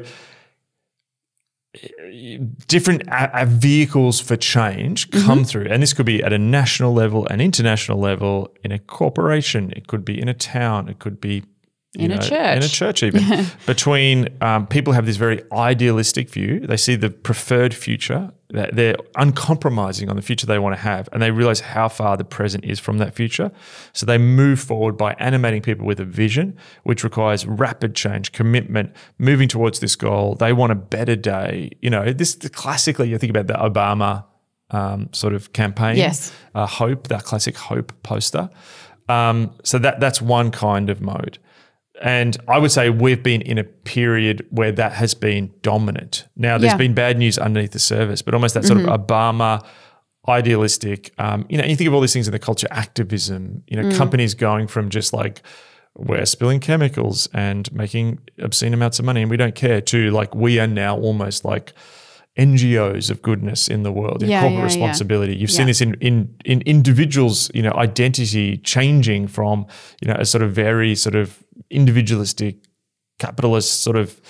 different 2.67 3.09
uh, 3.11 3.29
uh, 3.33 3.45
vehicles 3.47 4.21
for 4.21 4.37
change 4.37 5.11
come 5.11 5.45
through, 5.45 5.67
and 5.71 5.83
this 5.83 5.93
could 5.93 6.07
be 6.07 6.23
at 6.23 6.33
a 6.33 6.39
national 6.39 6.93
level, 6.93 7.27
an 7.27 7.41
international 7.41 7.99
level, 7.99 8.55
in 8.65 8.73
a 8.73 8.79
corporation. 8.79 9.73
It 9.77 9.87
could 9.87 10.05
be 10.05 10.21
in 10.21 10.29
a 10.29 10.35
town. 10.35 10.89
It 10.89 10.99
could 10.99 11.21
be 11.21 11.45
In 12.05 12.13
a 12.13 12.19
church, 12.19 12.57
in 12.57 12.63
a 12.63 12.69
church. 12.69 13.03
even 13.03 13.47
between 13.67 14.29
um, 14.41 14.67
people 14.67 14.93
have 14.93 15.07
this 15.07 15.17
very 15.17 15.43
idealistic 15.53 16.31
view. 16.31 16.61
They 16.61 16.77
see 16.77 16.97
the 16.97 17.11
preferred 17.11 17.75
future. 17.75 18.33
that 18.51 18.77
They're 18.77 18.97
uncompromising 19.17 20.09
on 20.09 20.17
the 20.17 20.23
future 20.23 20.47
they 20.47 20.59
want 20.59 20.77
to 20.77 20.81
have, 20.81 21.09
and 21.13 21.23
they 21.23 21.31
realize 21.31 21.61
how 21.61 21.89
far 21.89 22.17
the 22.17 22.25
present 22.25 22.65
is 22.65 22.79
from 22.79 22.99
that 22.99 23.15
future. 23.15 23.51
So 23.93 24.07
they 24.07 24.19
move 24.19 24.61
forward 24.61 24.97
by 24.97 25.15
animating 25.19 25.63
people 25.63 25.87
with 25.87 26.01
a 26.01 26.05
vision, 26.05 26.57
which 26.85 27.03
requires 27.03 27.47
rapid 27.47 27.95
change, 27.95 28.33
commitment, 28.33 28.93
moving 29.19 29.49
towards 29.49 29.81
this 29.81 29.97
goal. 29.97 30.35
They 30.35 30.53
want 30.53 30.73
a 30.73 30.77
better 30.77 31.17
day. 31.17 31.71
You 31.81 31.91
know, 31.91 32.13
this 32.13 32.37
classically, 32.53 33.09
you 33.09 33.19
think 33.19 33.31
about 33.31 33.47
the 33.47 33.55
Obama 33.55 34.25
um, 34.71 35.09
sort 35.13 35.35
of 35.35 35.53
campaign. 35.53 35.97
Yes. 35.97 36.33
uh, 36.55 36.67
hope, 36.67 37.09
that 37.09 37.25
classic 37.25 37.57
hope 37.57 37.93
poster. 38.03 38.51
Um, 39.09 39.53
so 39.63 39.79
that 39.79 40.01
that's 40.01 40.21
one 40.21 40.51
kind 40.51 40.91
of 40.91 41.01
mode. 41.01 41.39
And 42.03 42.37
I 42.47 42.59
would 42.59 42.71
say 42.73 42.91
we've 42.91 43.23
been 43.23 43.41
in 43.43 43.57
a 43.59 43.65
period 43.65 44.47
where 44.51 44.71
that 44.73 44.93
has 44.93 45.15
been 45.15 45.51
dominant. 45.63 46.27
Now, 46.37 46.59
there's 46.59 46.73
Yeah. 46.75 46.77
been 46.79 46.95
bad 46.95 47.19
news 47.19 47.39
underneath 47.39 47.73
the 47.73 47.79
surface, 47.79 48.21
but 48.23 48.35
almost 48.35 48.55
that 48.55 48.65
sort 48.65 48.81
of 48.81 48.87
Obama 48.87 49.65
idealistic, 50.29 51.13
um, 51.19 51.47
you 51.49 51.57
know, 51.57 51.65
you 51.65 51.77
think 51.77 51.87
of 51.89 51.95
all 51.95 52.01
these 52.01 52.13
things 52.13 52.27
in 52.27 52.33
the 52.33 52.39
culture, 52.39 52.67
activism, 52.71 53.63
you 53.69 53.81
know, 53.81 53.97
companies 53.97 54.35
going 54.35 54.67
from 54.67 54.89
just 54.91 55.13
like, 55.13 55.41
we're 55.97 56.27
spilling 56.27 56.61
chemicals 56.61 57.29
and 57.33 57.73
making 57.73 58.19
obscene 58.43 58.75
amounts 58.75 58.99
of 58.99 59.05
money 59.05 59.23
and 59.23 59.31
we 59.31 59.37
don't 59.37 59.55
care 59.55 59.81
to 59.81 60.11
like, 60.11 60.35
we 60.35 60.59
are 60.59 60.67
now 60.67 60.97
almost 60.99 61.45
like 61.45 61.73
NGOs 62.39 63.11
of 63.11 63.23
goodness 63.23 63.69
in 63.69 63.83
the 63.83 63.91
world, 63.93 64.23
in 64.23 64.29
Yeah, 64.29 64.41
corporate 64.41 64.55
yeah, 64.55 64.59
yeah. 64.61 64.65
responsibility. 64.65 65.35
You've 65.37 65.51
Yeah. 65.51 65.57
seen 65.57 65.67
this 65.67 65.81
in, 65.81 65.95
in 66.01 66.29
in 66.45 66.63
individuals, 66.67 67.51
you 67.55 67.63
know, 67.63 67.73
identity 67.73 68.59
changing 68.59 69.27
from, 69.29 69.67
you 70.03 70.09
know, 70.09 70.17
a 70.19 70.25
sort 70.25 70.43
of 70.43 70.53
very 70.53 70.95
sort 70.95 71.15
of 71.15 71.43
individualistic 71.71 72.57
capitalist 73.19 73.81
sort 73.83 73.97
of 73.97 74.21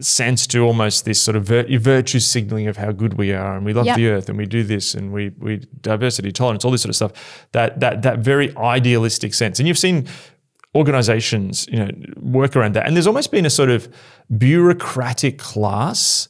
sense 0.00 0.46
to 0.48 0.58
almost 0.60 1.04
this 1.04 1.20
sort 1.20 1.36
of 1.36 1.44
vir- 1.44 1.66
virtue 1.78 2.18
signaling 2.20 2.66
of 2.68 2.76
how 2.76 2.90
good 2.92 3.14
we 3.14 3.32
are 3.32 3.56
and 3.56 3.64
we 3.64 3.72
love 3.72 3.86
the 3.96 4.08
earth 4.08 4.28
and 4.28 4.36
we 4.38 4.46
do 4.46 4.62
this 4.64 4.94
and 4.94 5.12
we 5.12 5.30
we 5.38 5.60
diversity 5.80 6.32
tolerance 6.32 6.64
all 6.64 6.70
this 6.72 6.82
sort 6.82 6.90
of 6.90 6.96
stuff 6.96 7.46
that 7.52 7.78
that 7.80 8.02
that 8.02 8.18
very 8.18 8.56
idealistic 8.56 9.32
sense 9.34 9.60
and 9.60 9.68
you've 9.68 9.78
seen 9.78 10.04
organizations 10.74 11.66
you 11.68 11.76
know 11.78 11.88
work 12.20 12.56
around 12.56 12.74
that 12.74 12.86
and 12.86 12.96
there's 12.96 13.06
almost 13.06 13.30
been 13.30 13.46
a 13.46 13.50
sort 13.50 13.70
of 13.70 13.88
bureaucratic 14.36 15.38
class 15.38 16.28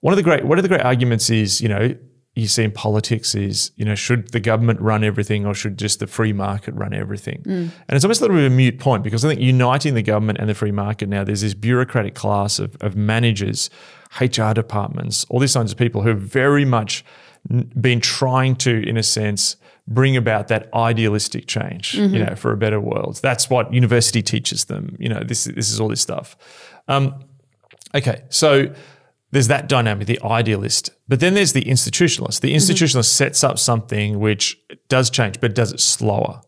one 0.00 0.12
of 0.12 0.16
the 0.16 0.22
great 0.22 0.44
one 0.44 0.58
of 0.58 0.62
the 0.62 0.68
great 0.68 0.82
arguments 0.82 1.30
is 1.30 1.60
you 1.60 1.68
know 1.68 1.94
you 2.36 2.46
see 2.46 2.62
in 2.62 2.70
politics 2.70 3.34
is 3.34 3.72
you 3.76 3.84
know 3.84 3.94
should 3.94 4.30
the 4.32 4.40
government 4.40 4.80
run 4.80 5.02
everything 5.04 5.44
or 5.44 5.52
should 5.54 5.76
just 5.76 5.98
the 5.98 6.06
free 6.06 6.32
market 6.32 6.72
run 6.74 6.94
everything? 6.94 7.42
And 7.44 7.72
it's 7.96 8.04
almost 8.04 8.20
a 8.20 8.24
little 8.24 8.36
bit 8.36 8.46
of 8.46 8.52
a 8.52 8.54
mute 8.54 8.78
point 8.78 9.02
because 9.02 9.24
i 9.24 9.28
think 9.28 9.40
uniting 9.40 9.94
the 9.94 10.02
government 10.02 10.38
and 10.38 10.48
the 10.48 10.54
free 10.54 10.70
market 10.72 11.08
now 11.08 11.24
there's 11.24 11.40
this 11.40 11.54
bureaucratic 11.54 12.14
class 12.14 12.58
of, 12.58 12.76
of 12.80 12.94
managers 12.96 13.68
hr 14.20 14.52
departments 14.52 15.26
all 15.28 15.40
these 15.40 15.54
kinds 15.54 15.72
of 15.72 15.78
people 15.78 16.02
who 16.02 16.08
have 16.10 16.20
very 16.20 16.64
much 16.64 17.04
been 17.80 18.00
trying 18.00 18.54
to 18.54 18.86
in 18.88 18.96
a 18.96 19.02
sense 19.02 19.56
bring 19.88 20.16
about 20.16 20.46
that 20.48 20.72
idealistic 20.72 21.46
change 21.48 21.94
you 21.94 22.24
know 22.24 22.34
for 22.36 22.52
a 22.52 22.56
better 22.56 22.78
world. 22.80 23.18
That's 23.22 23.50
what 23.50 23.74
university 23.74 24.22
teaches 24.22 24.66
them 24.66 24.96
you 25.00 25.08
know 25.08 25.20
this, 25.24 25.44
this 25.44 25.70
is 25.70 25.80
all 25.80 25.88
this 25.88 26.00
stuff. 26.00 26.36
Um, 26.86 27.14
Okay, 27.92 28.22
so 28.28 28.72
there's 29.32 29.48
that 29.48 29.68
dynamic, 29.68 30.06
the 30.06 30.20
idealist. 30.24 30.90
But 31.08 31.20
then 31.20 31.34
there's 31.34 31.52
the 31.52 31.62
institutionalist. 31.64 32.40
The 32.40 32.54
institutionalist 32.54 33.06
sets 33.06 33.44
up 33.44 33.58
something 33.58 34.18
which 34.18 34.58
does 34.88 35.08
change, 35.10 35.40
but 35.40 35.54
does 35.54 35.72
it 35.72 35.80
slower. 35.80 36.40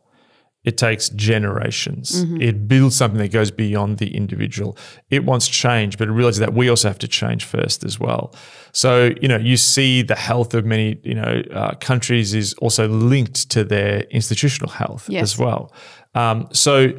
It 0.64 0.78
takes 0.78 1.08
generations. 1.08 2.22
It 2.40 2.68
builds 2.68 2.94
something 2.94 3.18
that 3.18 3.32
goes 3.32 3.50
beyond 3.50 3.98
the 3.98 4.14
individual. 4.16 4.76
It 5.10 5.24
wants 5.24 5.48
change, 5.48 5.98
but 5.98 6.06
it 6.06 6.12
realizes 6.12 6.38
that 6.38 6.54
we 6.54 6.68
also 6.68 6.86
have 6.86 7.00
to 7.00 7.08
change 7.08 7.44
first 7.44 7.84
as 7.84 7.98
well. 7.98 8.32
So, 8.72 9.10
you 9.20 9.26
know, 9.26 9.38
you 9.38 9.56
see 9.56 10.02
the 10.02 10.14
health 10.14 10.54
of 10.54 10.64
many, 10.64 11.00
you 11.02 11.14
know, 11.16 11.42
uh, 11.52 11.74
countries 11.80 12.32
is 12.32 12.54
also 12.54 12.86
linked 12.86 13.50
to 13.50 13.64
their 13.64 14.02
institutional 14.10 14.70
health 14.70 15.08
Yes. 15.08 15.22
as 15.24 15.38
well. 15.38 15.72
Um, 16.14 16.46
so, 16.52 16.92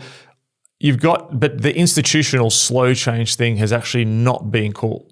you've 0.81 0.99
got, 0.99 1.39
but 1.39 1.61
the 1.61 1.73
institutional 1.73 2.49
slow 2.49 2.93
change 2.93 3.35
thing 3.35 3.55
has 3.57 3.71
actually 3.71 4.03
not 4.05 4.51
been 4.51 4.73
cool. 4.73 5.09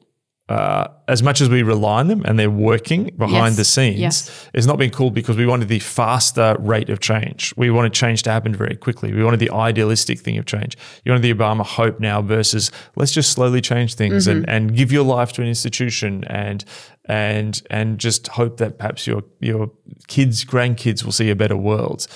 Uh, 0.51 0.87
as 1.07 1.23
much 1.23 1.39
as 1.39 1.47
we 1.47 1.63
rely 1.63 2.01
on 2.01 2.07
them 2.09 2.21
and 2.25 2.37
they're 2.37 2.49
working 2.49 3.05
behind 3.17 3.51
Yes, 3.51 3.55
the 3.55 3.63
scenes, 3.63 3.99
yes. 3.99 4.49
it's 4.53 4.67
not 4.67 4.77
been 4.77 4.89
cool 4.89 5.09
because 5.09 5.37
we 5.37 5.45
wanted 5.45 5.69
the 5.69 5.79
faster 5.79 6.57
rate 6.59 6.89
of 6.89 6.99
change. 6.99 7.53
We 7.55 7.69
wanted 7.71 7.93
change 7.93 8.23
to 8.23 8.31
happen 8.31 8.53
very 8.53 8.75
quickly. 8.75 9.13
We 9.13 9.23
wanted 9.23 9.39
the 9.39 9.49
idealistic 9.51 10.19
thing 10.19 10.37
of 10.37 10.45
change. 10.45 10.77
You 11.05 11.13
wanted 11.13 11.21
the 11.21 11.33
Obama 11.33 11.65
hope 11.65 12.01
now 12.01 12.21
versus 12.21 12.69
let's 12.97 13.13
just 13.13 13.31
slowly 13.31 13.61
change 13.61 13.95
things 13.95 14.27
and, 14.27 14.49
and 14.49 14.75
give 14.75 14.91
your 14.91 15.05
life 15.05 15.31
to 15.33 15.41
an 15.41 15.47
institution 15.47 16.25
and 16.25 16.65
and 17.05 17.61
and 17.69 17.97
just 17.97 18.27
hope 18.27 18.57
that 18.57 18.77
perhaps 18.77 19.07
your 19.07 19.23
your 19.39 19.71
kids, 20.07 20.43
grandkids 20.43 21.05
will 21.05 21.13
see 21.13 21.29
a 21.29 21.35
better 21.35 21.55
world. 21.55 22.07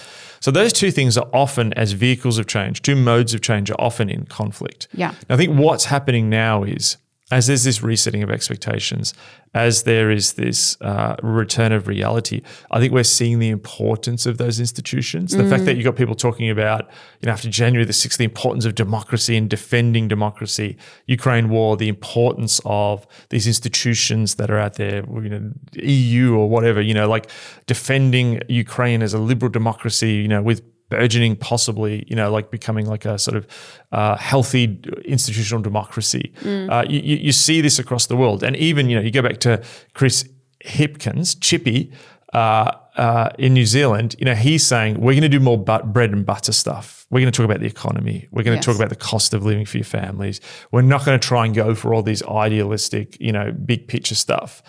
So 0.42 0.52
those 0.52 0.74
two 0.74 0.92
things 0.92 1.18
are 1.18 1.30
often 1.32 1.72
as 1.74 1.94
vehicles 1.94 2.38
of 2.38 2.48
change, 2.48 2.82
two 2.82 2.98
modes 2.98 3.34
of 3.34 3.40
change 3.42 3.72
are 3.72 3.80
often 3.80 4.10
in 4.10 4.26
conflict. 4.26 4.90
Yeah. 4.94 5.14
I 5.30 5.38
think 5.38 5.58
what's 5.58 5.86
happening 5.86 6.30
now 6.30 6.64
is 6.64 6.98
as 7.32 7.48
there's 7.48 7.64
this 7.64 7.82
resetting 7.82 8.22
of 8.22 8.30
expectations, 8.30 9.16
as 9.56 9.84
there 9.84 10.12
is 10.12 10.34
this 10.34 10.80
uh, 10.82 11.16
return 11.24 11.72
of 11.72 11.88
reality, 11.88 12.42
I 12.70 12.80
think 12.80 12.94
we're 12.94 13.04
seeing 13.04 13.40
the 13.40 13.50
importance 13.50 14.28
of 14.28 14.38
those 14.38 14.60
institutions. 14.60 15.32
The 15.36 15.50
fact 15.50 15.66
that 15.66 15.76
you've 15.76 15.86
got 15.86 15.96
people 15.96 16.14
talking 16.14 16.52
about, 16.52 16.88
you 17.22 17.26
know, 17.26 17.32
after 17.32 17.50
January 17.50 17.84
the 17.84 17.94
6th, 17.94 18.18
the 18.18 18.26
importance 18.26 18.64
of 18.66 18.76
democracy 18.76 19.36
and 19.36 19.50
defending 19.50 20.08
democracy, 20.08 20.78
Ukraine 21.08 21.50
war, 21.50 21.76
the 21.78 21.90
importance 21.90 22.62
of 22.64 23.08
these 23.30 23.48
institutions 23.48 24.36
that 24.36 24.52
are 24.52 24.60
out 24.60 24.76
there, 24.76 25.04
you 25.24 25.30
know, 25.30 25.52
EU 25.74 26.36
or 26.36 26.48
whatever, 26.48 26.80
you 26.80 26.94
know, 26.94 27.10
like 27.10 27.32
defending 27.66 28.40
Ukraine 28.50 29.02
as 29.02 29.16
a 29.16 29.20
liberal 29.20 29.52
democracy, 29.52 30.14
you 30.14 30.28
know, 30.28 30.44
with 30.44 30.62
burgeoning, 30.90 31.36
possibly, 31.36 32.04
you 32.08 32.16
know, 32.16 32.32
like 32.32 32.52
becoming 32.52 32.86
like 32.86 33.06
a 33.06 33.18
sort 33.18 33.36
of 33.38 33.48
uh, 33.92 34.16
healthy 34.18 34.80
institutional 35.06 35.62
democracy. 35.62 36.32
Uh, 36.46 36.86
you, 36.88 37.00
you 37.00 37.16
you 37.18 37.32
see 37.32 37.62
this 37.62 37.80
across 37.80 38.08
the 38.08 38.16
world. 38.16 38.44
And 38.44 38.56
even, 38.56 38.90
you 38.90 38.96
know, 38.96 39.02
you 39.02 39.12
go 39.12 39.22
back 39.22 39.40
to 39.40 39.64
Chris 39.94 40.28
Hipkins, 40.64 41.36
Chippy, 41.42 41.92
uh, 42.34 42.72
uh, 42.98 43.30
in 43.38 43.54
New 43.54 43.66
Zealand, 43.66 44.16
you 44.20 44.26
know, 44.26 44.36
he's 44.36 44.66
saying 44.66 44.96
we're 45.00 45.14
going 45.14 45.22
to 45.22 45.30
do 45.30 45.40
more 45.40 45.58
but- 45.58 45.92
bread 45.94 46.12
and 46.12 46.26
butter 46.26 46.52
stuff. 46.54 47.06
We're 47.10 47.20
going 47.22 47.32
to 47.32 47.38
talk 47.38 47.46
about 47.46 47.60
the 47.60 47.68
economy. 47.68 48.28
We're 48.32 48.44
going 48.44 48.56
to 48.56 48.58
Yes. 48.58 48.66
talk 48.66 48.76
about 48.76 48.90
the 48.90 48.96
cost 48.96 49.34
of 49.34 49.46
living 49.46 49.66
for 49.66 49.78
your 49.78 49.86
families. 49.86 50.40
We're 50.72 50.82
not 50.82 51.06
going 51.06 51.20
to 51.20 51.26
try 51.28 51.46
and 51.46 51.54
go 51.54 51.76
for 51.76 51.94
all 51.94 52.02
these 52.04 52.24
idealistic, 52.24 53.18
you 53.20 53.32
know, 53.32 53.52
big 53.52 53.88
picture 53.88 54.16
stuff. 54.16 54.62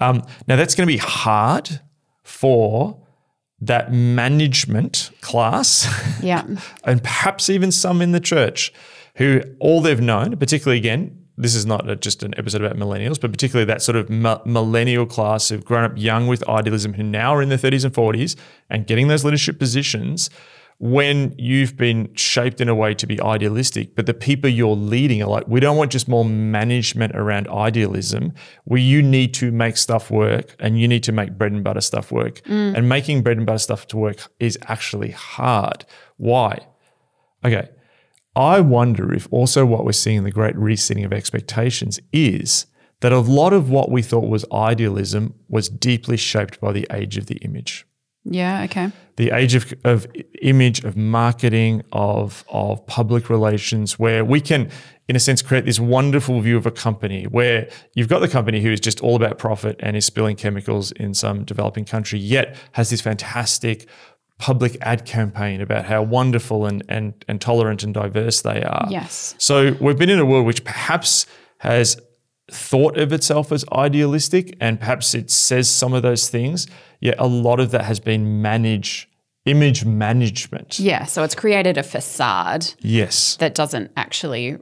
Um, 0.00 0.22
now 0.48 0.56
that's 0.56 0.74
going 0.74 0.86
to 0.88 0.92
be 0.92 0.98
hard 0.98 1.80
for 2.24 3.00
that 3.62 3.92
management 3.92 5.10
class 5.20 5.88
Yeah. 6.22 6.44
and 6.84 7.02
perhaps 7.02 7.48
even 7.48 7.72
some 7.72 8.02
in 8.02 8.12
the 8.12 8.20
church 8.20 8.72
who 9.16 9.42
all 9.60 9.80
they've 9.80 10.00
known, 10.00 10.36
particularly 10.36 10.78
again, 10.78 11.18
this 11.36 11.54
is 11.54 11.64
not 11.64 11.88
a, 11.88 11.96
just 11.96 12.22
an 12.22 12.34
episode 12.36 12.62
about 12.62 12.76
millennials, 12.76 13.20
but 13.20 13.30
particularly 13.30 13.64
that 13.66 13.82
sort 13.82 13.96
of 13.96 14.10
mi- 14.10 14.36
millennial 14.44 15.06
class 15.06 15.48
who've 15.48 15.64
grown 15.64 15.84
up 15.84 15.92
young 15.96 16.26
with 16.26 16.46
idealism, 16.48 16.94
who 16.94 17.02
now 17.02 17.34
are 17.34 17.42
in 17.42 17.48
their 17.48 17.58
30s 17.58 17.84
and 17.84 17.94
40s 17.94 18.36
and 18.68 18.86
getting 18.86 19.08
those 19.08 19.24
leadership 19.24 19.58
positions 19.58 20.28
when 20.82 21.32
you've 21.38 21.76
been 21.76 22.12
shaped 22.16 22.60
in 22.60 22.68
a 22.68 22.74
way 22.74 22.92
to 22.92 23.06
be 23.06 23.20
idealistic, 23.22 23.94
but 23.94 24.06
the 24.06 24.12
people 24.12 24.50
you're 24.50 24.74
leading 24.74 25.22
are 25.22 25.28
like, 25.28 25.46
we 25.46 25.60
don't 25.60 25.76
want 25.76 25.92
just 25.92 26.08
more 26.08 26.24
management 26.24 27.14
around 27.14 27.46
idealism. 27.46 28.32
We 28.64 28.80
you 28.80 29.00
need 29.00 29.32
to 29.34 29.52
make 29.52 29.76
stuff 29.76 30.10
work 30.10 30.56
and 30.58 30.80
you 30.80 30.88
need 30.88 31.04
to 31.04 31.12
make 31.12 31.38
bread 31.38 31.52
and 31.52 31.62
butter 31.62 31.80
stuff 31.80 32.10
work. 32.10 32.40
Mm. 32.46 32.76
And 32.76 32.88
making 32.88 33.22
bread 33.22 33.36
and 33.36 33.46
butter 33.46 33.60
stuff 33.60 33.86
to 33.88 33.96
work 33.96 34.26
is 34.40 34.58
actually 34.66 35.12
hard. 35.12 35.84
Why? 36.16 36.66
Okay. 37.44 37.68
I 38.34 38.60
wonder 38.60 39.14
if 39.14 39.28
also 39.30 39.64
what 39.64 39.84
we're 39.84 39.92
seeing 39.92 40.16
in 40.18 40.24
the 40.24 40.32
great 40.32 40.56
resetting 40.56 41.04
of 41.04 41.12
expectations 41.12 42.00
is 42.12 42.66
that 43.02 43.12
a 43.12 43.20
lot 43.20 43.52
of 43.52 43.70
what 43.70 43.88
we 43.88 44.02
thought 44.02 44.28
was 44.28 44.44
idealism 44.52 45.34
was 45.48 45.68
deeply 45.68 46.16
shaped 46.16 46.60
by 46.60 46.72
the 46.72 46.88
age 46.90 47.16
of 47.16 47.26
the 47.26 47.36
image. 47.36 47.86
Yeah. 48.24 48.62
Okay. 48.64 48.90
the 49.16 49.30
age 49.32 49.54
of, 49.54 49.74
of 49.84 50.06
image, 50.40 50.84
of 50.84 50.96
marketing, 50.96 51.82
of 51.92 52.44
of 52.48 52.86
public 52.86 53.28
relations, 53.28 53.98
where 53.98 54.24
we 54.24 54.40
can, 54.40 54.70
in 55.08 55.16
a 55.16 55.20
sense, 55.20 55.42
create 55.42 55.64
this 55.64 55.80
wonderful 55.80 56.40
view 56.40 56.56
of 56.56 56.64
a 56.66 56.70
company 56.70 57.24
where 57.24 57.68
you've 57.94 58.08
got 58.08 58.20
the 58.20 58.28
company 58.28 58.60
who 58.62 58.70
is 58.70 58.80
just 58.80 59.00
all 59.00 59.16
about 59.16 59.38
profit 59.38 59.76
and 59.80 59.96
is 59.96 60.06
spilling 60.06 60.36
chemicals 60.36 60.92
in 60.92 61.14
some 61.14 61.44
developing 61.44 61.84
country, 61.84 62.18
yet 62.18 62.56
has 62.72 62.90
this 62.90 63.00
fantastic 63.00 63.88
public 64.38 64.76
ad 64.80 65.04
campaign 65.04 65.60
about 65.60 65.84
how 65.84 66.02
wonderful 66.02 66.66
and 66.66 66.82
and, 66.88 67.24
and 67.28 67.40
tolerant 67.40 67.82
and 67.82 67.92
diverse 67.94 68.42
they 68.42 68.62
are. 68.62 68.86
Yes. 68.88 69.34
So 69.38 69.76
we've 69.80 69.98
been 69.98 70.10
in 70.10 70.18
a 70.18 70.24
world 70.26 70.46
which 70.46 70.64
perhaps 70.64 71.26
has 71.58 72.00
thought 72.52 72.96
of 72.96 73.12
itself 73.12 73.50
as 73.52 73.64
idealistic 73.72 74.56
and 74.60 74.78
perhaps 74.78 75.14
it 75.14 75.30
says 75.30 75.68
some 75.68 75.92
of 75.94 76.02
those 76.02 76.28
things, 76.28 76.66
yet 77.00 77.14
a 77.18 77.26
lot 77.26 77.60
of 77.60 77.70
that 77.72 77.84
has 77.84 77.98
been 78.00 78.42
managed, 78.42 79.08
image 79.46 79.84
management. 79.84 80.78
Yeah. 80.78 81.04
So 81.06 81.22
it's 81.24 81.34
created 81.34 81.78
a 81.78 81.82
facade 81.82 82.66
Yes. 82.80 83.36
that 83.36 83.54
doesn't 83.54 83.90
actually 83.96 84.58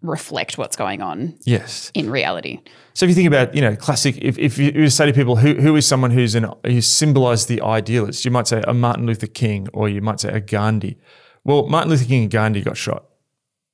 reflect 0.00 0.56
what's 0.58 0.76
going 0.76 1.02
on 1.02 1.34
Yes. 1.44 1.90
in 1.94 2.08
reality. 2.08 2.60
So 2.94 3.04
if 3.04 3.08
you 3.10 3.14
think 3.16 3.26
about, 3.26 3.54
you 3.54 3.60
know, 3.60 3.74
classic, 3.76 4.16
if, 4.18 4.38
if 4.38 4.56
you 4.58 4.88
say 4.90 5.06
to 5.06 5.12
people, 5.12 5.36
who, 5.36 5.54
who 5.54 5.74
is 5.76 5.86
someone 5.86 6.10
who's 6.12 6.34
an, 6.36 6.46
who 6.64 6.80
symbolized 6.80 7.48
the 7.48 7.60
idealist, 7.62 8.24
you 8.24 8.30
might 8.30 8.46
say 8.46 8.62
a 8.66 8.72
Martin 8.74 9.06
Luther 9.06 9.26
King 9.26 9.68
or 9.72 9.88
you 9.88 10.00
might 10.00 10.20
say 10.20 10.30
a 10.30 10.40
Gandhi. 10.40 10.98
Well, 11.44 11.66
Martin 11.66 11.90
Luther 11.90 12.04
King 12.04 12.22
and 12.22 12.30
Gandhi 12.30 12.62
got 12.62 12.76
shot. 12.76 13.04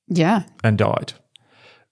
Yeah. 0.08 0.44
and 0.62 0.76
died. 0.78 1.14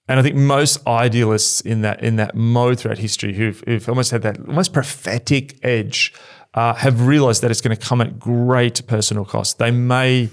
And 0.07 0.19
I 0.19 0.23
think 0.23 0.35
most 0.35 0.85
idealists 0.85 1.61
in 1.61 1.81
that 1.81 2.03
in 2.03 2.17
that 2.17 2.35
mode 2.35 2.79
throughout 2.79 2.97
history, 2.97 3.33
who've, 3.33 3.61
who've 3.65 3.87
almost 3.87 4.11
had 4.11 4.21
that 4.23 4.37
almost 4.47 4.73
prophetic 4.73 5.57
edge, 5.63 6.13
uh, 6.53 6.73
have 6.73 7.07
realised 7.07 7.41
that 7.41 7.51
it's 7.51 7.61
going 7.61 7.75
to 7.75 7.85
come 7.85 8.01
at 8.01 8.19
great 8.19 8.85
personal 8.85 9.25
cost. 9.25 9.59
They 9.59 9.71
may 9.71 10.29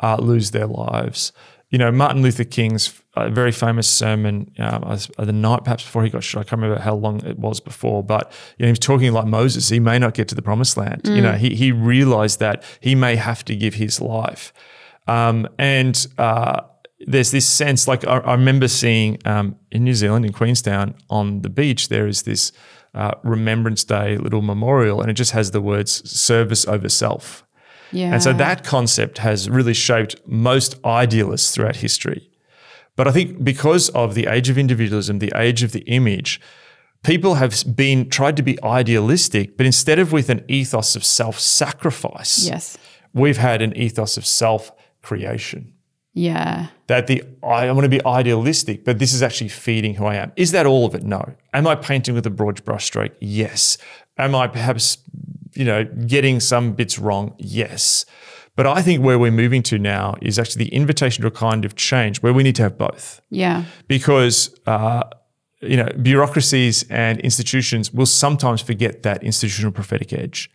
uh, 0.00 0.16
lose 0.20 0.50
their 0.50 0.66
lives. 0.66 1.32
You 1.70 1.78
know, 1.78 1.90
Martin 1.90 2.22
Luther 2.22 2.44
King's 2.44 3.00
uh, 3.16 3.30
very 3.30 3.50
famous 3.50 3.88
sermon 3.88 4.52
uh, 4.58 4.96
the 5.18 5.32
night 5.32 5.64
perhaps 5.64 5.84
before 5.84 6.04
he 6.04 6.10
got 6.10 6.22
shot. 6.22 6.40
I 6.40 6.44
can't 6.44 6.60
remember 6.60 6.80
how 6.80 6.94
long 6.94 7.24
it 7.24 7.38
was 7.38 7.60
before, 7.60 8.02
but 8.02 8.30
you 8.58 8.64
know, 8.64 8.68
he 8.68 8.72
was 8.72 8.78
talking 8.78 9.12
like 9.12 9.26
Moses. 9.26 9.70
He 9.70 9.80
may 9.80 9.98
not 9.98 10.14
get 10.14 10.28
to 10.28 10.34
the 10.34 10.42
promised 10.42 10.76
land. 10.76 11.02
You 11.04 11.22
know, 11.22 11.32
he 11.32 11.54
he 11.54 11.72
realised 11.72 12.40
that 12.40 12.62
he 12.80 12.94
may 12.94 13.16
have 13.16 13.44
to 13.46 13.56
give 13.56 13.74
his 13.74 14.00
life. 14.00 14.52
Um, 15.06 15.48
and 15.58 16.06
uh, 16.18 16.62
there's 17.06 17.30
this 17.30 17.46
sense, 17.48 17.88
like 17.88 18.06
I, 18.06 18.18
I 18.18 18.32
remember 18.34 18.68
seeing 18.68 19.18
um, 19.24 19.56
in 19.70 19.84
New 19.84 19.94
Zealand, 19.94 20.24
in 20.24 20.32
Queenstown, 20.32 20.94
on 21.10 21.42
the 21.42 21.48
beach, 21.50 21.88
there 21.88 22.06
is 22.06 22.22
this 22.22 22.52
uh, 22.94 23.12
Remembrance 23.24 23.84
Day 23.84 24.16
little 24.16 24.42
memorial, 24.42 25.00
and 25.00 25.10
it 25.10 25.14
just 25.14 25.32
has 25.32 25.50
the 25.50 25.60
words 25.60 26.08
service 26.10 26.66
over 26.66 26.88
self. 26.88 27.44
Yeah. 27.92 28.12
And 28.12 28.22
so 28.22 28.32
that 28.32 28.64
concept 28.64 29.18
has 29.18 29.48
really 29.50 29.74
shaped 29.74 30.16
most 30.26 30.76
idealists 30.84 31.54
throughout 31.54 31.76
history. 31.76 32.30
But 32.96 33.08
I 33.08 33.12
think 33.12 33.44
because 33.44 33.88
of 33.90 34.14
the 34.14 34.26
age 34.26 34.48
of 34.48 34.56
individualism, 34.58 35.18
the 35.18 35.32
age 35.36 35.62
of 35.62 35.72
the 35.72 35.80
image, 35.82 36.40
people 37.02 37.34
have 37.34 37.64
been 37.76 38.08
tried 38.08 38.36
to 38.36 38.42
be 38.42 38.60
idealistic, 38.62 39.56
but 39.56 39.66
instead 39.66 39.98
of 39.98 40.12
with 40.12 40.30
an 40.30 40.44
ethos 40.48 40.96
of 40.96 41.04
self-sacrifice, 41.04 42.46
Yes. 42.46 42.78
we've 43.12 43.36
had 43.36 43.62
an 43.62 43.76
ethos 43.76 44.16
of 44.16 44.24
self-creation. 44.24 45.73
Yeah. 46.14 46.68
That 46.86 47.06
the 47.08 47.22
I 47.42 47.70
want 47.72 47.84
to 47.84 47.88
be 47.88 48.04
idealistic, 48.06 48.84
but 48.84 48.98
this 48.98 49.12
is 49.12 49.22
actually 49.22 49.48
feeding 49.50 49.94
who 49.96 50.06
I 50.06 50.14
am. 50.14 50.32
Is 50.36 50.52
that 50.52 50.64
all 50.64 50.86
of 50.86 50.94
it? 50.94 51.02
No. 51.02 51.34
Am 51.52 51.66
I 51.66 51.74
painting 51.74 52.14
with 52.14 52.24
a 52.26 52.30
broad 52.30 52.64
brushstroke? 52.64 53.12
Yes. 53.20 53.78
Am 54.16 54.34
I 54.34 54.46
perhaps, 54.46 54.98
you 55.54 55.64
know, 55.64 55.84
getting 56.06 56.38
some 56.40 56.72
bits 56.72 56.98
wrong? 56.98 57.34
Yes. 57.38 58.06
But 58.56 58.66
I 58.68 58.80
think 58.82 59.02
where 59.02 59.18
we're 59.18 59.32
moving 59.32 59.64
to 59.64 59.78
now 59.80 60.14
is 60.22 60.38
actually 60.38 60.66
the 60.66 60.74
invitation 60.74 61.22
to 61.22 61.28
a 61.28 61.32
kind 61.32 61.64
of 61.64 61.74
change 61.74 62.22
where 62.22 62.32
we 62.32 62.44
need 62.44 62.54
to 62.56 62.62
have 62.62 62.78
both 62.78 63.20
Yeah. 63.30 63.64
because 63.88 64.54
uh, 64.68 65.02
you 65.60 65.76
know 65.76 65.88
bureaucracies 66.00 66.84
and 66.90 67.18
institutions 67.20 67.92
will 67.92 68.06
sometimes 68.06 68.60
forget 68.62 69.02
that 69.02 69.24
institutional 69.24 69.72
prophetic 69.72 70.12
edge, 70.12 70.48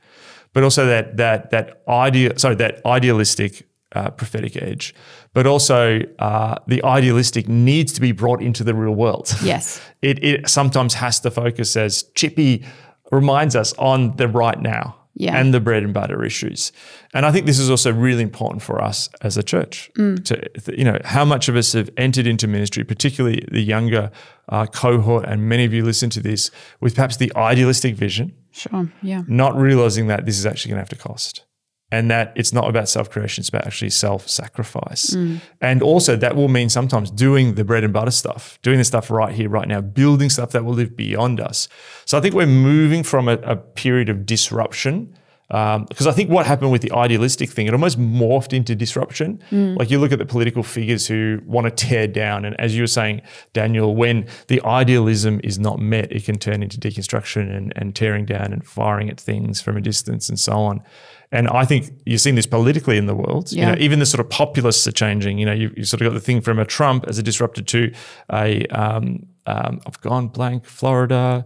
but 0.54 0.64
also 0.64 0.86
that 0.86 1.18
that 1.18 1.52
that 1.52 1.82
idea 1.90 2.40
sorry 2.40 2.56
that 2.56 2.80
idealistic 2.86 3.68
uh, 3.96 4.10
prophetic 4.12 4.56
edge, 4.62 4.94
but 5.34 5.46
also 5.48 6.00
uh, 6.20 6.56
the 6.68 6.84
idealistic 6.84 7.48
needs 7.48 7.92
to 7.94 8.02
be 8.02 8.12
brought 8.12 8.42
into 8.42 8.64
the 8.64 8.74
real 8.74 8.96
world. 8.96 9.34
Yes. 9.44 9.82
it 10.02 10.24
it 10.24 10.48
sometimes 10.50 10.94
has 10.96 11.20
to 11.22 11.32
focus 11.32 11.76
as 11.78 12.04
Chippy 12.16 12.64
reminds 13.12 13.56
us 13.56 13.74
on 13.78 14.16
the 14.18 14.28
right 14.28 14.62
now. 14.62 14.96
Yeah. 15.16 15.38
And 15.38 15.54
the 15.54 15.60
bread 15.60 15.84
and 15.84 15.94
butter 15.94 16.24
issues, 16.24 16.72
and 17.14 17.26
I 17.26 17.32
think 17.34 17.46
this 17.46 17.60
is 17.60 17.70
also 17.70 17.92
really 17.92 18.24
important 18.24 18.62
for 18.64 18.82
us 18.82 19.10
as 19.22 19.36
a 19.38 19.44
church. 19.44 19.92
To 19.96 20.50
you 20.78 20.86
know, 20.86 20.98
how 21.04 21.26
much 21.26 21.50
of 21.50 21.58
us 21.58 21.74
have 21.74 21.90
entered 21.98 22.26
into 22.26 22.48
ministry, 22.48 22.86
particularly 22.86 23.44
the 23.52 23.60
younger 23.62 24.12
uh, 24.48 24.66
cohort, 24.68 25.26
and 25.26 25.50
many 25.50 25.66
of 25.66 25.74
you 25.74 25.84
listen 25.84 26.10
to 26.12 26.22
this 26.22 26.52
with 26.80 26.96
perhaps 26.96 27.18
the 27.18 27.32
idealistic 27.36 27.96
vision, 27.96 28.34
Sure. 28.52 28.90
Yeah. 29.02 29.24
not 29.28 29.58
realizing 29.58 30.08
that 30.08 30.26
this 30.26 30.38
is 30.40 30.46
actually 30.46 30.70
going 30.70 30.78
to 30.78 30.82
have 30.90 30.98
to 31.00 31.08
cost, 31.08 31.44
and 31.92 32.12
that 32.12 32.34
it's 32.36 32.54
not 32.54 32.70
about 32.70 32.88
self 32.88 33.10
creation; 33.10 33.42
it's 33.42 33.50
about 33.50 33.66
actually 33.66 33.90
self 33.90 34.28
sacrifice. 34.30 35.12
Mm. 35.12 35.42
And 35.62 35.82
also, 35.82 36.16
that 36.16 36.36
will 36.36 36.48
mean 36.48 36.70
sometimes 36.70 37.10
doing 37.10 37.56
the 37.56 37.64
bread 37.64 37.84
and 37.84 37.94
butter 37.94 38.12
stuff, 38.12 38.60
doing 38.62 38.78
the 38.78 38.84
stuff 38.84 39.10
right 39.10 39.34
here, 39.34 39.50
right 39.50 39.68
now, 39.68 39.82
building 39.82 40.30
stuff 40.30 40.52
that 40.52 40.66
will 40.66 40.74
live 40.74 40.96
beyond 40.96 41.40
us. 41.40 41.68
So 42.06 42.18
I 42.18 42.22
think 42.22 42.36
we're 42.36 42.46
moving 42.46 43.04
from 43.04 43.28
a, 43.28 43.34
a 43.34 43.56
period 43.56 44.10
of 44.10 44.26
disruption. 44.26 45.16
Um, 45.52 45.86
because 45.86 46.06
I 46.06 46.12
think 46.12 46.30
what 46.30 46.46
happened 46.46 46.72
with 46.72 46.84
the 46.84 46.92
idealistic 46.92 47.50
thing, 47.50 47.66
it 47.66 47.74
almost 47.74 48.00
morphed 48.00 48.54
into 48.54 48.76
disruption. 48.76 49.42
Mm. 49.50 49.80
Like 49.80 49.90
you 49.90 49.98
look 49.98 50.12
at 50.12 50.20
the 50.20 50.26
political 50.26 50.62
figures 50.62 51.08
who 51.08 51.42
want 51.44 51.66
to 51.66 51.72
tear 51.72 52.06
down, 52.06 52.46
and 52.46 52.60
as 52.60 52.76
you 52.76 52.84
were 52.84 52.88
saying, 52.88 53.24
Daniel, 53.54 53.96
when 53.96 54.28
the 54.48 54.62
idealism 54.64 55.42
is 55.44 55.58
not 55.58 55.80
met, 55.80 56.12
it 56.12 56.24
can 56.24 56.38
turn 56.38 56.62
into 56.62 56.80
deconstruction 56.80 57.56
and, 57.56 57.74
and 57.76 57.96
tearing 57.96 58.26
down 58.26 58.54
and 58.54 58.64
firing 58.64 59.10
at 59.10 59.20
things 59.20 59.60
from 59.60 59.76
a 59.76 59.82
distance 59.82 60.30
and 60.30 60.40
so 60.40 60.54
on. 60.54 60.84
And 61.32 61.48
I 61.48 61.64
think 61.64 61.92
you've 62.06 62.22
seen 62.22 62.36
this 62.36 62.48
politically 62.48 62.98
in 62.98 63.06
the 63.06 63.14
world. 63.16 63.52
You 63.52 63.62
know, 63.68 63.76
even 63.78 64.00
the 64.00 64.06
sort 64.06 64.20
of 64.20 64.30
populists 64.32 64.88
are 64.88 64.92
changing. 64.92 65.38
You 65.38 65.46
know, 65.46 65.54
you, 65.54 65.72
you 65.78 65.84
sort 65.84 66.02
of 66.02 66.08
got 66.08 66.14
the 66.16 66.20
thing 66.20 66.42
from 66.42 66.58
a 66.58 66.66
Trump 66.66 67.06
as 67.08 67.20
a 67.20 67.24
disruptor 67.24 67.62
to 67.62 67.94
a 68.34 68.66
um, 68.68 69.28
um, 69.46 69.80
I've 69.86 70.02
gone 70.02 70.28
blank, 70.30 70.66
Florida, 70.66 71.46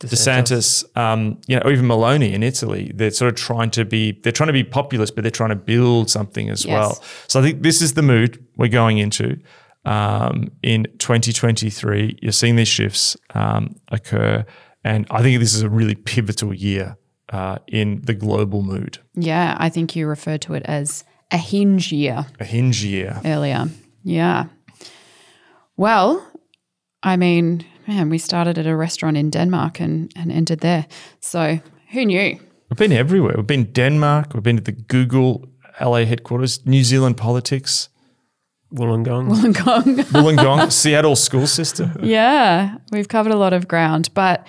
DeSantis, 0.00 0.96
um, 0.96 1.40
you 1.46 1.56
know, 1.56 1.62
or 1.64 1.72
even 1.72 1.86
Meloni 1.86 2.32
in 2.32 2.42
Italy. 2.42 2.90
They're 2.94 3.10
sort 3.10 3.28
of 3.28 3.36
trying 3.38 3.70
to 3.72 3.84
be 3.84 4.12
they're 4.22 4.32
trying 4.32 4.48
to 4.48 4.52
be 4.52 4.64
populist, 4.64 5.14
but 5.14 5.22
they're 5.22 5.30
trying 5.30 5.50
to 5.50 5.56
build 5.56 6.10
something 6.10 6.48
as 6.48 6.64
Yes. 6.64 6.72
well. 6.72 7.04
So 7.28 7.40
I 7.40 7.42
think 7.42 7.62
this 7.62 7.82
is 7.82 7.94
the 7.94 8.02
mood 8.02 8.44
we're 8.56 8.68
going 8.68 8.98
into. 8.98 9.38
Um, 9.84 10.50
in 10.62 10.86
2023, 10.98 12.18
you're 12.20 12.32
seeing 12.32 12.56
these 12.56 12.68
shifts 12.68 13.16
um, 13.34 13.76
occur, 13.88 14.44
and 14.84 15.06
I 15.10 15.22
think 15.22 15.38
this 15.40 15.54
is 15.54 15.62
a 15.62 15.70
really 15.70 15.94
pivotal 15.94 16.52
year 16.54 16.96
uh, 17.32 17.56
in 17.66 18.00
the 18.06 18.14
global 18.14 18.62
mood, 18.62 18.98
Yeah. 19.16 19.56
I 19.66 19.70
think 19.70 19.94
you 19.96 20.08
referred 20.08 20.40
to 20.46 20.54
it 20.54 20.62
as 20.68 21.04
a 21.32 21.36
hinge 21.36 21.92
year 21.92 22.26
a 22.40 22.44
hinge 22.44 22.84
year. 22.84 23.20
earlier. 23.24 23.68
Yeah. 24.04 24.44
Well, 25.76 26.26
I 27.02 27.16
mean, 27.16 27.64
man, 27.86 28.10
we 28.10 28.18
started 28.18 28.58
at 28.58 28.66
a 28.66 28.76
restaurant 28.76 29.16
in 29.16 29.30
Denmark 29.30 29.80
and, 29.80 30.12
and 30.16 30.32
ended 30.32 30.60
there. 30.60 30.86
So 31.20 31.58
who 31.92 32.04
knew? 32.04 32.38
We've 32.68 32.76
been 32.78 32.92
everywhere. 32.92 33.34
We've 33.36 33.46
been 33.46 33.72
Denmark. 33.72 34.34
We've 34.34 34.42
been 34.42 34.56
to 34.56 34.62
the 34.62 34.72
Google 34.88 35.48
LA 35.80 36.04
headquarters, 36.04 36.64
New 36.66 36.84
Zealand 36.84 37.16
politics, 37.16 37.88
Wollongong. 38.72 39.28
Wollongong. 39.30 39.96
Wollongong, 40.12 40.70
Seattle 40.70 41.16
school 41.16 41.46
system. 41.46 41.90
yeah, 42.02 42.76
we've 42.92 43.08
covered 43.08 43.32
a 43.32 43.36
lot 43.38 43.52
of 43.52 43.66
ground. 43.66 44.10
But 44.14 44.46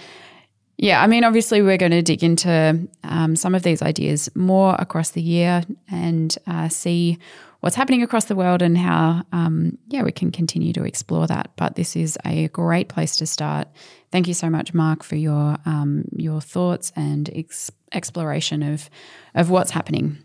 yeah, 0.81 0.99
I 0.99 1.05
mean, 1.05 1.23
obviously, 1.23 1.61
we're 1.61 1.77
going 1.77 1.91
to 1.91 2.01
dig 2.01 2.23
into 2.23 2.87
um, 3.03 3.35
some 3.35 3.53
of 3.53 3.61
these 3.61 3.83
ideas 3.83 4.35
more 4.35 4.75
across 4.79 5.11
the 5.11 5.21
year 5.21 5.63
and 5.91 6.35
uh, 6.47 6.69
see 6.69 7.19
what's 7.59 7.75
happening 7.75 8.01
across 8.01 8.25
the 8.25 8.35
world 8.35 8.63
and 8.63 8.75
how, 8.75 9.21
um, 9.31 9.77
yeah, 9.89 10.01
we 10.01 10.11
can 10.11 10.31
continue 10.31 10.73
to 10.73 10.83
explore 10.83 11.27
that. 11.27 11.51
But 11.55 11.75
this 11.75 11.95
is 11.95 12.17
a 12.25 12.47
great 12.47 12.89
place 12.89 13.15
to 13.17 13.27
start. 13.27 13.67
Thank 14.11 14.27
you 14.27 14.33
so 14.33 14.49
much, 14.49 14.73
Mark, 14.73 15.03
for 15.03 15.15
your 15.15 15.55
um, 15.67 16.05
your 16.15 16.41
thoughts 16.41 16.91
and 16.95 17.29
ex- 17.31 17.69
exploration 17.91 18.63
of 18.63 18.89
of 19.35 19.51
what's 19.51 19.69
happening. 19.69 20.17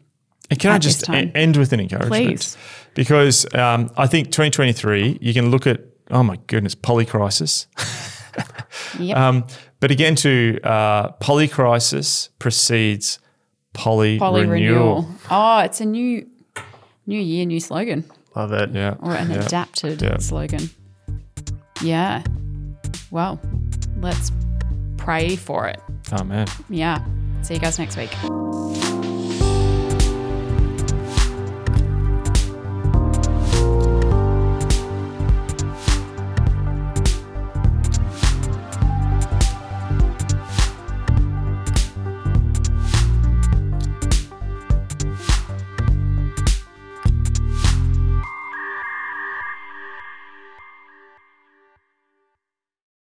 And 0.49 0.59
can 0.59 0.71
I 0.71 0.79
just 0.79 1.07
end 1.11 1.59
with 1.59 1.75
an 1.75 1.81
encouragement? 1.81 2.11
Please. 2.11 2.57
Because 2.95 3.47
um, 3.55 3.91
I 3.99 4.07
think 4.07 4.29
2023, 4.29 5.19
you 5.21 5.35
can 5.35 5.51
look 5.51 5.67
at, 5.67 5.83
oh 6.11 6.23
my 6.23 6.39
goodness, 6.47 6.75
polycrisis. 6.75 7.67
Yep. 8.99 9.17
Um, 9.17 9.45
but 9.87 9.93
again, 9.93 10.17
to 10.17 10.59
uh, 10.65 11.13
polycrisis 11.21 12.31
precedes 12.41 13.21
poly, 13.73 14.19
Poly 14.19 14.45
renewal. 14.45 15.03
renewal. 15.03 15.09
Oh, 15.31 15.61
it's 15.61 15.81
a 15.81 15.85
new 15.85 16.27
new 17.07 17.21
year, 17.21 17.47
new 17.47 17.61
slogan. 17.61 18.03
Love 18.35 18.53
it. 18.53 18.71
Yeah. 18.75 18.97
or 18.99 19.15
an 19.15 19.31
yeah. 19.31 19.45
adapted 19.45 20.03
Yeah. 20.03 20.17
slogan. 20.19 20.71
Yeah. 21.81 22.25
Well, 23.13 23.39
let's 24.01 24.33
pray 24.97 25.37
for 25.37 25.69
it. 25.69 25.81
Amen. 26.11 26.49
Yeah. 26.69 27.05
See 27.43 27.55
you 27.55 27.61
guys 27.61 27.79
next 27.79 27.97
week. 27.97 28.11